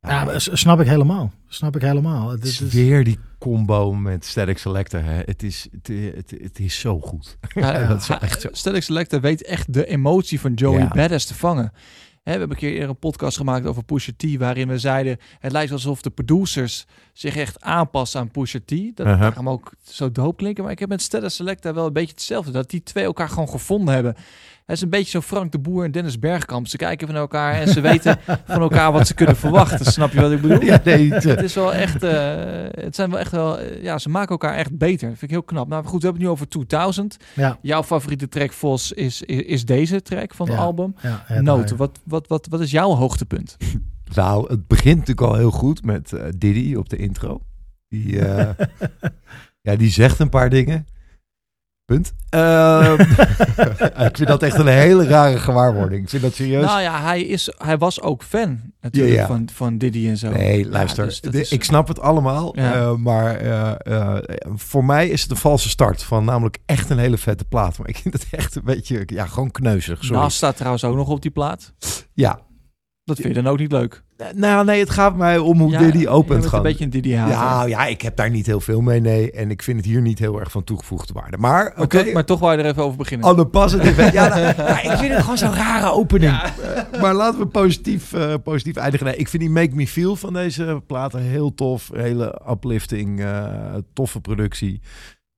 Ja, 0.00 0.38
snap 0.38 0.80
ik 0.80 0.86
helemaal. 0.86 1.32
Snap 1.48 1.76
ik 1.76 1.82
helemaal. 1.82 2.30
Het 2.30 2.38
Het 2.38 2.48
is, 2.48 2.58
weer 2.58 3.04
die 3.04 3.18
combo 3.38 3.92
met 3.94 4.24
Static 4.24 4.58
Selector. 4.58 5.04
Hè. 5.04 5.22
Het, 5.24 5.42
is, 5.42 5.68
het, 5.72 5.88
het, 6.16 6.30
het 6.42 6.58
is 6.58 6.78
zo 6.78 7.00
goed. 7.00 7.38
Ja, 7.54 7.86
dat 7.88 8.00
is 8.00 8.08
echt 8.08 8.40
zo. 8.40 8.48
Static 8.52 8.82
Selector 8.82 9.20
weet 9.20 9.44
echt 9.44 9.72
de 9.72 9.86
emotie 9.86 10.40
van 10.40 10.54
Joey 10.54 10.78
Ja. 10.78 10.88
Badass 10.88 11.26
te 11.26 11.34
vangen. 11.34 11.72
Hè, 12.22 12.32
we 12.32 12.38
hebben 12.38 12.50
een 12.50 12.62
keer 12.62 12.72
eerder 12.72 12.88
een 12.88 12.98
podcast 12.98 13.36
gemaakt 13.36 13.66
over 13.66 13.84
Pusha 13.84 14.12
T, 14.16 14.36
waarin 14.38 14.68
we 14.68 14.78
zeiden, 14.78 15.18
het 15.38 15.52
lijkt 15.52 15.72
alsof 15.72 16.02
de 16.02 16.10
producers 16.10 16.86
zich 17.12 17.36
echt 17.36 17.60
aanpassen 17.60 18.20
aan 18.20 18.30
Pusha 18.30 18.58
T. 18.64 18.74
Dat 18.94 19.18
kan 19.18 19.32
hem 19.34 19.48
ook 19.48 19.72
zo 19.82 20.12
doop 20.12 20.36
klinken, 20.36 20.62
maar 20.62 20.72
ik 20.72 20.78
heb 20.78 20.88
met 20.88 21.02
Stella 21.02 21.28
Selecta 21.28 21.74
wel 21.74 21.86
een 21.86 21.92
beetje 21.92 22.14
hetzelfde. 22.14 22.50
Dat 22.50 22.70
die 22.70 22.82
twee 22.82 23.04
elkaar 23.04 23.28
gewoon 23.28 23.48
gevonden 23.48 23.94
hebben. 23.94 24.16
Het 24.70 24.78
is 24.78 24.84
een 24.84 24.90
beetje 24.90 25.10
zo 25.10 25.20
Frank 25.20 25.52
de 25.52 25.58
Boer 25.58 25.84
en 25.84 25.90
Dennis 25.90 26.18
Bergkamp. 26.18 26.66
Ze 26.66 26.76
kijken 26.76 27.06
van 27.06 27.16
elkaar 27.16 27.54
en 27.54 27.68
ze 27.68 27.80
weten 27.80 28.18
van 28.46 28.60
elkaar 28.60 28.92
wat 28.92 29.06
ze 29.06 29.14
kunnen 29.14 29.36
verwachten. 29.36 29.86
Snap 29.92 30.12
je 30.12 30.20
wat 30.20 30.32
ik 30.32 30.40
bedoel? 30.40 30.62
Ja, 30.62 30.80
nee, 30.84 31.10
het, 31.14 31.24
eh, 31.24 31.34
Het 31.34 31.44
is 31.44 31.54
wel 31.54 31.74
echt, 31.74 32.02
eh, 32.02 32.12
het 32.70 32.94
zijn 32.94 33.10
wel 33.10 33.18
echt 33.18 33.30
wel, 33.30 33.58
eh, 33.58 33.82
ja, 33.82 33.98
ze 33.98 34.08
maken 34.08 34.30
elkaar 34.30 34.54
echt 34.54 34.78
beter. 34.78 35.08
Vind 35.08 35.22
ik 35.22 35.30
heel 35.30 35.42
knap. 35.42 35.68
Nou 35.68 35.84
goed, 35.84 36.00
we 36.00 36.06
hebben 36.06 36.12
het 36.12 36.22
nu 36.22 36.28
over 36.28 36.48
2000. 36.48 37.16
Ja, 37.34 37.58
Jouw 37.62 37.82
favoriete 37.82 38.28
track, 38.28 38.52
Vos, 38.52 38.92
is, 38.92 39.22
is, 39.22 39.42
is 39.42 39.64
deze 39.64 40.02
track 40.02 40.34
van 40.34 40.46
het 40.46 40.56
Ja. 40.56 40.62
album. 40.62 40.94
ja, 41.02 41.22
het 41.24 41.42
Noten, 41.42 41.76
wat, 41.76 41.98
wat, 42.04 42.26
wat, 42.28 42.46
wat 42.50 42.60
is 42.60 42.70
jouw 42.70 42.90
hoogtepunt? 42.94 43.56
Nou, 44.14 44.48
het 44.50 44.66
begint 44.66 44.98
natuurlijk 44.98 45.26
al 45.26 45.34
heel 45.34 45.50
goed 45.50 45.84
met 45.84 46.12
eh, 46.12 46.22
Diddy 46.38 46.74
op 46.74 46.88
de 46.88 46.96
intro. 46.96 47.40
Die, 47.88 48.18
eh, 48.26 48.66
ja, 49.60 49.76
die 49.76 49.90
zegt 49.90 50.18
een 50.18 50.28
paar 50.28 50.50
dingen. 50.50 50.86
Punt. 51.90 52.12
Ehm, 52.28 53.00
ik 54.08 54.16
vind 54.16 54.28
dat 54.28 54.42
echt 54.42 54.58
een 54.58 54.66
hele 54.66 55.06
rare 55.06 55.38
gewaarwording. 55.38 56.02
Ik 56.02 56.08
vind 56.08 56.22
dat 56.22 56.34
serieus. 56.34 56.64
Nou 56.64 56.80
ja, 56.80 57.00
hij, 57.00 57.22
is, 57.22 57.52
hij 57.58 57.78
was 57.78 58.00
ook 58.00 58.22
fan 58.22 58.60
natuurlijk 58.80 59.14
Ja, 59.14 59.20
ja. 59.20 59.26
Van, 59.26 59.48
van 59.52 59.78
Diddy 59.78 60.08
en 60.08 60.16
zo. 60.16 60.30
nee, 60.30 60.64
Ja, 60.64 60.70
luister. 60.70 61.06
dus 61.06 61.20
is- 61.40 61.52
ik 61.52 61.64
snap 61.64 61.88
het 61.88 62.00
allemaal. 62.00 62.54
Eh, 62.54 62.94
maar 62.94 63.36
eh, 63.36 63.72
eh, 63.82 64.16
voor 64.54 64.84
mij 64.84 65.08
is 65.08 65.22
het 65.22 65.30
een 65.30 65.36
valse 65.36 65.68
start. 65.68 66.02
Van 66.02 66.24
namelijk 66.24 66.58
echt 66.66 66.90
een 66.90 66.98
hele 66.98 67.18
vette 67.18 67.44
plaat. 67.44 67.78
Maar 67.78 67.88
ik 67.88 67.96
vind 67.96 68.14
het 68.14 68.26
echt 68.30 68.54
een 68.54 68.64
beetje, 68.64 69.02
ja, 69.06 69.26
gewoon 69.26 69.50
kneuzig. 69.50 70.04
Sorry. 70.04 70.20
Nas 70.22 70.34
staat 70.36 70.56
trouwens 70.56 70.84
ook 70.84 70.96
nog 70.96 71.08
op 71.08 71.22
die 71.22 71.30
plaat. 71.30 71.72
Ja. 72.12 72.40
Dat 73.04 73.16
vind 73.18 73.34
je 73.36 73.42
dan 73.42 73.52
ook 73.52 73.58
niet 73.58 73.72
leuk. 73.72 74.02
Nou, 74.34 74.64
nee, 74.64 74.80
het 74.80 74.90
gaat 74.90 75.16
mij 75.16 75.38
om 75.38 75.60
hoe 75.60 75.70
Ja, 75.70 75.78
Diddy 75.78 76.06
opent 76.06 76.44
gewoon. 76.44 76.60
een 76.60 76.70
beetje 76.70 76.84
een 76.84 76.90
Diddy 76.90 77.14
hater. 77.14 77.34
Ja, 77.34 77.64
ja, 77.64 77.86
ik 77.86 78.02
heb 78.02 78.16
daar 78.16 78.30
niet 78.30 78.46
heel 78.46 78.60
veel 78.60 78.80
mee, 78.80 79.00
nee. 79.00 79.30
En 79.30 79.50
ik 79.50 79.62
vind 79.62 79.76
het 79.76 79.86
hier 79.86 80.00
niet 80.00 80.18
heel 80.18 80.40
erg 80.40 80.50
van 80.50 80.64
toegevoegde 80.64 81.12
waarde. 81.12 81.36
Maar, 81.36 81.72
oké, 81.76 81.96
Maar, 81.96 82.04
toch, 82.04 82.12
maar 82.14 82.24
toch 82.24 82.40
wou 82.40 82.56
je 82.56 82.62
er 82.62 82.68
even 82.70 82.82
over 82.82 82.96
beginnen. 82.98 83.36
the 83.36 83.46
positive... 83.46 84.12
ja, 84.12 84.28
nou, 84.28 84.40
ja, 84.40 84.82
ik 84.92 84.98
vind 84.98 85.12
het 85.12 85.20
gewoon 85.22 85.38
zo'n 85.38 85.54
rare 85.54 85.92
opening. 85.92 86.32
Eh, 86.32 87.00
maar 87.00 87.14
laten 87.14 87.38
we 87.40 87.46
positief, 87.46 88.12
eh, 88.12 88.34
positief 88.44 88.76
eindigen. 88.76 89.06
Nee, 89.06 89.16
ik 89.16 89.28
vind 89.28 89.42
die 89.42 89.52
Make 89.52 89.74
Me 89.74 89.86
Feel 89.86 90.16
van 90.16 90.32
deze 90.32 90.82
platen 90.86 91.20
heel 91.20 91.54
tof. 91.54 91.90
Hele 91.94 92.40
uplifting, 92.50 93.20
eh, 93.20 93.44
toffe 93.92 94.20
productie. 94.20 94.80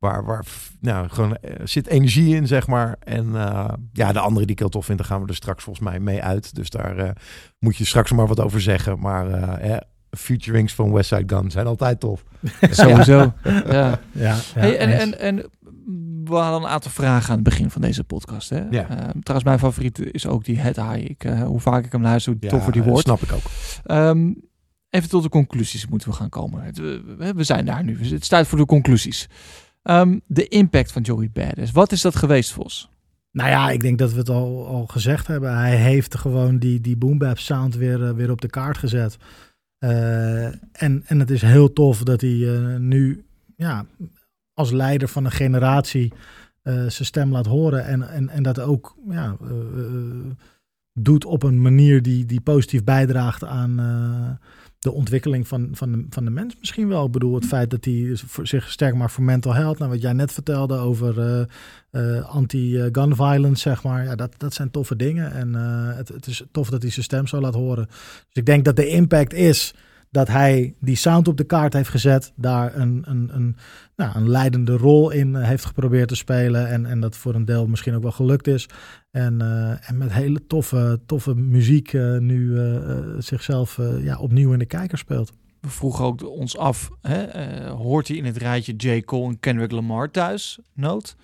Waar, 0.02 0.24
waar 0.24 0.44
nou, 0.80 1.08
gewoon 1.08 1.36
eh, 1.36 1.66
zit 1.66 1.86
energie 1.86 2.34
in, 2.36 2.46
zeg 2.46 2.66
maar. 2.66 2.96
En 2.98 3.36
eh, 3.36 3.68
ja, 3.92 4.12
de 4.12 4.18
andere 4.20 4.44
die 4.46 4.54
ik 4.54 4.58
heel 4.58 4.68
tof 4.68 4.84
vind, 4.84 4.98
daar 4.98 5.06
gaan 5.06 5.22
we 5.22 5.28
er 5.28 5.34
straks 5.34 5.64
volgens 5.64 5.84
mij 5.88 6.00
mee 6.00 6.22
uit. 6.22 6.54
Dus 6.54 6.70
daar 6.70 6.96
eh, 6.96 7.10
moet 7.58 7.76
je 7.76 7.84
straks 7.84 8.12
maar 8.12 8.26
wat 8.26 8.40
over 8.40 8.60
zeggen. 8.60 8.98
Maar 8.98 9.30
eh, 9.60 9.76
featurings 10.10 10.74
van 10.74 10.92
West 10.92 11.08
Side 11.08 11.36
Gun 11.36 11.50
zijn 11.50 11.66
altijd 11.66 12.00
tof. 12.00 12.24
Sowieso. 12.70 13.32
ja. 13.44 13.62
Ja, 13.66 13.98
ja, 14.12 14.36
hey, 14.54 14.78
en, 14.78 14.98
en, 14.98 15.18
en 15.18 15.36
we 16.24 16.34
hadden 16.34 16.62
een 16.62 16.68
aantal 16.74 16.90
vragen 16.90 17.28
aan 17.28 17.34
het 17.34 17.44
begin 17.44 17.70
van 17.70 17.82
deze 17.82 18.04
podcast. 18.04 18.50
Hè? 18.50 18.60
Ja. 18.70 18.88
Eh, 18.88 18.96
trouwens, 18.96 19.44
mijn 19.44 19.58
favoriet 19.58 19.98
is 20.14 20.26
ook 20.26 20.44
die 20.44 20.58
Head 20.58 20.76
High. 20.76 21.10
Ik, 21.10 21.22
hoe 21.44 21.60
vaak 21.60 21.84
ik 21.84 21.92
hem 21.92 22.02
luister, 22.02 22.36
hoe 22.40 22.50
toffer 22.50 22.72
die 22.72 22.82
Ja, 22.82 22.88
wordt. 22.88 23.04
snap 23.04 23.22
ik 23.22 23.32
ook. 23.32 23.42
Ehm, 23.84 24.32
even 24.90 25.08
tot 25.08 25.22
de 25.22 25.28
conclusies 25.28 25.86
moeten 25.86 26.08
we 26.08 26.14
gaan 26.14 26.28
komen. 26.28 26.62
Het, 26.64 26.78
we, 26.78 27.14
we- 27.18 27.32
we 27.34 27.44
zijn 27.44 27.64
daar 27.64 27.84
nu. 27.84 27.98
Het 28.02 28.22
is 28.22 28.28
tijd 28.28 28.46
voor 28.46 28.58
de 28.58 28.66
conclusies. 28.66 29.28
Ehm, 29.82 30.18
de 30.26 30.48
impact 30.48 30.92
van 30.92 31.02
Joey 31.02 31.30
Badass. 31.32 31.72
Wat 31.72 31.92
is 31.92 32.00
dat 32.00 32.16
geweest, 32.16 32.52
Vos? 32.52 32.90
Nou 33.32 33.50
ja, 33.50 33.70
ik 33.70 33.80
denk 33.80 33.98
dat 33.98 34.12
we 34.12 34.18
het 34.18 34.28
al, 34.28 34.66
al 34.66 34.86
gezegd 34.86 35.26
hebben. 35.26 35.56
Hij 35.56 35.76
heeft 35.76 36.18
gewoon 36.18 36.58
die, 36.58 36.80
die 36.80 36.96
boom 36.96 37.20
sound 37.34 37.76
weer, 37.76 38.04
eh, 38.04 38.14
weer 38.14 38.30
op 38.30 38.40
de 38.40 38.48
kaart 38.48 38.78
gezet. 38.78 39.16
Eh, 39.78 40.44
en, 40.72 41.02
en 41.06 41.18
het 41.18 41.30
is 41.30 41.42
heel 41.42 41.72
tof 41.72 42.02
dat 42.02 42.20
hij 42.20 42.54
eh, 42.54 42.76
nu 42.76 43.24
ja, 43.56 43.86
als 44.54 44.70
leider 44.70 45.08
van 45.08 45.24
een 45.24 45.30
generatie 45.30 46.12
zijn 46.62 46.90
stem 46.90 47.30
laat 47.30 47.46
horen. 47.46 47.84
En, 47.84 48.08
en, 48.08 48.28
en 48.28 48.42
dat 48.42 48.60
ook 48.60 48.96
ja, 49.08 49.36
doet 50.92 51.24
op 51.24 51.42
een 51.42 51.62
manier 51.62 52.02
die, 52.02 52.26
die 52.26 52.40
positief 52.40 52.84
bijdraagt 52.84 53.44
aan 53.44 53.80
de 54.82 54.92
ontwikkeling 54.92 55.48
van, 55.48 55.68
van, 55.72 55.92
de, 55.92 56.04
van 56.10 56.24
de 56.24 56.30
mens 56.30 56.54
misschien 56.58 56.88
wel. 56.88 57.06
Ik 57.06 57.12
bedoel, 57.12 57.34
het 57.34 57.46
feit 57.46 57.70
dat 57.70 57.84
hij 57.84 58.16
zich 58.42 58.70
sterk 58.70 58.94
maakt 58.94 59.12
voor 59.12 59.24
mental 59.24 59.54
health. 59.54 59.78
Nou, 59.78 59.90
wat 59.90 60.02
jij 60.02 60.12
net 60.12 60.32
vertelde 60.32 60.76
over 60.76 61.20
eh, 61.20 61.44
eh, 61.90 62.28
anti-gun 62.28 63.16
violence, 63.16 63.60
zeg 63.60 63.82
maar. 63.82 64.04
Ja, 64.04 64.14
dat, 64.14 64.34
dat 64.36 64.54
zijn 64.54 64.70
toffe 64.70 64.96
dingen. 64.96 65.32
En 65.32 65.54
eh, 65.54 65.96
het, 65.96 66.08
het 66.08 66.26
is 66.26 66.42
tof 66.52 66.70
dat 66.70 66.82
hij 66.82 66.90
zijn 66.90 67.04
stem 67.04 67.26
zo 67.26 67.40
laat 67.40 67.54
horen. 67.54 67.86
Dus 67.86 68.32
ik 68.32 68.46
denk 68.46 68.64
dat 68.64 68.76
de 68.76 68.86
impact 68.86 69.32
is 69.32 69.74
dat 70.12 70.28
hij 70.28 70.74
die 70.80 70.96
sound 70.96 71.28
op 71.28 71.36
de 71.36 71.44
kaart 71.44 71.72
heeft 71.72 71.88
gezet. 71.88 72.32
Daar 72.36 72.76
een, 72.76 73.02
een, 73.06 73.30
een, 73.34 73.56
nou, 73.96 74.16
een 74.16 74.28
leidende 74.28 74.76
rol 74.76 75.10
in 75.10 75.36
eh, 75.36 75.48
heeft 75.48 75.64
geprobeerd 75.64 76.08
te 76.08 76.16
spelen. 76.16 76.68
En, 76.68 76.86
en 76.86 77.00
dat 77.00 77.16
voor 77.16 77.34
een 77.34 77.44
deel 77.44 77.66
misschien 77.66 77.94
ook 77.94 78.02
wel 78.02 78.12
gelukt 78.12 78.46
is. 78.46 78.68
En, 79.10 79.40
eh, 79.40 79.88
en 79.90 79.98
met 79.98 80.12
hele 80.12 80.46
toffe, 80.46 81.00
toffe 81.06 81.34
muziek 81.34 81.92
eh, 81.92 82.18
nu 82.18 82.58
zichzelf 83.18 83.78
eh, 83.78 84.04
ja, 84.04 84.18
opnieuw 84.18 84.52
in 84.52 84.58
de 84.58 84.66
kijker 84.66 84.98
speelt. 84.98 85.32
We 85.60 85.68
vroegen 85.68 86.04
ook 86.04 86.28
ons 86.28 86.56
af, 86.56 86.90
hè, 87.00 87.22
eh, 87.22 87.70
hoort 87.70 88.08
hij 88.08 88.16
in 88.16 88.24
het 88.24 88.36
rijtje 88.36 88.74
J. 88.76 89.00
Cole 89.00 89.28
en 89.28 89.40
Kendrick 89.40 89.70
Lamar 89.70 90.10
thuis? 90.10 90.58
Noot? 90.74 91.16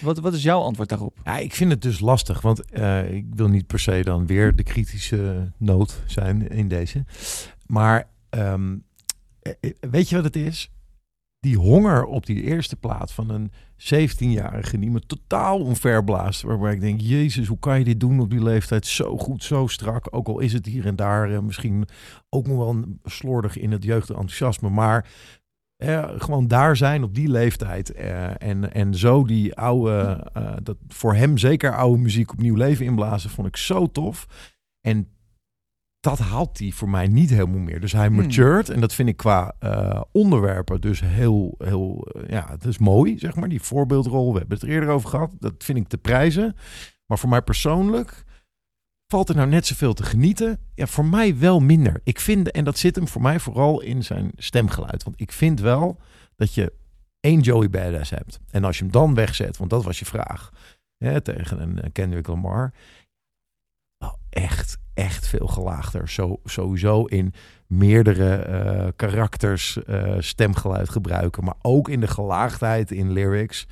Wat, 0.00 0.18
wat 0.18 0.34
is 0.34 0.42
jouw 0.42 0.60
antwoord 0.60 0.88
daarop? 0.88 1.18
Ja, 1.24 1.38
ik 1.38 1.54
vind 1.54 1.70
het 1.70 1.82
dus 1.82 2.00
lastig, 2.00 2.40
want 2.40 2.70
eh, 2.70 3.14
ik 3.14 3.26
wil 3.34 3.48
niet 3.48 3.66
per 3.66 3.78
se 3.78 4.00
dan 4.04 4.26
weer 4.26 4.56
de 4.56 4.62
kritische 4.62 5.52
noot 5.56 6.02
zijn 6.06 6.48
in 6.48 6.68
deze. 6.68 7.04
Maar 7.66 8.06
ehm, 8.32 8.76
eh, 9.42 9.52
eh, 9.60 9.90
weet 9.90 10.08
je 10.08 10.14
wat 10.14 10.24
het 10.24 10.36
is? 10.36 10.72
Die 11.40 11.56
honger 11.56 12.04
op 12.04 12.26
die 12.26 12.42
eerste 12.42 12.76
plaat 12.76 13.12
van 13.12 13.30
een 13.30 13.52
17-jarige 13.76 14.78
die 14.78 14.90
me 14.90 15.00
totaal 15.00 15.60
onverblaast. 15.60 16.42
Waarbij 16.42 16.72
ik 16.72 16.80
denk, 16.80 17.00
jezus, 17.00 17.46
hoe 17.46 17.58
kan 17.58 17.78
je 17.78 17.84
dit 17.84 18.00
doen 18.00 18.20
op 18.20 18.30
die 18.30 18.42
leeftijd? 18.42 18.86
Zo 18.86 19.18
goed, 19.18 19.44
zo 19.44 19.66
strak. 19.66 20.06
Ook 20.10 20.28
al 20.28 20.38
is 20.38 20.52
het 20.52 20.66
hier 20.66 20.86
en 20.86 20.96
daar 20.96 21.32
eh, 21.32 21.40
misschien 21.40 21.88
ook 22.28 22.46
nog 22.46 22.56
wel 22.56 22.84
slordig 23.04 23.56
in 23.56 23.72
het 23.72 23.84
jeugdenthousiasme. 23.84 24.70
Maar 24.70 25.08
gewoon 26.16 26.48
daar 26.48 26.76
zijn 26.76 27.02
op 27.02 27.14
die 27.14 27.28
leeftijd. 27.28 27.92
en, 27.92 28.72
en 28.72 28.94
zo 28.94 29.24
die 29.24 29.54
oude, 29.54 30.26
dat 30.62 30.76
voor 30.88 31.14
hem 31.14 31.38
zeker 31.38 31.76
oude 31.76 32.02
muziek 32.02 32.32
opnieuw 32.32 32.54
leven 32.54 32.84
inblazen, 32.84 33.30
vond 33.30 33.48
ik 33.48 33.56
zo 33.56 33.86
tof. 33.86 34.26
En 34.80 35.08
dat 36.02 36.18
haalt 36.18 36.58
hij 36.58 36.70
voor 36.70 36.88
mij 36.88 37.06
niet 37.06 37.30
helemaal 37.30 37.60
meer. 37.60 37.80
Dus 37.80 37.92
hij 37.92 38.06
Hmm. 38.06 38.16
matured. 38.16 38.68
En 38.68 38.80
dat 38.80 38.94
vind 38.94 39.08
ik 39.08 39.16
qua 39.16 39.54
eh, 39.58 40.00
onderwerpen 40.12 40.80
dus 40.80 41.00
heel, 41.00 41.54
heel, 41.58 42.08
eh, 42.14 42.28
ja, 42.28 42.46
het 42.50 42.64
is 42.64 42.78
mooi, 42.78 43.18
zeg 43.18 43.34
maar. 43.34 43.48
Die 43.48 43.62
voorbeeldrol, 43.62 44.32
we 44.32 44.38
hebben 44.38 44.58
het 44.58 44.66
er 44.66 44.72
eerder 44.72 44.88
over 44.88 45.08
gehad. 45.08 45.30
Dat 45.38 45.54
vind 45.58 45.78
ik 45.78 45.88
te 45.88 45.98
prijzen. 45.98 46.56
Maar 47.06 47.18
voor 47.18 47.28
mij 47.28 47.42
persoonlijk 47.42 48.24
valt 49.06 49.28
er 49.28 49.34
nou 49.36 49.48
net 49.48 49.66
zoveel 49.66 49.94
te 49.94 50.02
genieten. 50.02 50.58
Ja, 50.74 50.86
voor 50.86 51.04
mij 51.04 51.38
wel 51.38 51.60
minder. 51.60 52.00
Ik 52.04 52.20
vind, 52.20 52.50
en 52.50 52.64
dat 52.64 52.78
zit 52.78 52.96
hem 52.96 53.08
voor 53.08 53.22
mij 53.22 53.40
vooral 53.40 53.80
in 53.80 54.04
zijn 54.04 54.30
stemgeluid. 54.36 55.02
Want 55.02 55.20
ik 55.20 55.32
vind 55.32 55.60
wel 55.60 56.00
dat 56.36 56.54
je 56.54 56.72
één 57.20 57.40
Joey 57.40 57.70
Badass 57.70 58.10
hebt. 58.10 58.40
En 58.50 58.64
als 58.64 58.76
je 58.78 58.82
hem 58.82 58.92
dan 58.92 59.14
wegzet, 59.14 59.56
want 59.56 59.70
dat 59.70 59.84
was 59.84 59.98
je 59.98 60.04
vraag, 60.04 60.50
hè, 60.96 61.20
tegen 61.20 61.60
een 61.62 61.80
eh, 61.80 61.90
Kendrick 61.92 62.26
Lamar. 62.26 62.72
Wel 64.02 64.18
echt, 64.30 64.78
echt 64.94 65.26
veel 65.26 65.46
gelaagder. 65.46 66.08
Zo, 66.08 66.40
sowieso 66.44 67.04
in 67.04 67.34
meerdere 67.66 68.34
eh, 68.34 68.88
karakters 68.96 69.82
eh, 69.84 70.14
stemgeluid 70.18 70.88
gebruiken. 70.88 71.44
Maar 71.44 71.56
ook 71.62 71.88
in 71.88 72.00
de 72.00 72.06
gelaagdheid 72.06 72.90
in 72.90 73.12
lyrics. 73.12 73.66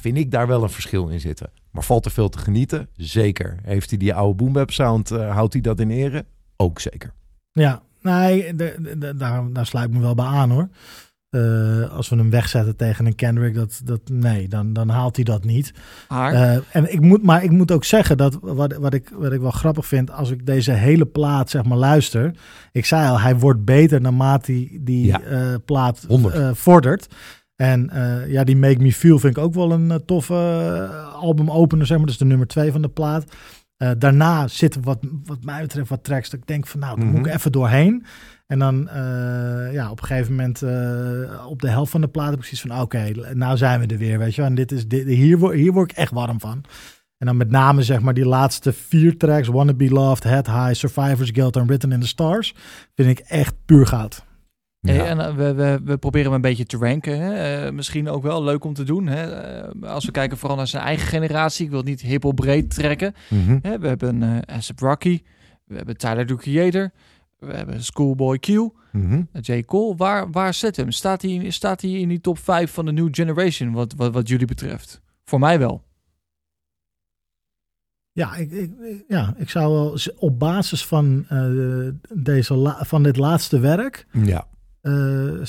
Vind 0.00 0.16
ik 0.16 0.30
daar 0.30 0.46
wel 0.46 0.62
een 0.62 0.70
verschil 0.70 1.08
in 1.08 1.20
zitten. 1.20 1.50
Maar 1.70 1.82
valt 1.82 2.04
er 2.04 2.10
veel 2.10 2.28
te 2.28 2.38
genieten? 2.38 2.88
Zeker. 2.92 3.58
Heeft 3.62 3.90
hij 3.90 3.98
die 3.98 4.14
oude 4.14 4.34
boom 4.34 4.52
bap 4.52 4.70
sound, 4.70 5.10
eh, 5.10 5.30
houdt 5.30 5.52
hij 5.52 5.62
dat 5.62 5.80
in 5.80 5.90
ere? 5.90 6.26
Ook 6.56 6.80
zeker. 6.80 7.12
Ja, 7.52 7.82
nee, 8.00 8.54
daar, 9.16 9.52
daar 9.52 9.66
sluit 9.66 9.90
me 9.90 10.00
wel 10.00 10.14
bij 10.14 10.24
aan 10.24 10.50
hoor. 10.50 10.68
Eh, 11.30 11.90
als 11.96 12.08
we 12.08 12.16
hem 12.16 12.30
wegzetten 12.30 12.76
tegen 12.76 13.06
een 13.06 13.14
Kendrick, 13.14 13.54
dat, 13.54 13.80
dat, 13.84 14.00
nee, 14.12 14.48
dan, 14.48 14.72
dan 14.72 14.88
haalt 14.88 15.16
hij 15.16 15.24
dat 15.24 15.44
niet. 15.44 15.72
Eh, 16.32 16.56
en 16.76 16.92
ik 16.92 17.00
moet, 17.00 17.22
maar 17.22 17.44
ik 17.44 17.50
moet 17.50 17.70
ook 17.72 17.84
zeggen 17.84 18.16
dat 18.16 18.38
wat, 18.42 18.76
wat, 18.76 18.94
ik, 18.94 19.10
wat 19.14 19.32
ik 19.32 19.40
wel 19.40 19.50
grappig 19.50 19.86
vind, 19.86 20.10
als 20.12 20.30
ik 20.30 20.46
deze 20.46 20.72
hele 20.72 21.06
plaat 21.06 21.50
zeg 21.50 21.64
maar 21.64 21.78
luister. 21.78 22.34
Ik 22.72 22.84
zei 22.84 23.08
al, 23.08 23.20
hij 23.20 23.36
wordt 23.38 23.64
beter 23.64 24.00
naarmate 24.00 24.52
die, 24.52 24.80
die 24.82 25.06
Ja. 25.06 25.20
eh, 25.20 25.54
plaat 25.64 26.04
100. 26.08 26.34
eh, 26.34 26.50
vordert. 26.52 27.06
En 27.56 27.90
eh, 27.90 28.30
ja, 28.30 28.44
die 28.44 28.56
Make 28.56 28.78
Me 28.82 28.92
Feel 28.92 29.18
vind 29.18 29.36
ik 29.36 29.42
ook 29.44 29.54
wel 29.54 29.72
een 29.72 30.02
toffe 30.06 30.34
eh, 30.34 31.14
albumopener, 31.14 31.86
zeg 31.86 31.96
maar. 31.96 32.06
Dat 32.06 32.14
is 32.14 32.20
de 32.20 32.26
nummer 32.28 32.46
twee 32.46 32.72
van 32.72 32.82
de 32.82 32.88
plaat. 32.88 33.24
Eh, 33.76 33.90
daarna 33.98 34.48
zitten 34.48 34.82
wat, 34.82 34.98
wat 35.24 35.44
mij 35.44 35.60
betreft 35.62 35.88
wat 35.88 36.04
tracks 36.04 36.30
dat 36.30 36.40
ik 36.40 36.46
denk 36.46 36.66
van 36.66 36.80
nou, 36.80 36.96
daar 36.96 37.06
moet 37.08 37.18
Mhm. 37.20 37.28
ik 37.28 37.34
even 37.34 37.52
doorheen. 37.52 38.04
En 38.48 38.58
dan 38.58 38.88
eh, 38.88 39.72
ja, 39.72 39.90
op 39.90 40.00
een 40.00 40.06
gegeven 40.06 40.34
moment 40.34 40.62
eh, 40.62 41.46
op 41.46 41.60
de 41.60 41.68
helft 41.68 41.90
van 41.90 42.00
de 42.00 42.08
plaat 42.08 42.30
heb 42.30 42.38
ik 42.38 42.44
zoiets 42.44 42.60
van 42.60 42.80
oké, 42.80 43.34
nou 43.34 43.56
zijn 43.56 43.80
we 43.80 43.86
er 43.86 43.98
weer, 43.98 44.18
weet 44.18 44.34
je 44.34 44.40
wel. 44.40 44.50
En 44.50 44.56
dit 44.56 44.72
is, 44.72 44.86
dit, 44.86 45.06
hier, 45.06 45.38
word, 45.38 45.54
hier 45.54 45.72
word 45.72 45.90
ik 45.90 45.96
echt 45.96 46.12
warm 46.12 46.40
van. 46.40 46.64
En 47.18 47.26
dan 47.26 47.36
met 47.36 47.50
name 47.50 47.82
zeg 47.82 48.00
maar 48.00 48.14
die 48.14 48.26
laatste 48.26 48.72
vier 48.72 49.16
tracks, 49.16 49.48
Wanna 49.48 49.74
Be 49.74 49.90
Loved, 49.90 50.24
Head 50.24 50.46
High, 50.46 50.72
Survivor's 50.72 51.30
Guild 51.32 51.56
en 51.56 51.66
Written 51.66 51.92
in 51.92 52.00
the 52.00 52.06
Stars, 52.06 52.54
vind 52.94 53.18
ik 53.18 53.18
echt 53.18 53.54
puur 53.64 53.86
goud. 53.86 54.26
Hey, 54.80 55.06
en 55.06 55.20
eh, 55.20 55.34
we, 55.34 55.54
we, 55.54 55.80
we 55.84 55.98
proberen 55.98 56.26
hem 56.26 56.34
een 56.34 56.40
beetje 56.40 56.66
te 56.66 56.76
ranken. 56.76 57.20
Hè? 57.20 57.72
Misschien 57.72 58.08
ook 58.08 58.22
wel 58.22 58.42
leuk 58.42 58.64
om 58.64 58.74
te 58.74 58.84
doen. 58.84 59.06
Hè? 59.06 59.62
Als 59.86 60.04
we 60.04 60.10
kijken 60.10 60.38
vooral 60.38 60.56
naar 60.56 60.66
zijn 60.66 60.82
eigen 60.82 61.08
generatie. 61.08 61.64
Ik 61.64 61.70
wil 61.70 61.78
het 61.78 61.88
niet 61.88 62.00
hippel 62.00 62.32
breed 62.32 62.74
trekken. 62.74 63.14
Mhm. 63.28 63.58
Hè? 63.62 63.78
We 63.78 63.88
hebben 63.88 64.22
eh 64.22 64.56
ASAP 64.56 64.78
Rocky. 64.78 65.22
We 65.64 65.76
hebben 65.76 65.96
Tyler, 65.96 66.26
the 66.26 66.34
Creator. 66.34 66.90
We 67.38 67.52
hebben 67.52 67.84
Schoolboy 67.84 68.38
Q. 68.38 68.48
Mhm. 68.92 69.22
J. 69.40 69.62
Cole. 69.64 69.96
Waar, 69.96 70.30
waar 70.30 70.54
zet 70.54 70.76
hem? 70.76 70.90
Staat 70.90 71.22
hij, 71.22 71.50
staat 71.50 71.80
hij 71.80 71.90
in 71.90 72.08
die 72.08 72.20
top 72.20 72.38
5 72.38 72.72
van 72.72 72.84
de 72.84 72.92
New 72.92 73.08
Generation 73.10 73.72
wat, 73.72 73.94
wat, 73.96 74.12
wat 74.12 74.28
jullie 74.28 74.46
betreft? 74.46 75.00
Voor 75.24 75.38
mij 75.38 75.58
wel. 75.58 75.86
Ja, 78.12 78.34
ik, 78.36 78.50
ik, 78.50 78.70
ja, 79.08 79.34
ik 79.36 79.50
zou 79.50 79.72
wel 79.72 79.96
op 80.16 80.38
basis 80.38 80.86
van, 80.86 81.24
eh, 81.28 81.88
deze 82.14 82.54
la- 82.54 82.84
van 82.84 83.02
dit 83.02 83.16
laatste 83.16 83.58
werk, 83.58 84.06
Ja. 84.12 84.46
eh, 84.80 85.42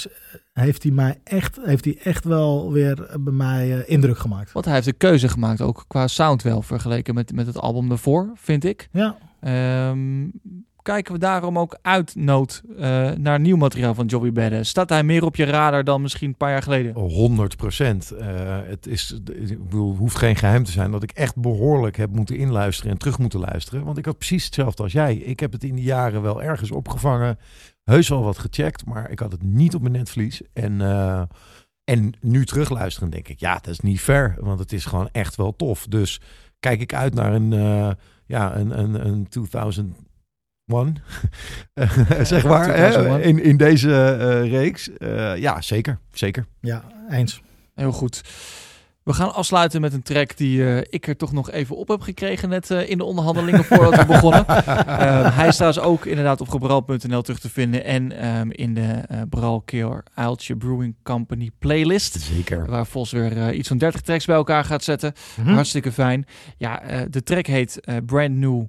heeft, 0.53 0.83
hij 0.83 0.91
mij 0.91 1.19
echt, 1.23 1.59
heeft 1.61 1.85
hij 1.85 1.97
echt 2.03 2.23
wel 2.23 2.71
weer 2.71 3.17
bij 3.19 3.33
mij 3.33 3.77
eh, 3.81 3.89
indruk 3.89 4.17
gemaakt. 4.17 4.51
Want 4.51 4.65
hij 4.65 4.73
heeft 4.73 4.87
een 4.87 4.97
keuze 4.97 5.29
gemaakt, 5.29 5.61
ook 5.61 5.85
qua 5.87 6.07
sound 6.07 6.41
wel, 6.41 6.61
vergeleken 6.61 7.13
met, 7.13 7.33
met 7.33 7.47
het 7.47 7.57
album 7.57 7.89
daarvoor, 7.89 8.31
vind 8.35 8.63
ik. 8.63 8.89
Ja, 8.91 9.17
Ehm, 9.39 10.27
kijken 10.89 11.13
we 11.13 11.19
daarom 11.19 11.59
ook 11.59 11.77
uit 11.81 12.15
nood 12.15 12.61
eh, 12.77 13.11
naar 13.11 13.39
nieuw 13.39 13.57
materiaal 13.57 13.93
van 13.93 14.05
Joey 14.05 14.31
Badass? 14.31 14.69
Staat 14.69 14.89
hij 14.89 15.03
meer 15.03 15.23
op 15.23 15.35
je 15.35 15.43
radar 15.43 15.83
dan 15.83 16.01
misschien 16.01 16.27
een 16.27 16.37
paar 16.37 16.51
jaar 16.51 16.61
geleden? 16.61 16.93
100 16.93 17.57
procent. 17.57 18.13
het 18.65 18.87
is, 18.87 19.19
ik 19.35 19.63
bedoel, 19.63 19.95
hoeft 19.95 20.15
geen 20.15 20.35
geheim 20.35 20.63
te 20.63 20.71
zijn 20.71 20.91
dat 20.91 21.03
ik 21.03 21.11
echt 21.11 21.35
behoorlijk 21.35 21.97
heb 21.97 22.11
moeten 22.11 22.37
inluisteren 22.37 22.91
en 22.91 22.97
terug 22.97 23.19
moeten 23.19 23.39
luisteren. 23.39 23.83
Want 23.83 23.97
ik 23.97 24.05
had 24.05 24.17
precies 24.17 24.45
hetzelfde 24.45 24.83
als 24.83 24.91
jij. 24.91 25.15
Ik 25.15 25.39
heb 25.39 25.51
het 25.51 25.63
in 25.63 25.75
die 25.75 25.83
jaren 25.83 26.21
wel 26.21 26.43
ergens 26.43 26.71
opgevangen, 26.71 27.37
heus 27.83 28.09
wel 28.09 28.23
wat 28.23 28.37
gecheckt, 28.37 28.85
maar 28.85 29.11
ik 29.11 29.19
had 29.19 29.31
het 29.31 29.43
niet 29.43 29.75
op 29.75 29.81
mijn 29.81 29.93
netvlies. 29.93 30.41
En, 30.53 30.81
eh, 30.81 31.21
en 31.83 32.13
nu 32.21 32.45
terugluisteren 32.45 33.09
denk 33.09 33.27
ik, 33.27 33.39
ja, 33.39 33.53
dat 33.53 33.67
is 33.67 33.79
niet 33.79 34.01
fair, 34.01 34.35
want 34.39 34.59
het 34.59 34.73
is 34.73 34.85
gewoon 34.85 35.09
echt 35.11 35.35
wel 35.35 35.55
tof. 35.55 35.85
Dus 35.87 36.21
kijk 36.59 36.81
ik 36.81 36.93
uit 36.93 37.13
naar 37.13 37.33
een, 37.33 37.53
eh, 37.53 37.91
ja, 38.25 38.55
een, 38.55 38.79
een, 38.79 39.05
een 39.07 39.27
2001, 40.69 42.25
zeg 42.33 42.43
maar, 42.43 42.67
hè, 42.67 42.91
2001. 42.91 43.21
in, 43.23 43.43
in 43.43 43.57
deze 43.57 43.91
eh, 43.91 44.51
reeks. 44.51 44.97
Eh, 44.97 45.37
ja, 45.37 45.61
zeker, 45.61 45.99
zeker. 46.11 46.45
ja, 46.59 46.83
eens. 47.09 47.41
Heel 47.75 47.91
goed. 47.91 48.21
We 49.09 49.15
gaan 49.15 49.33
afsluiten 49.33 49.81
met 49.81 49.93
een 49.93 50.01
track 50.01 50.37
die 50.37 50.65
eh, 50.65 50.77
ik 50.89 51.07
er 51.07 51.15
toch 51.17 51.31
nog 51.31 51.51
even 51.51 51.75
op 51.75 51.87
heb 51.87 52.01
gekregen 52.01 52.49
net 52.49 52.71
eh, 52.71 52.89
in 52.89 52.97
de 52.97 53.03
onderhandelingen 53.03 53.63
voordat 53.73 53.95
we 53.95 54.05
begonnen. 54.05 54.47
Ehm, 54.47 55.31
hij 55.31 55.47
is 55.47 55.55
trouwens 55.55 55.83
ook 55.83 56.05
inderdaad 56.05 56.41
op 56.41 56.49
gebral.nl 56.49 57.21
terug 57.21 57.39
te 57.39 57.49
vinden 57.49 57.83
en 57.83 58.11
ehm, 58.11 58.49
in 58.49 58.73
de 58.73 58.81
eh 58.81 59.21
Bral 59.29 59.61
Keer 59.61 60.03
Uiltje 60.13 60.55
Brewing 60.55 60.95
Company 61.03 61.49
playlist. 61.59 62.21
Zeker. 62.21 62.65
Waar 62.65 62.85
Vos 62.85 63.11
weer 63.11 63.53
iets 63.53 63.67
van 63.67 63.77
30 63.77 64.01
tracks 64.01 64.25
bij 64.25 64.35
elkaar 64.35 64.63
gaat 64.63 64.83
zetten. 64.83 65.13
Hm? 65.35 65.53
Hartstikke 65.53 65.91
fijn. 65.91 66.25
Ja, 66.57 66.81
eh, 66.81 67.01
de 67.09 67.23
track 67.23 67.45
heet 67.45 67.79
eh, 67.79 67.95
Brand 68.05 68.35
New 68.35 68.63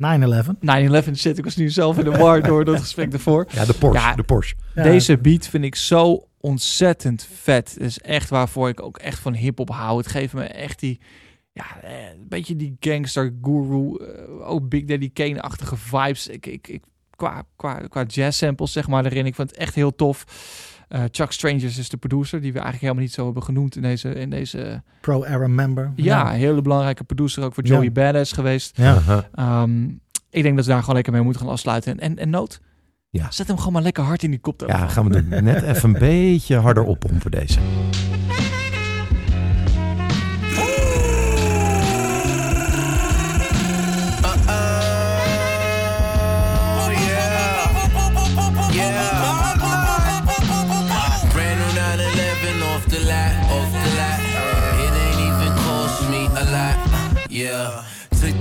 9-11. 0.00 1.06
9-11 1.06 1.10
zit. 1.10 1.38
Ik 1.38 1.44
was 1.44 1.56
nu 1.56 1.70
zelf 1.70 1.98
in 1.98 2.04
de 2.04 2.10
war 2.10 2.42
door 2.42 2.64
dat 2.64 2.80
gesprek 2.80 3.12
ervoor. 3.12 3.46
Ja, 3.52 3.64
de 3.64 3.74
Porsche. 3.74 4.08
Ja, 4.08 4.14
de 4.14 4.22
Porsche. 4.22 4.54
Ja, 4.74 4.82
Deze 4.82 5.18
beat 5.18 5.46
vind 5.46 5.64
ik 5.64 5.74
zo 5.74 6.28
ontzettend 6.40 7.28
vet. 7.32 7.74
Het 7.74 7.82
is 7.82 7.98
echt 7.98 8.30
waarvoor 8.30 8.68
ik 8.68 8.82
ook 8.82 8.98
echt 8.98 9.18
van 9.18 9.34
hip-hop 9.34 9.70
hou. 9.70 9.98
Het 9.98 10.06
geeft 10.06 10.32
me 10.32 10.42
echt 10.42 10.80
die, 10.80 11.00
ja, 11.52 11.64
eh, 11.82 11.90
een 12.08 12.28
beetje 12.28 12.56
die 12.56 12.76
gangster 12.80 13.34
guru, 13.42 13.96
eh, 13.96 14.50
ook 14.50 14.68
Big 14.68 14.84
Daddy 14.84 15.10
Kane-achtige 15.12 15.76
vibes. 15.76 16.26
Ik, 16.26 16.46
ik, 16.46 16.68
ik, 16.68 16.82
qua, 17.16 17.42
qua, 17.56 17.74
qua 17.88 18.02
jazz 18.02 18.38
samples, 18.38 18.72
zeg 18.72 18.88
maar, 18.88 19.04
erin. 19.04 19.26
Ik 19.26 19.34
vind 19.34 19.50
het 19.50 19.58
echt 19.58 19.74
heel 19.74 19.94
tof. 19.94 20.24
Eh, 20.90 21.02
Chuck 21.10 21.32
Strangers 21.32 21.78
is 21.78 21.88
de 21.88 21.96
producer, 21.96 22.40
die 22.40 22.52
we 22.52 22.58
eigenlijk 22.58 22.82
helemaal 22.82 23.02
niet 23.04 23.12
zo 23.12 23.24
hebben 23.24 23.42
genoemd 23.42 23.76
in 23.76 23.82
deze, 23.82 24.14
in 24.14 24.30
deze 24.30 24.82
Pro-era 25.00 25.46
member. 25.48 25.92
ja, 25.96 26.30
hele 26.30 26.62
belangrijke 26.62 27.04
producer 27.04 27.42
ook 27.44 27.54
voor 27.54 27.64
Joey 27.64 27.84
Ja. 27.84 27.90
Badass 27.90 28.32
geweest. 28.32 28.76
Ja. 28.76 28.94
Uh-huh. 28.94 29.20
Ehm, 29.34 29.84
ik 30.30 30.42
denk 30.42 30.56
dat 30.56 30.64
we 30.64 30.70
daar 30.70 30.80
gewoon 30.80 30.94
lekker 30.94 31.12
mee 31.12 31.22
moeten 31.22 31.42
gaan 31.42 31.50
afsluiten. 31.50 31.98
En, 31.98 32.18
en 32.18 32.30
Noot, 32.30 32.60
Ja. 33.10 33.30
zet 33.30 33.46
hem 33.46 33.56
gewoon 33.58 33.72
maar 33.72 33.82
lekker 33.82 34.04
hard 34.04 34.22
in 34.22 34.30
die 34.30 34.40
kop. 34.40 34.64
Ja, 34.66 34.86
gaan 34.88 35.08
we 35.08 35.22
doen. 35.22 35.44
Net 35.44 35.62
even 35.62 35.88
een 35.94 35.98
beetje 36.00 36.56
harder 36.56 36.82
oppompen 36.84 37.30
deze. 37.30 37.58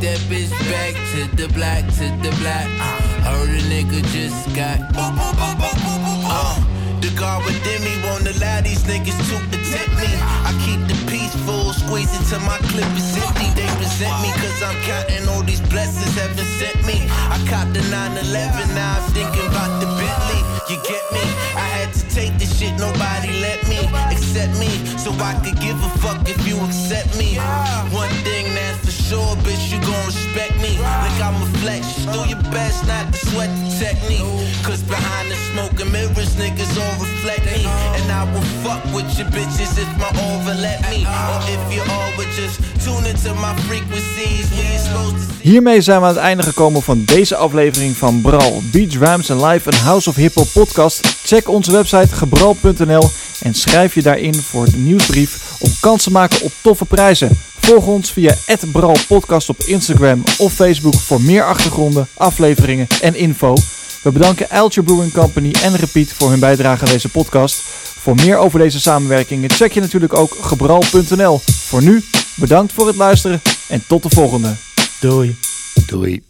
That 0.09 0.19
bitch 0.29 0.49
back 0.71 0.93
to 1.13 1.21
the 1.35 1.47
block, 1.53 1.85
to 1.97 2.05
the 2.23 2.31
block. 2.41 2.67
Heard 3.25 3.49
a 3.49 3.61
nigga 3.69 4.01
just 4.09 4.47
got. 4.55 4.79
Uh, 4.95 6.55
the 7.01 7.09
guard 7.19 7.45
within 7.45 7.81
me 7.83 7.93
won't 8.05 8.25
allow 8.25 8.61
these 8.61 8.83
niggas 8.83 9.19
to 9.29 9.37
protect 9.49 9.89
me. 9.99 10.09
I 10.47 10.51
keep 10.65 10.81
the 10.89 10.98
peaceful, 11.29 11.73
squeeze 11.73 12.11
it 12.13 12.25
till 12.29 12.39
my 12.41 12.57
clip 12.69 12.89
is 12.97 13.15
empty. 13.17 13.49
They 13.55 13.69
resent 13.77 14.15
me 14.21 14.31
cause 14.41 14.61
I'm 14.63 14.75
counting 14.83 15.27
all 15.29 15.43
these 15.43 15.61
blessings 15.61 16.15
heaven 16.15 16.45
sent 16.57 16.85
me. 16.85 17.07
I 17.29 17.37
caught 17.49 17.73
the 17.73 17.81
911, 17.89 18.75
now 18.75 18.97
I'm 18.97 19.11
thinking 19.11 19.45
about 19.47 19.79
the 19.79 19.87
Bentley. 19.97 20.41
You 20.69 20.77
get 20.85 21.03
me? 21.11 21.25
I 21.55 21.67
had 21.77 21.93
to 21.93 22.03
take 22.09 22.37
this 22.37 22.57
shit, 22.57 22.73
nobody 22.77 23.41
let 23.41 23.61
me 23.67 23.79
accept 24.13 24.57
me. 24.59 24.69
So 24.97 25.11
I 25.21 25.33
could 25.43 25.59
give 25.59 25.77
a 25.81 25.89
fuck 25.99 26.27
if 26.29 26.39
you 26.47 26.57
accept 26.65 27.17
me. 27.17 27.37
One 27.91 28.13
thing 28.25 28.53
that's 28.53 28.79
for 28.85 28.91
sure, 28.91 29.35
bitch, 29.45 29.71
you 29.71 29.79
gon' 29.81 30.05
respect 30.05 30.55
me. 30.61 30.77
Like 30.77 31.19
I'm 31.21 31.41
a 31.41 31.49
flex, 31.61 32.05
do 32.05 32.21
your 32.29 32.41
best 32.53 32.85
not 32.87 33.13
to 33.13 33.17
sweat 33.29 33.49
the 33.49 33.69
technique. 33.77 34.25
Cause 34.63 34.83
behind 34.83 35.31
the 35.31 35.37
smoke 35.49 35.79
and 35.81 35.91
mirrors, 35.91 36.35
niggas 36.35 36.73
all 36.77 36.95
reflect 37.01 37.45
me. 37.45 37.65
And 37.97 38.11
I 38.11 38.29
will 38.31 38.45
fuck 38.61 38.83
with 38.93 39.09
your 39.17 39.27
bitches 39.33 39.73
if 39.77 39.89
my 39.97 40.09
over 40.29 40.53
let 40.53 40.81
me. 40.89 41.05
Hiermee 45.41 45.81
zijn 45.81 45.99
we 45.99 46.05
aan 46.05 46.13
het 46.13 46.23
einde 46.23 46.43
gekomen 46.43 46.81
van 46.81 47.03
deze 47.05 47.35
aflevering 47.35 47.97
van 47.97 48.21
Bral, 48.21 48.61
Beats, 48.71 48.97
Rhymes 48.97 49.31
and 49.31 49.41
Live, 49.41 49.71
een 49.71 49.77
House 49.77 50.09
of 50.09 50.15
Hip 50.15 50.33
Hop 50.35 50.47
podcast. 50.53 51.07
Check 51.23 51.49
onze 51.49 51.71
website 51.71 52.15
gebral.nl 52.15 53.09
en 53.41 53.53
schrijf 53.53 53.93
je 53.93 54.01
daarin 54.01 54.35
voor 54.35 54.65
de 54.65 54.77
nieuwsbrief 54.77 55.57
om 55.59 55.71
kans 55.79 56.03
te 56.03 56.11
maken 56.11 56.41
op 56.41 56.51
toffe 56.61 56.85
prijzen. 56.85 57.37
Volg 57.59 57.85
ons 57.85 58.11
via 58.11 58.35
Bral 58.71 58.97
Podcast 59.07 59.49
op 59.49 59.63
Instagram 59.63 60.23
of 60.37 60.53
Facebook 60.53 60.93
voor 60.95 61.21
meer 61.21 61.45
achtergronden, 61.45 62.07
afleveringen 62.13 62.87
en 63.01 63.15
info. 63.15 63.55
We 64.03 64.11
bedanken 64.11 64.49
Eltje 64.49 64.83
Brewing 64.83 65.13
Company 65.13 65.51
en 65.63 65.75
Repeat 65.75 66.07
voor 66.07 66.29
hun 66.29 66.39
bijdrage 66.39 66.85
aan 66.85 66.91
deze 66.91 67.09
podcast. 67.09 67.63
Voor 68.09 68.25
meer 68.25 68.37
over 68.37 68.59
deze 68.59 68.79
samenwerkingen 68.79 69.49
check 69.49 69.71
je 69.71 69.79
natuurlijk 69.79 70.13
ook 70.13 70.37
gebral.nl. 70.41 71.39
Voor 71.45 71.83
nu, 71.83 72.03
bedankt 72.35 72.73
voor 72.73 72.87
het 72.87 72.95
luisteren 72.95 73.41
en 73.67 73.83
tot 73.87 74.03
de 74.03 74.09
volgende. 74.09 74.55
Doei. 74.99 75.35
Doei. 75.85 76.28